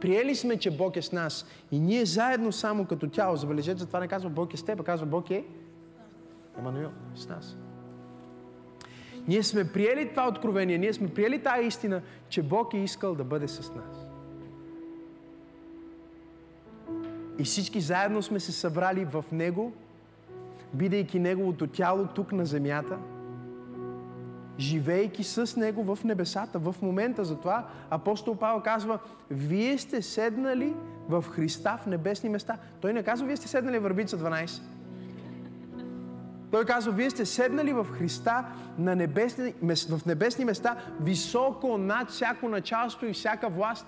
Приели 0.00 0.34
сме, 0.34 0.56
че 0.56 0.76
Бог 0.76 0.96
е 0.96 1.02
с 1.02 1.12
нас. 1.12 1.46
И 1.72 1.80
ние 1.80 2.04
заедно 2.04 2.52
само 2.52 2.84
като 2.84 3.08
тяло, 3.08 3.36
забележете, 3.36 3.86
това 3.86 4.00
не 4.00 4.08
казва 4.08 4.30
Бог 4.30 4.54
е 4.54 4.56
с 4.56 4.64
теб, 4.64 4.80
а 4.80 4.84
казва 4.84 5.06
Бог 5.06 5.30
е 5.30 5.44
Емануил 6.58 6.90
с 7.14 7.28
нас. 7.28 7.56
Ние 9.28 9.42
сме 9.42 9.72
приели 9.72 10.10
това 10.10 10.28
откровение, 10.28 10.78
ние 10.78 10.92
сме 10.92 11.08
приели 11.08 11.42
тази 11.42 11.66
истина, 11.66 12.02
че 12.28 12.42
Бог 12.42 12.74
е 12.74 12.78
искал 12.78 13.14
да 13.14 13.24
бъде 13.24 13.48
с 13.48 13.74
нас. 13.74 14.11
И 17.38 17.44
всички 17.44 17.80
заедно 17.80 18.22
сме 18.22 18.40
се 18.40 18.52
събрали 18.52 19.04
в 19.04 19.24
Него, 19.32 19.72
бидейки 20.74 21.18
Неговото 21.18 21.66
тяло 21.66 22.06
тук 22.06 22.32
на 22.32 22.46
земята, 22.46 22.98
живейки 24.58 25.24
с 25.24 25.56
Него 25.56 25.96
в 25.96 26.04
небесата, 26.04 26.58
в 26.58 26.74
момента. 26.82 27.24
Затова 27.24 27.68
апостол 27.90 28.34
Павел 28.34 28.60
казва, 28.60 28.98
вие 29.30 29.78
сте 29.78 30.02
седнали 30.02 30.74
в 31.08 31.24
Христа 31.30 31.78
в 31.82 31.86
небесни 31.86 32.28
места. 32.28 32.56
Той 32.80 32.92
не 32.92 33.02
казва, 33.02 33.26
вие 33.26 33.36
сте 33.36 33.48
седнали 33.48 33.78
в 33.78 33.82
Върбица 33.82 34.18
12. 34.18 34.62
Той 36.50 36.64
казва, 36.64 36.92
вие 36.92 37.10
сте 37.10 37.26
седнали 37.26 37.72
в 37.72 37.86
Христа 37.92 38.44
на 38.78 38.96
небесни, 38.96 39.54
в 39.88 40.06
небесни 40.06 40.44
места, 40.44 40.76
високо 41.00 41.78
над 41.78 42.10
всяко 42.10 42.48
началство 42.48 43.06
и 43.06 43.12
всяка 43.12 43.48
власт 43.48 43.86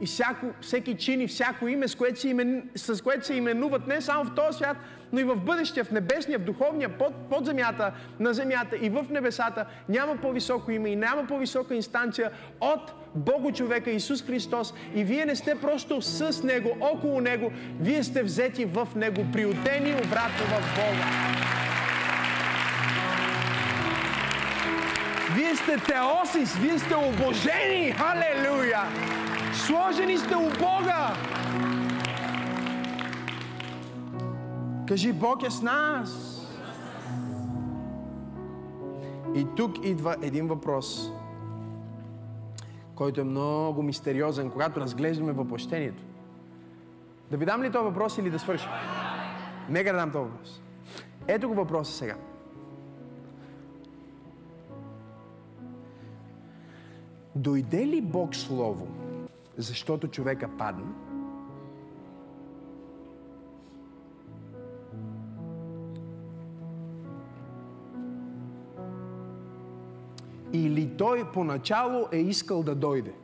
и 0.00 0.06
всяко, 0.06 0.46
всеки 0.60 0.94
чин 0.94 1.20
и 1.20 1.26
всяко 1.26 1.68
име, 1.68 1.88
с 1.88 1.94
което, 1.94 2.20
се 2.20 2.28
имен, 2.28 2.68
с 2.74 3.02
което 3.02 3.26
се 3.26 3.34
именуват 3.34 3.86
не 3.86 4.00
само 4.00 4.24
в 4.24 4.34
този 4.34 4.56
свят, 4.58 4.76
но 5.12 5.20
и 5.20 5.24
в 5.24 5.36
бъдещия, 5.36 5.84
в 5.84 5.90
небесния, 5.90 6.38
в 6.38 6.44
духовния, 6.44 6.88
под, 6.88 7.14
под 7.30 7.46
земята, 7.46 7.92
на 8.20 8.34
земята 8.34 8.76
и 8.82 8.88
в 8.88 9.06
небесата. 9.10 9.66
Няма 9.88 10.16
по-високо 10.16 10.70
име 10.70 10.88
и 10.88 10.96
няма 10.96 11.26
по-висока 11.26 11.74
инстанция 11.74 12.30
от 12.60 12.92
Бого 13.14 13.52
човека 13.52 13.90
Исус 13.90 14.22
Христос. 14.22 14.74
И 14.94 15.04
вие 15.04 15.24
не 15.24 15.36
сте 15.36 15.54
просто 15.54 16.02
с 16.02 16.42
Него, 16.42 16.76
около 16.80 17.20
Него, 17.20 17.52
вие 17.80 18.02
сте 18.02 18.22
взети 18.22 18.64
в 18.64 18.88
Него, 18.96 19.24
приотени 19.32 19.92
обратно 19.92 20.44
в 20.46 20.76
Бога. 20.76 21.04
Вие 25.34 25.56
сте 25.56 25.78
теосис, 25.78 26.56
вие 26.56 26.78
сте 26.78 26.94
обожени. 26.94 27.92
Халелуя! 27.92 28.82
Сложени 29.56 30.18
сте 30.18 30.36
у 30.36 30.48
Бога. 30.48 31.12
Кажи, 34.88 35.12
Бог 35.12 35.42
е 35.42 35.50
с 35.50 35.62
нас. 35.62 36.32
И 39.34 39.46
тук 39.56 39.84
идва 39.84 40.16
един 40.22 40.48
въпрос, 40.48 41.10
който 42.94 43.20
е 43.20 43.24
много 43.24 43.82
мистериозен, 43.82 44.50
когато 44.50 44.80
разглеждаме 44.80 45.32
въплъщението. 45.32 46.02
Да 47.30 47.36
ви 47.36 47.44
дам 47.44 47.62
ли 47.62 47.72
този 47.72 47.84
въпрос 47.84 48.18
или 48.18 48.30
да 48.30 48.38
свършим? 48.38 48.70
Нека 49.68 49.92
да 49.92 49.98
дам 49.98 50.10
този 50.10 50.24
въпрос. 50.24 50.62
Ето 51.28 51.48
го 51.48 51.54
въпроса 51.54 51.92
сега. 51.92 52.16
Дойде 57.34 57.86
ли 57.86 58.00
Бог 58.00 58.34
Слово, 58.34 58.88
защото 59.56 60.08
човека 60.08 60.48
падна? 60.58 60.86
Или 70.52 70.96
той 70.96 71.32
поначало 71.32 72.08
е 72.12 72.18
искал 72.18 72.62
да 72.62 72.74
дойде? 72.74 73.14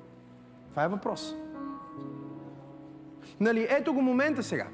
Това 0.71 0.85
е 0.85 0.89
въпрос. 0.89 1.35
Нали, 3.41 3.67
ето 3.71 3.95
го 3.95 4.03
момента 4.03 4.43
сега. 4.43 4.69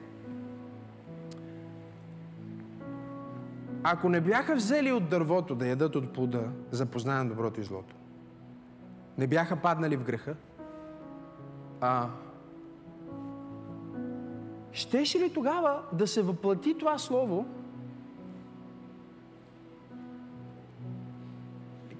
Ако 3.82 4.08
не 4.08 4.20
бяха 4.20 4.54
взели 4.54 4.92
от 4.92 5.08
дървото 5.08 5.54
да 5.54 5.66
ядат 5.66 5.96
от 5.96 6.12
плода, 6.12 6.48
запознае 6.70 7.24
на 7.24 7.28
доброто 7.28 7.60
и 7.60 7.64
злото, 7.64 7.94
не 9.18 9.26
бяха 9.26 9.56
паднали 9.56 9.96
в 9.96 10.04
греха, 10.04 10.34
а, 11.80 12.08
щеше 14.72 15.18
ли 15.18 15.32
тогава 15.32 15.82
да 15.92 16.06
се 16.06 16.22
въплати 16.22 16.78
това 16.78 16.98
слово? 16.98 17.46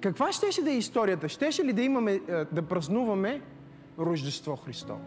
Каква 0.01 0.31
щеше 0.31 0.63
да 0.63 0.71
е 0.71 0.77
историята? 0.77 1.29
Щеше 1.29 1.63
ли 1.63 1.73
да 1.73 1.81
имаме, 1.81 2.19
да 2.51 2.61
празнуваме 2.61 3.41
Рождество 3.99 4.55
Христово? 4.55 5.01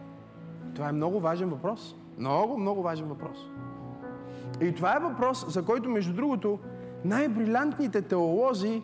Това 0.75 0.89
е 0.89 0.91
много 0.91 1.19
важен 1.19 1.49
въпрос. 1.49 1.95
Много, 2.17 2.57
много 2.57 2.81
важен 2.81 3.07
въпрос. 3.07 3.37
И 4.61 4.75
това 4.75 4.95
е 4.95 4.99
въпрос, 4.99 5.45
за 5.47 5.65
който, 5.65 5.89
между 5.89 6.13
другото, 6.13 6.59
най-брилянтните 7.05 8.01
теолози 8.01 8.81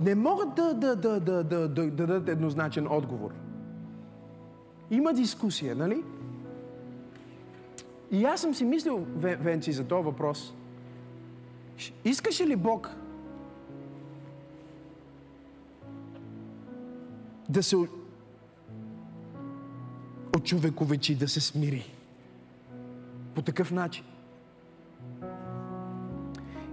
не 0.00 0.14
могат 0.14 0.54
да, 0.54 0.74
да, 0.74 0.96
да, 0.96 1.20
да, 1.20 1.44
да, 1.44 1.68
да, 1.68 1.68
да 1.68 1.90
дадат 1.90 2.28
еднозначен 2.28 2.86
отговор. 2.90 3.30
Има 4.90 5.12
дискусия, 5.12 5.76
нали? 5.76 6.02
И 8.10 8.24
аз 8.24 8.40
съм 8.40 8.54
си 8.54 8.64
мислил, 8.64 9.06
Венци, 9.16 9.72
за 9.72 9.84
този 9.84 10.04
въпрос. 10.04 10.54
Искаше 12.04 12.46
ли 12.46 12.56
Бог 12.56 12.90
да 17.48 17.62
се 17.62 17.76
очовековечи, 20.36 21.14
да 21.14 21.28
се 21.28 21.40
смири 21.40 21.94
по 23.34 23.42
такъв 23.42 23.70
начин? 23.70 24.04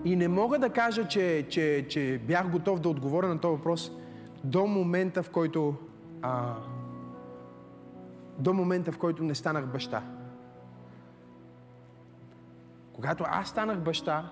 И 0.08 0.16
не 0.16 0.28
мога 0.28 0.60
да 0.60 0.70
кажа, 0.70 1.08
че, 1.08 1.46
че, 1.50 1.86
че 1.90 2.22
бях 2.28 2.52
готов 2.52 2.80
да 2.80 2.90
отговоря 2.90 3.28
на 3.28 3.40
този 3.40 3.58
въпрос 3.58 3.92
до 4.44 4.66
момента, 4.66 5.24
в 5.24 5.30
който 5.30 5.76
а, 6.22 6.56
до 8.40 8.54
момента, 8.54 8.92
в 8.92 8.98
който 8.98 9.24
не 9.24 9.36
станах 9.36 9.66
баща. 9.66 10.04
Когато 12.94 13.24
аз 13.28 13.50
станах 13.50 13.80
баща, 13.80 14.32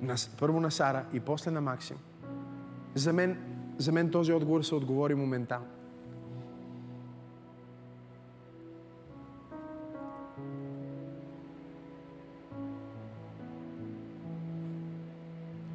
на, 0.00 0.14
първо 0.40 0.60
на 0.60 0.70
Сара 0.70 1.04
и 1.12 1.20
после 1.20 1.50
на 1.50 1.60
Максим, 1.60 1.96
за 2.94 3.12
мен, 3.12 3.38
за 3.78 3.92
мен 3.92 4.10
този 4.10 4.32
отговор 4.32 4.62
се 4.62 4.74
отговори 4.74 5.14
моментално. 5.14 5.66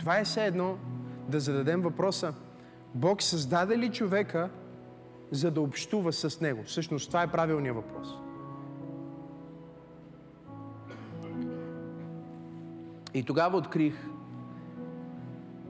Това 0.08 0.20
е 0.20 0.24
все 0.24 0.46
едно 0.46 0.78
да 1.30 1.40
зададем 1.40 1.82
въпроса 1.82 2.34
Бог 2.96 3.22
създаде 3.22 3.78
ли 3.78 3.92
човека, 3.92 4.50
за 5.32 5.52
да 5.52 5.62
общува 5.62 6.14
с 6.14 6.42
него? 6.42 6.64
Всъщност 6.64 7.08
това 7.08 7.24
е 7.24 7.32
правилният 7.32 7.76
въпрос. 7.76 8.08
И 13.14 13.24
тогава 13.24 13.58
открих 13.58 14.10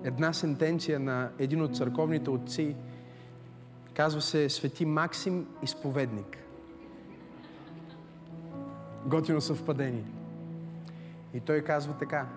една 0.04 0.34
сентенция 0.34 1.00
на 1.00 1.30
един 1.40 1.62
от 1.62 1.76
църковните 1.76 2.30
отци. 2.30 2.76
Казва 3.94 4.22
се 4.22 4.50
Свети 4.50 4.86
Максим 4.86 5.48
Изповедник. 5.64 6.38
Готино 9.06 9.42
съвпадение. 9.42 10.06
И 11.34 11.40
той 11.40 11.62
казва 11.62 11.94
така. 11.94 12.28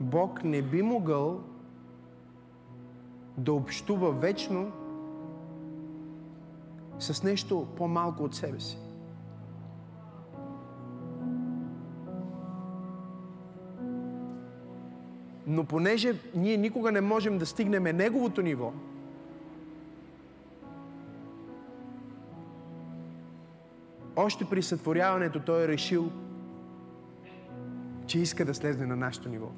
Бог 0.00 0.44
не 0.44 0.62
би 0.62 0.82
могъл 0.82 1.40
да 3.36 3.52
общува 3.52 4.12
вечно 4.12 4.72
с 6.98 7.22
нещо 7.22 7.66
по-малко 7.76 8.24
от 8.24 8.34
себе 8.34 8.60
си. 8.60 8.78
Но 15.46 15.64
понеже 15.64 16.20
ние 16.34 16.56
никога 16.56 16.92
не 16.92 17.00
можем 17.00 17.38
да 17.38 17.46
стигнем 17.46 17.96
неговото 17.96 18.42
ниво, 18.42 18.72
още 24.16 24.44
при 24.44 24.62
сътворяването 24.62 25.40
той 25.40 25.64
е 25.64 25.68
решил, 25.68 26.10
че 28.06 28.18
иска 28.18 28.44
да 28.44 28.54
слезне 28.54 28.86
на 28.86 28.96
нашето 28.96 29.28
ниво 29.28 29.48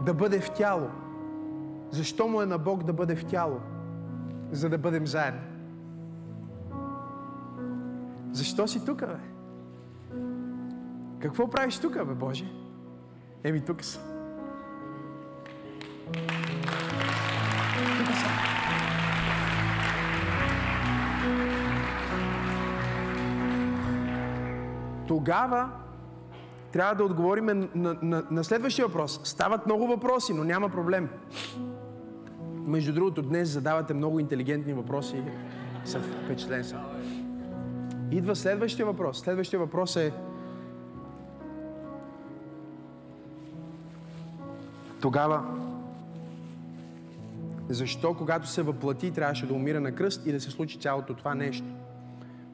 да 0.00 0.14
бъде 0.14 0.40
в 0.40 0.50
тяло. 0.50 0.88
Защо 1.90 2.28
му 2.28 2.42
е 2.42 2.46
на 2.46 2.58
Бог 2.58 2.82
да 2.82 2.92
бъде 2.92 3.16
в 3.16 3.24
тяло? 3.24 3.60
За 4.52 4.68
да 4.68 4.78
бъдем 4.78 5.06
заедно. 5.06 5.40
Защо 8.32 8.68
си 8.68 8.84
тук, 8.84 9.00
бе? 9.00 9.16
Какво 11.20 11.50
правиш 11.50 11.78
тук, 11.78 11.92
бе, 11.92 12.14
Боже? 12.14 12.52
Еми, 13.44 13.60
тук 13.60 13.84
съм. 13.84 14.02
Тук 17.98 18.14
съм. 18.16 18.30
Тогава 25.08 25.70
трябва 26.72 26.94
да 26.94 27.04
отговорим 27.04 27.44
на, 27.44 27.68
на, 27.74 27.96
на, 28.02 28.24
на 28.30 28.44
следващия 28.44 28.86
въпрос. 28.86 29.20
Стават 29.24 29.66
много 29.66 29.86
въпроси, 29.86 30.34
но 30.34 30.44
няма 30.44 30.68
проблем. 30.68 31.08
Между 32.66 32.92
другото, 32.92 33.22
днес 33.22 33.48
задавате 33.48 33.94
много 33.94 34.20
интелигентни 34.20 34.72
въпроси. 34.72 35.22
Съм 35.84 36.02
впечатлен 36.02 36.64
съм. 36.64 36.80
Идва 38.10 38.36
следващия 38.36 38.86
въпрос. 38.86 39.20
Следващия 39.20 39.60
въпрос 39.60 39.96
е 39.96 40.12
тогава 45.00 45.42
защо 47.68 48.14
когато 48.14 48.48
се 48.48 48.62
въплати 48.62 49.10
трябваше 49.10 49.46
да 49.46 49.54
умира 49.54 49.80
на 49.80 49.94
кръст 49.94 50.26
и 50.26 50.32
да 50.32 50.40
се 50.40 50.50
случи 50.50 50.78
цялото 50.78 51.14
това 51.14 51.34
нещо? 51.34 51.64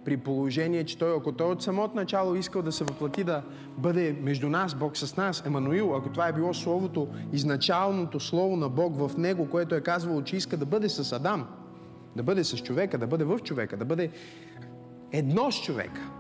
При 0.07 0.17
положение, 0.17 0.85
че 0.85 0.99
той, 0.99 1.17
ако 1.17 1.33
той 1.33 1.53
от 1.53 1.63
самото 1.63 1.97
начало 1.97 2.35
искал 2.35 2.63
да 2.63 2.73
се 2.73 2.85
въплати 2.85 3.25
да 3.25 3.43
бъде 3.79 4.17
между 4.23 4.49
нас, 4.49 4.75
Бог 4.75 4.97
с 4.97 5.17
нас, 5.17 5.43
Емануил, 5.47 5.97
ако 5.97 6.09
това 6.09 6.29
е 6.29 6.33
било 6.33 6.55
Словото, 6.55 7.09
изначалното 7.33 8.21
Слово 8.21 8.57
на 8.57 8.69
Бог 8.69 8.97
в 8.97 9.17
него, 9.17 9.51
което 9.51 9.75
е 9.75 9.81
казвало, 9.81 10.23
че 10.23 10.37
иска 10.37 10.57
да 10.57 10.67
бъде 10.67 10.89
с 10.89 11.13
Адам, 11.13 11.47
да 12.17 12.23
бъде 12.23 12.45
с 12.45 12.57
човека, 12.57 12.99
да 12.99 13.07
бъде 13.07 13.25
в 13.25 13.39
човека, 13.39 13.77
да 13.77 13.85
бъде 13.85 14.11
едно 15.13 15.53
с 15.53 15.63
човека. 15.63 16.11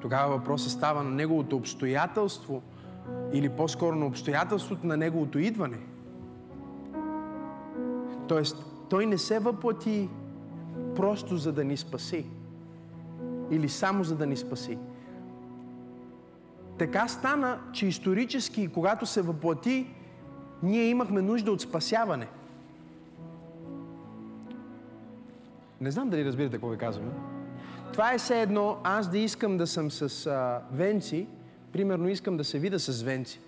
Тогава 0.00 0.36
въпросът 0.36 0.72
става 0.72 1.02
на 1.02 1.10
неговото 1.10 1.56
обстоятелство 1.56 2.62
или 3.32 3.48
по-скоро 3.48 3.96
на 3.96 4.06
обстоятелството 4.06 4.86
на 4.86 4.96
неговото 4.96 5.38
идване. 5.38 5.78
Тоест, 8.28 8.56
той 8.88 9.06
не 9.06 9.18
се 9.18 9.38
въплати 9.38 10.08
просто 10.96 11.36
за 11.36 11.52
да 11.52 11.64
ни 11.64 11.76
спаси. 11.76 12.26
Или 13.50 13.68
само 13.68 14.04
за 14.04 14.16
да 14.16 14.26
ни 14.26 14.36
спаси. 14.36 14.78
Така 16.78 17.08
стана, 17.08 17.58
че 17.72 17.86
исторически, 17.86 18.68
когато 18.68 19.06
се 19.06 19.22
въплати, 19.22 19.86
ние 20.62 20.84
имахме 20.84 21.22
нужда 21.22 21.52
от 21.52 21.60
спасяване. 21.60 22.28
Не 25.80 25.90
знам 25.90 26.10
дали 26.10 26.24
разбирате 26.24 26.52
какво 26.52 26.68
ви 26.68 26.78
казвам. 26.78 27.10
Това 27.92 28.12
е 28.12 28.18
все 28.18 28.42
едно 28.42 28.76
аз 28.84 29.10
да 29.10 29.18
искам 29.18 29.56
да 29.56 29.66
съм 29.66 29.90
с 29.90 30.26
а, 30.26 30.62
венци, 30.72 31.26
примерно 31.72 32.08
искам 32.08 32.36
да 32.36 32.44
се 32.44 32.58
видя 32.58 32.78
с 32.78 33.02
венци. 33.02 33.40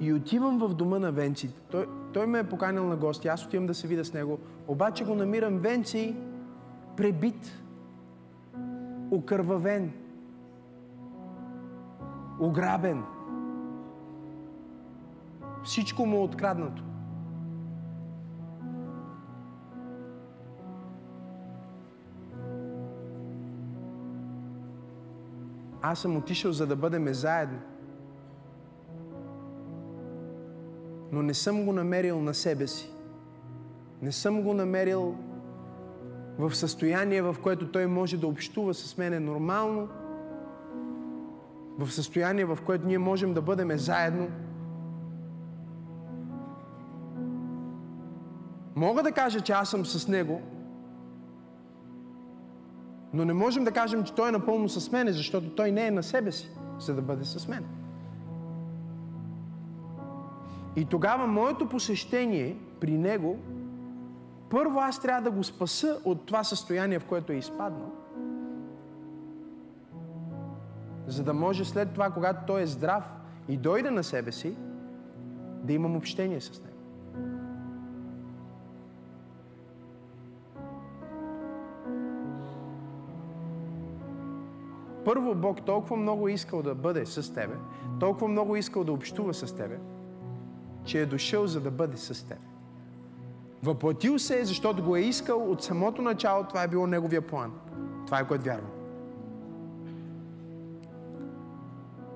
И 0.00 0.12
отивам 0.12 0.58
в 0.58 0.74
дома 0.74 0.98
на 0.98 1.12
Венци. 1.12 1.54
Той, 1.70 1.86
той 2.12 2.26
ме 2.26 2.38
е 2.38 2.48
поканил 2.48 2.86
на 2.86 2.96
гости, 2.96 3.28
аз 3.28 3.46
отивам 3.46 3.66
да 3.66 3.74
се 3.74 3.86
видя 3.86 4.04
с 4.04 4.12
него. 4.12 4.38
Обаче 4.68 5.04
го 5.04 5.14
намирам 5.14 5.58
Венци 5.58 6.16
пребит, 6.96 7.62
окървавен, 9.10 9.92
ограбен. 12.40 13.02
Всичко 15.64 16.06
му 16.06 16.16
е 16.16 16.20
откраднато. 16.20 16.82
Аз 25.82 25.98
съм 25.98 26.16
отишъл, 26.16 26.52
за 26.52 26.66
да 26.66 26.76
бъдем 26.76 27.14
заедно. 27.14 27.58
Но 31.12 31.22
не 31.22 31.34
съм 31.34 31.64
го 31.64 31.72
намерил 31.72 32.20
на 32.20 32.34
себе 32.34 32.66
си. 32.66 32.90
Не 34.02 34.12
съм 34.12 34.42
го 34.42 34.54
намерил 34.54 35.16
в 36.38 36.54
състояние, 36.54 37.22
в 37.22 37.36
което 37.42 37.70
той 37.70 37.86
може 37.86 38.16
да 38.16 38.26
общува 38.26 38.74
с 38.74 38.98
мене 38.98 39.20
нормално, 39.20 39.88
в 41.78 41.92
състояние, 41.92 42.44
в 42.44 42.58
което 42.66 42.86
ние 42.86 42.98
можем 42.98 43.34
да 43.34 43.42
бъдем 43.42 43.78
заедно. 43.78 44.28
Мога 48.76 49.02
да 49.02 49.12
кажа, 49.12 49.40
че 49.40 49.52
аз 49.52 49.70
съм 49.70 49.86
с 49.86 50.08
него, 50.08 50.42
но 53.12 53.24
не 53.24 53.32
можем 53.32 53.64
да 53.64 53.72
кажем, 53.72 54.04
че 54.04 54.14
той 54.14 54.28
е 54.28 54.32
напълно 54.32 54.68
с 54.68 54.92
мене, 54.92 55.12
защото 55.12 55.50
той 55.50 55.72
не 55.72 55.86
е 55.86 55.90
на 55.90 56.02
себе 56.02 56.32
си, 56.32 56.50
за 56.78 56.94
да 56.94 57.02
бъде 57.02 57.24
с 57.24 57.48
мен. 57.48 57.64
И 60.76 60.84
тогава 60.84 61.26
моето 61.26 61.68
посещение 61.68 62.56
при 62.80 62.98
него, 62.98 63.38
първо 64.50 64.80
аз 64.80 65.02
трябва 65.02 65.22
да 65.22 65.30
го 65.30 65.44
спаса 65.44 66.00
от 66.04 66.26
това 66.26 66.44
състояние, 66.44 66.98
в 66.98 67.04
което 67.04 67.32
е 67.32 67.36
изпаднал. 67.36 67.92
За 71.06 71.24
да 71.24 71.34
може 71.34 71.64
след 71.64 71.92
това, 71.92 72.10
когато 72.10 72.46
той 72.46 72.62
е 72.62 72.66
здрав 72.66 73.04
и 73.48 73.56
дойде 73.56 73.90
на 73.90 74.04
себе 74.04 74.32
си, 74.32 74.56
да 75.62 75.72
имам 75.72 75.96
общение 75.96 76.40
с 76.40 76.62
него. 76.62 76.74
Първо, 85.04 85.34
Бог 85.34 85.62
толкова 85.62 85.96
много 85.96 86.28
искал 86.28 86.62
да 86.62 86.74
бъде 86.74 87.06
с 87.06 87.34
тебе, 87.34 87.54
толкова 88.00 88.28
много 88.28 88.56
искал 88.56 88.84
да 88.84 88.92
общува 88.92 89.34
с 89.34 89.56
тебе, 89.56 89.78
че 90.84 91.00
е 91.00 91.06
дошъл 91.06 91.46
за 91.46 91.60
да 91.60 91.70
бъде 91.70 91.96
с 91.96 92.28
теб. 92.28 92.38
Въплатил 93.62 94.18
се, 94.18 94.40
е, 94.40 94.44
защото 94.44 94.82
го 94.82 94.96
е 94.96 95.00
искал 95.00 95.50
от 95.50 95.62
самото 95.62 96.02
начало, 96.02 96.44
това 96.44 96.62
е 96.62 96.68
било 96.68 96.86
неговия 96.86 97.26
план. 97.26 97.52
Това 98.06 98.20
е 98.20 98.26
което 98.26 98.44
вярвам. 98.44 98.70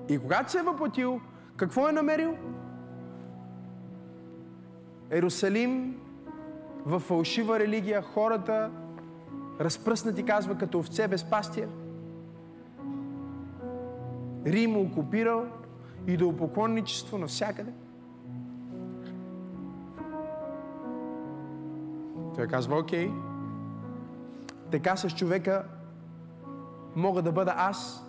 И 0.09 0.19
когато 0.19 0.51
се 0.51 0.59
е 0.59 0.63
въплатил, 0.63 1.21
какво 1.55 1.89
е 1.89 1.91
намерил? 1.91 2.37
Ерусалим 5.11 5.99
в 6.85 6.99
фалшива 6.99 7.59
религия, 7.59 8.01
хората 8.01 8.71
разпръснати, 9.59 10.23
казва, 10.23 10.57
като 10.57 10.79
овце 10.79 11.07
без 11.07 11.23
пастир. 11.23 11.67
Рим 14.45 14.77
окупирал 14.77 15.45
и 16.07 16.17
до 16.17 16.37
поклонничество 16.37 17.17
навсякъде. 17.17 17.71
Той 22.39 22.47
казва, 22.47 22.79
окей, 22.79 23.11
така 24.71 24.95
с 24.95 25.09
човека 25.09 25.63
мога 26.95 27.21
да 27.21 27.31
бъда 27.31 27.53
аз, 27.57 28.05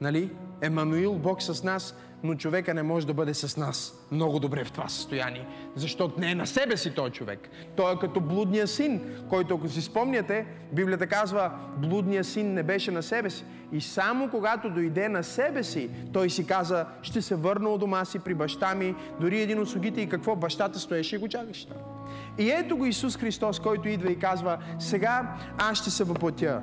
нали? 0.00 0.36
Емануил, 0.60 1.14
Бог 1.18 1.42
с 1.42 1.62
нас, 1.62 1.94
но 2.22 2.34
човека 2.34 2.74
не 2.74 2.82
може 2.82 3.06
да 3.06 3.14
бъде 3.14 3.34
с 3.34 3.56
нас 3.56 3.94
много 4.10 4.38
добре 4.38 4.64
в 4.64 4.72
това 4.72 4.88
състояние, 4.88 5.46
защото 5.74 6.20
не 6.20 6.30
е 6.30 6.34
на 6.34 6.46
себе 6.46 6.76
си 6.76 6.94
той 6.94 7.10
човек. 7.10 7.48
Той 7.76 7.92
е 7.92 7.98
като 8.00 8.20
блудния 8.20 8.66
син, 8.66 9.00
който, 9.28 9.54
ако 9.54 9.68
си 9.68 9.82
спомняте, 9.82 10.46
Библията 10.72 11.06
казва, 11.06 11.50
блудния 11.76 12.24
син 12.24 12.54
не 12.54 12.62
беше 12.62 12.90
на 12.90 13.02
себе 13.02 13.30
си. 13.30 13.44
И 13.72 13.80
само 13.80 14.30
когато 14.30 14.70
дойде 14.70 15.08
на 15.08 15.24
себе 15.24 15.62
си, 15.62 15.90
той 16.12 16.30
си 16.30 16.46
каза, 16.46 16.86
ще 17.02 17.22
се 17.22 17.34
върна 17.34 17.68
от 17.68 17.80
дома 17.80 18.04
си 18.04 18.18
при 18.18 18.34
баща 18.34 18.74
ми, 18.74 18.94
дори 19.20 19.40
един 19.40 19.60
от 19.60 19.68
слугите 19.70 20.00
и 20.00 20.08
какво, 20.08 20.36
бащата 20.36 20.78
стоеше 20.78 21.16
и 21.16 21.18
го 21.18 21.28
чакаше. 21.28 21.68
И 22.38 22.50
ето 22.50 22.76
го 22.76 22.86
Исус 22.86 23.16
Христос, 23.16 23.60
който 23.60 23.88
идва 23.88 24.12
и 24.12 24.18
казва, 24.18 24.58
сега 24.78 25.36
аз 25.58 25.78
ще 25.78 25.90
се 25.90 26.04
въплатя, 26.04 26.62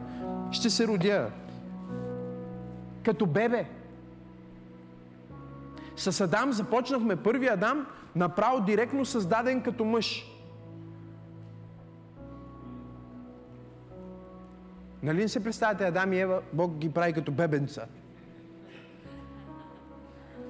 ще 0.51 0.69
се 0.69 0.87
родя 0.87 1.29
като 3.03 3.25
бебе. 3.25 3.65
С 5.95 6.21
Адам 6.21 6.51
започнахме, 6.51 7.15
първи 7.15 7.47
Адам, 7.47 7.87
направо 8.15 8.61
директно 8.61 9.05
създаден 9.05 9.61
като 9.61 9.85
мъж. 9.85 10.29
Нали 15.03 15.17
не 15.17 15.27
се 15.27 15.43
представяте 15.43 15.87
Адам 15.87 16.13
и 16.13 16.19
Ева, 16.19 16.41
Бог 16.53 16.77
ги 16.77 16.93
прави 16.93 17.13
като 17.13 17.31
бебенца? 17.31 17.85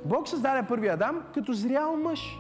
Бог 0.05 0.27
създаде 0.27 0.67
първи 0.67 0.87
Адам 0.87 1.23
като 1.33 1.53
зрял 1.53 1.95
мъж. 1.95 2.39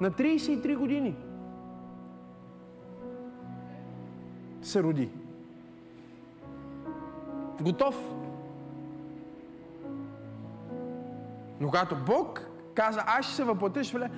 На 0.00 0.10
33 0.10 0.76
години 0.76 1.14
се 4.62 4.82
роди. 4.82 5.10
Готов. 7.60 8.25
Но 11.60 11.66
когато 11.68 11.96
Бог 11.96 12.46
каза, 12.74 13.02
аз 13.06 13.26
ще 13.26 13.34
се 13.34 13.44
въплатя, 13.44 14.10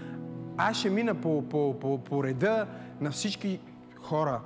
аз 0.57 0.77
ще 0.77 0.91
мина 0.91 1.15
по, 1.15 1.49
по, 1.49 1.81
по, 1.81 1.99
по 1.99 2.25
реда 2.25 2.67
на 3.01 3.11
всички 3.11 3.61
хора. 4.03 4.41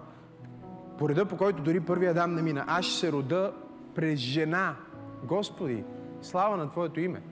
По 0.99 1.09
реда, 1.09 1.27
по 1.27 1.37
който 1.37 1.63
дори 1.63 1.81
първия 1.81 2.11
Адам 2.11 2.35
не 2.35 2.43
мина. 2.43 2.65
Аз 2.67 2.85
ще 2.85 2.99
се 2.99 3.13
рода 3.13 3.53
през 3.95 4.19
жена. 4.19 4.77
Господи, 5.25 5.85
слава 6.23 6.57
на 6.57 6.71
Твоето 6.71 7.01
име 7.01 7.23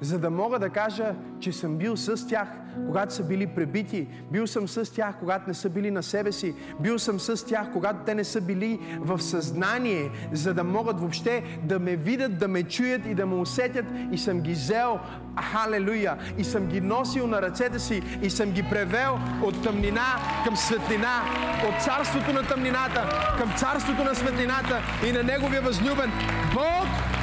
за 0.00 0.18
да 0.18 0.30
мога 0.30 0.58
да 0.58 0.70
кажа, 0.70 1.14
че 1.40 1.52
съм 1.52 1.76
бил 1.76 1.96
с 1.96 2.28
тях, 2.28 2.48
когато 2.86 3.14
са 3.14 3.24
били 3.24 3.46
пребити. 3.46 4.08
Бил 4.32 4.46
съм 4.46 4.68
с 4.68 4.94
тях, 4.94 5.14
когато 5.20 5.48
не 5.48 5.54
са 5.54 5.70
били 5.70 5.90
на 5.90 6.02
себе 6.02 6.32
си. 6.32 6.54
Бил 6.80 6.98
съм 6.98 7.20
с 7.20 7.46
тях, 7.46 7.72
когато 7.72 7.98
те 8.06 8.14
не 8.14 8.24
са 8.24 8.40
били 8.40 8.80
в 9.00 9.20
съзнание, 9.20 10.10
за 10.32 10.54
да 10.54 10.64
могат 10.64 11.00
въобще 11.00 11.42
да 11.62 11.78
ме 11.78 11.96
видят, 11.96 12.38
да 12.38 12.48
ме 12.48 12.62
чуят 12.62 13.06
и 13.06 13.14
да 13.14 13.26
ме 13.26 13.34
усетят. 13.34 13.86
И 14.12 14.18
съм 14.18 14.40
ги 14.40 14.52
взел, 14.52 14.98
халелуя, 15.42 16.16
и 16.38 16.44
съм 16.44 16.66
ги 16.66 16.80
носил 16.80 17.26
на 17.26 17.42
ръцете 17.42 17.78
си 17.78 18.02
и 18.22 18.30
съм 18.30 18.50
ги 18.50 18.62
превел 18.62 19.18
от 19.42 19.62
тъмнина 19.62 20.16
към 20.44 20.56
светлина, 20.56 21.22
от 21.68 21.82
царството 21.82 22.32
на 22.32 22.42
тъмнината 22.42 23.34
към 23.38 23.52
царството 23.56 24.04
на 24.04 24.14
светлината 24.14 24.78
и 25.08 25.12
на 25.12 25.22
Неговия 25.22 25.62
възлюбен. 25.62 26.10
Бог 26.54 27.17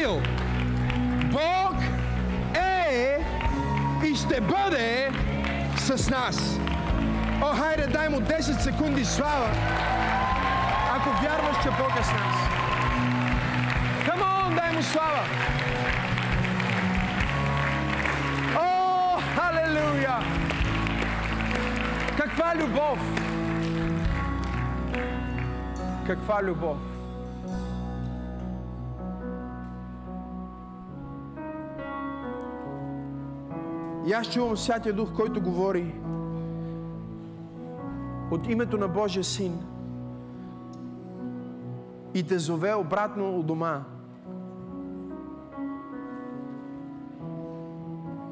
still. 0.00 0.20
Бог 1.32 1.74
е 2.54 3.18
и 4.06 4.16
ще 4.16 4.40
бъде 4.40 5.10
с 5.76 6.10
нас. 6.10 6.58
О, 7.42 7.54
хайде, 7.54 7.86
дай 7.86 8.08
му 8.08 8.20
10 8.20 8.40
секунди 8.40 9.04
слава, 9.04 9.48
ако 10.96 11.10
вярваш, 11.22 11.62
че 11.62 11.68
Бог 11.68 11.92
е 12.00 12.02
с 12.02 12.12
нас. 12.12 12.36
Come 14.06 14.22
on, 14.22 14.54
дай 14.54 14.76
му 14.76 14.82
слава. 14.82 15.20
О, 18.56 19.20
халелуя! 19.36 20.18
Каква 22.16 22.54
любов! 22.56 22.98
Каква 26.06 26.42
любов! 26.42 26.89
И 34.06 34.12
аз 34.12 34.30
чувам 34.30 34.56
Святия 34.56 34.92
Дух, 34.92 35.12
който 35.16 35.40
говори 35.40 35.94
от 38.30 38.48
името 38.48 38.78
на 38.78 38.88
Божия 38.88 39.24
Син 39.24 39.58
и 42.14 42.22
те 42.26 42.38
зове 42.38 42.74
обратно 42.74 43.38
у 43.38 43.42
дома. 43.42 43.82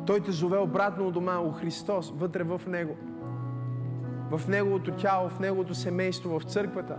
Той 0.06 0.20
те 0.20 0.32
зове 0.32 0.58
обратно 0.58 1.06
у 1.06 1.10
дома, 1.10 1.38
у 1.38 1.52
Христос, 1.52 2.12
вътре 2.16 2.42
в 2.42 2.60
Него. 2.66 2.96
В 4.30 4.48
Неговото 4.48 4.90
тяло, 4.90 5.28
в 5.28 5.40
Неговото 5.40 5.74
семейство, 5.74 6.40
в 6.40 6.42
църквата. 6.44 6.96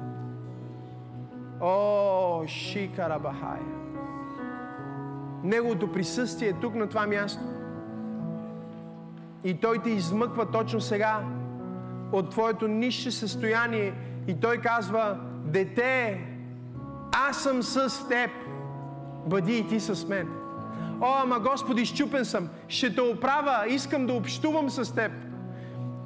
О, 1.61 2.43
Шикарабахая! 2.47 3.79
Неговото 5.43 5.91
присъствие 5.91 6.49
е 6.49 6.53
тук 6.53 6.75
на 6.75 6.87
това 6.87 7.07
място. 7.07 7.43
И 9.43 9.53
Той 9.53 9.79
те 9.79 9.89
измъква 9.89 10.45
точно 10.45 10.81
сега 10.81 11.23
от 12.11 12.29
твоето 12.29 12.67
нище 12.67 13.11
състояние. 13.11 13.93
И 14.27 14.39
Той 14.39 14.57
казва, 14.57 15.17
дете, 15.45 16.21
аз 17.11 17.37
съм 17.43 17.63
с 17.63 18.07
теб, 18.09 18.31
бъди 19.25 19.57
и 19.57 19.67
ти 19.67 19.79
с 19.79 20.07
мен. 20.07 20.27
О, 21.01 21.13
ама 21.23 21.39
Господи, 21.39 21.81
изчупен 21.81 22.25
съм, 22.25 22.49
ще 22.67 22.95
те 22.95 23.01
оправя, 23.01 23.65
искам 23.67 24.05
да 24.05 24.13
общувам 24.13 24.69
с 24.69 24.95
теб. 24.95 25.11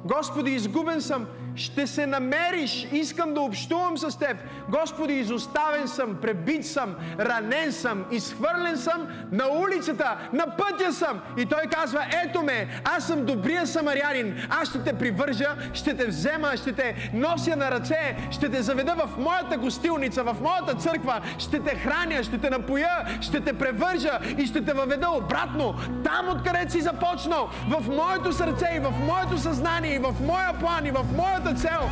Господи, 0.04 0.50
изгубен 0.50 1.00
съм, 1.00 1.26
ще 1.56 1.86
се 1.86 2.06
намериш. 2.06 2.88
Искам 2.92 3.34
да 3.34 3.40
общувам 3.40 3.98
с 3.98 4.18
теб. 4.18 4.36
Господи, 4.68 5.12
изоставен 5.12 5.88
съм, 5.88 6.16
пребит 6.22 6.66
съм, 6.66 6.96
ранен 7.20 7.72
съм, 7.72 8.04
изхвърлен 8.10 8.76
съм 8.76 9.08
на 9.32 9.44
улицата, 9.48 10.16
на 10.32 10.46
пътя 10.56 10.92
съм. 10.92 11.20
И 11.38 11.46
той 11.46 11.62
казва, 11.70 12.00
ето 12.24 12.42
ме, 12.42 12.68
аз 12.96 13.06
съм 13.06 13.24
добрия 13.24 13.66
самарянин. 13.66 14.46
Аз 14.50 14.68
ще 14.68 14.82
те 14.82 14.92
привържа, 14.92 15.56
ще 15.72 15.96
те 15.96 16.06
взема, 16.06 16.56
ще 16.56 16.72
те 16.72 17.10
нося 17.14 17.56
на 17.56 17.70
ръце, 17.70 18.16
ще 18.30 18.48
те 18.48 18.62
заведа 18.62 18.94
в 18.94 19.18
моята 19.18 19.56
гостилница, 19.56 20.22
в 20.22 20.36
моята 20.40 20.74
църква, 20.74 21.20
ще 21.38 21.60
те 21.60 21.76
храня, 21.76 22.22
ще 22.22 22.38
те 22.38 22.50
напоя, 22.50 23.18
ще 23.20 23.40
те 23.40 23.52
превържа 23.52 24.18
и 24.38 24.46
ще 24.46 24.64
те 24.64 24.72
въведа 24.72 25.10
обратно, 25.10 25.74
там 26.04 26.28
откъде 26.28 26.70
си 26.70 26.80
започнал, 26.80 27.48
в 27.68 27.88
моето 27.88 28.32
сърце 28.32 28.66
и 28.76 28.80
в 28.80 28.92
моето 29.06 29.38
съзнание, 29.38 29.94
и 29.94 29.98
в 29.98 30.14
моя 30.20 30.52
план, 30.60 30.86
и 30.86 30.90
в 30.90 31.04
моята 31.16 31.43
твоята 31.44 31.54
цел. 31.54 31.88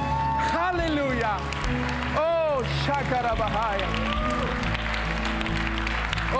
Халелуя! 0.51 1.37
О, 2.17 2.63
Шакара 2.85 3.35
Бахая! 3.37 3.87
О, 6.35 6.39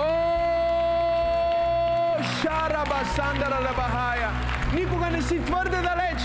Шараба 2.23 3.05
Сандара 3.15 3.73
Бахая! 3.77 4.31
Никога 4.75 5.11
не 5.11 5.23
си 5.23 5.45
твърде 5.45 5.77
далеч. 5.77 6.23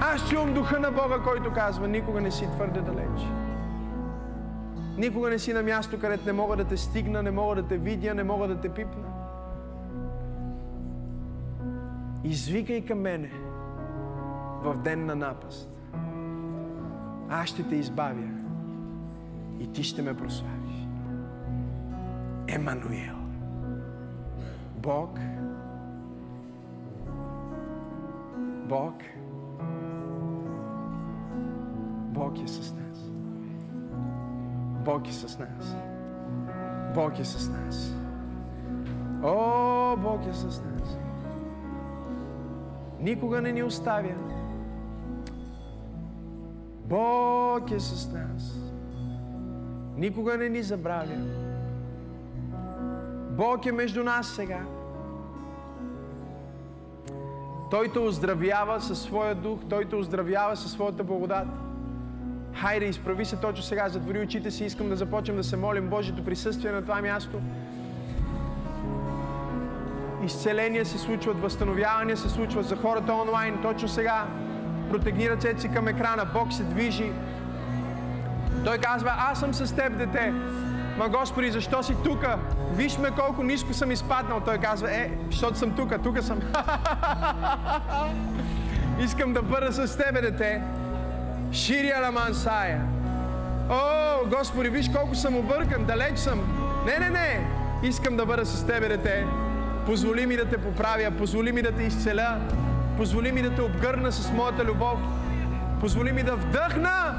Аз 0.00 0.30
чувам 0.30 0.54
духа 0.54 0.80
на 0.80 0.90
Бога, 0.90 1.18
който 1.24 1.52
казва, 1.52 1.88
никога 1.88 2.20
не 2.20 2.30
си 2.30 2.46
твърде 2.56 2.80
далеч. 2.80 3.26
Никога 4.98 5.30
не 5.30 5.38
си 5.38 5.52
на 5.52 5.62
място, 5.62 5.98
където 6.00 6.26
не 6.26 6.32
мога 6.32 6.56
да 6.56 6.64
те 6.64 6.76
стигна, 6.76 7.22
не 7.22 7.30
мога 7.30 7.54
да 7.54 7.62
те 7.68 7.76
видя, 7.76 8.14
не 8.14 8.24
мога 8.24 8.48
да 8.48 8.60
те 8.60 8.68
пипна. 8.68 9.04
Извикай 12.24 12.80
към 12.84 13.00
мене 13.00 13.30
в 14.62 14.76
ден 14.82 15.06
на 15.06 15.14
напаст. 15.14 15.70
Аз 17.28 17.48
ще 17.48 17.68
те 17.68 17.76
избавя 17.76 18.28
и 19.60 19.72
ти 19.72 19.82
ще 19.82 20.02
ме 20.02 20.16
прославиш. 20.16 20.86
Емануел. 22.48 23.16
Бог. 24.76 25.18
Бог. 28.68 28.94
Бог 32.12 32.38
е 32.44 32.48
с 32.48 32.74
нас. 32.74 33.10
Бог 34.84 35.08
е 35.08 35.12
с 35.12 35.38
нас. 35.38 35.76
Бог 36.94 37.18
е 37.18 37.24
с 37.24 37.50
нас. 37.50 37.94
О, 39.22 39.96
Бог 39.96 40.26
е 40.26 40.32
с 40.32 40.44
нас. 40.44 40.98
Никога 43.00 43.40
не 43.40 43.52
ни 43.52 43.62
оставя. 43.62 44.39
Бог 46.90 47.70
е 47.70 47.80
с 47.80 48.12
нас. 48.12 48.58
Никога 49.96 50.36
не 50.36 50.48
ни 50.48 50.62
забравя. 50.62 51.16
Бог 53.30 53.66
е 53.66 53.72
между 53.72 54.04
нас 54.04 54.28
сега. 54.28 54.60
Той 57.70 57.88
те 57.92 57.98
оздравява 57.98 58.80
със 58.80 59.02
своя 59.02 59.34
дух, 59.34 59.60
Той 59.68 59.84
те 59.84 59.96
оздравява 59.96 60.56
със 60.56 60.72
своята 60.72 61.04
благодат. 61.04 61.48
Хайде, 62.54 62.84
изправи 62.84 63.24
се 63.24 63.36
точно 63.36 63.64
сега, 63.64 63.88
затвори 63.88 64.20
очите 64.20 64.50
си, 64.50 64.64
искам 64.64 64.88
да 64.88 64.96
започнем 64.96 65.36
да 65.36 65.44
се 65.44 65.56
молим 65.56 65.88
Божието 65.88 66.24
присъствие 66.24 66.72
на 66.72 66.82
това 66.82 67.02
място. 67.02 67.40
Изцеления 70.24 70.86
се 70.86 70.98
случват, 70.98 71.40
възстановявания 71.40 72.16
се 72.16 72.28
случват 72.28 72.66
за 72.66 72.76
хората 72.76 73.12
онлайн 73.12 73.58
точно 73.62 73.88
сега 73.88 74.26
протегни 74.90 75.30
ръцете 75.30 75.60
си 75.60 75.68
към 75.68 75.88
екрана, 75.88 76.24
Бог 76.34 76.52
се 76.52 76.62
движи. 76.62 77.12
Той 78.64 78.78
казва, 78.78 79.12
аз 79.16 79.40
съм 79.40 79.54
с 79.54 79.74
теб, 79.74 79.98
дете. 79.98 80.32
Ма 80.98 81.08
Господи, 81.08 81.50
защо 81.50 81.82
си 81.82 81.94
тука? 82.04 82.38
Виж 82.74 82.98
ме 82.98 83.10
колко 83.10 83.42
ниско 83.42 83.74
съм 83.74 83.90
изпаднал. 83.90 84.40
Той 84.40 84.58
казва, 84.58 84.92
е, 84.92 85.10
защото 85.30 85.58
съм 85.58 85.76
тука, 85.76 85.98
тука 85.98 86.22
съм. 86.22 86.40
Искам 89.00 89.32
да 89.32 89.42
бъда 89.42 89.72
с 89.72 89.96
тебе, 89.96 90.20
дете. 90.20 90.62
Ширия 91.52 92.00
Ламансая. 92.02 92.80
О, 93.70 94.26
Господи, 94.26 94.68
виж 94.68 94.88
колко 94.88 95.14
съм 95.14 95.36
объркан, 95.36 95.84
далеч 95.84 96.18
съм. 96.18 96.40
Не, 96.86 96.98
не, 96.98 97.10
не. 97.10 97.48
Искам 97.82 98.16
да 98.16 98.26
бъда 98.26 98.46
с 98.46 98.66
тебе, 98.66 98.88
дете. 98.88 99.26
Позволи 99.86 100.26
ми 100.26 100.36
да 100.36 100.44
те 100.44 100.58
поправя, 100.58 101.10
позволи 101.18 101.52
ми 101.52 101.62
да 101.62 101.72
те 101.72 101.82
изцеля. 101.82 102.38
Позволи 103.00 103.32
ми 103.32 103.42
да 103.42 103.54
те 103.54 103.62
обгърна 103.62 104.12
с 104.12 104.32
моята 104.32 104.64
любов. 104.64 105.00
Позволи 105.80 106.12
ми 106.12 106.22
да 106.22 106.36
вдъхна 106.36 107.14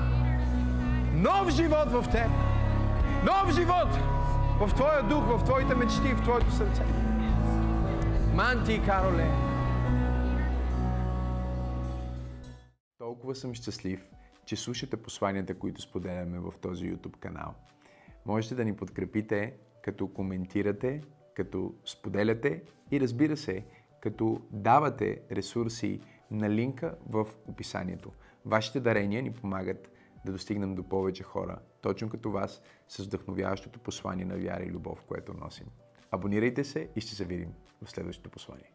нов 1.13 1.49
живот 1.49 1.91
в 1.91 2.05
теб. 2.11 2.27
Нов 3.25 3.55
живот 3.55 3.93
в 4.59 4.75
Твоя 4.75 5.03
дух, 5.03 5.23
в 5.25 5.45
Твоите 5.45 5.75
мечти, 5.75 6.13
в 6.13 6.21
Твоето 6.23 6.51
сърце. 6.51 6.83
Манти, 8.35 8.81
Кароле. 8.85 9.27
Толкова 12.97 13.35
съм 13.35 13.53
щастлив, 13.53 14.05
че 14.45 14.55
слушате 14.55 14.97
посланията, 14.97 15.59
които 15.59 15.81
споделяме 15.81 16.39
в 16.39 16.53
този 16.61 16.93
YouTube 16.93 17.17
канал. 17.17 17.53
Можете 18.25 18.55
да 18.55 18.65
ни 18.65 18.75
подкрепите, 18.75 19.53
като 19.83 20.07
коментирате, 20.07 21.01
като 21.35 21.73
споделяте 21.85 22.63
и 22.91 22.99
разбира 22.99 23.37
се, 23.37 23.65
като 24.01 24.41
давате 24.51 25.21
ресурси 25.31 26.01
на 26.31 26.49
линка 26.49 26.95
в 27.09 27.27
описанието. 27.47 28.11
Вашите 28.45 28.79
дарения 28.79 29.21
ни 29.23 29.33
помагат 29.33 29.91
да 30.25 30.31
достигнем 30.31 30.75
до 30.75 30.83
повече 30.83 31.23
хора, 31.23 31.59
точно 31.81 32.09
като 32.09 32.31
вас, 32.31 32.61
с 32.87 33.03
вдъхновяващото 33.03 33.79
послание 33.79 34.25
на 34.25 34.37
вяра 34.37 34.63
и 34.63 34.71
любов, 34.71 35.03
което 35.07 35.33
носим. 35.33 35.67
Абонирайте 36.11 36.63
се 36.63 36.89
и 36.95 37.01
ще 37.01 37.15
се 37.15 37.25
видим 37.25 37.53
в 37.83 37.91
следващото 37.91 38.29
послание. 38.29 38.71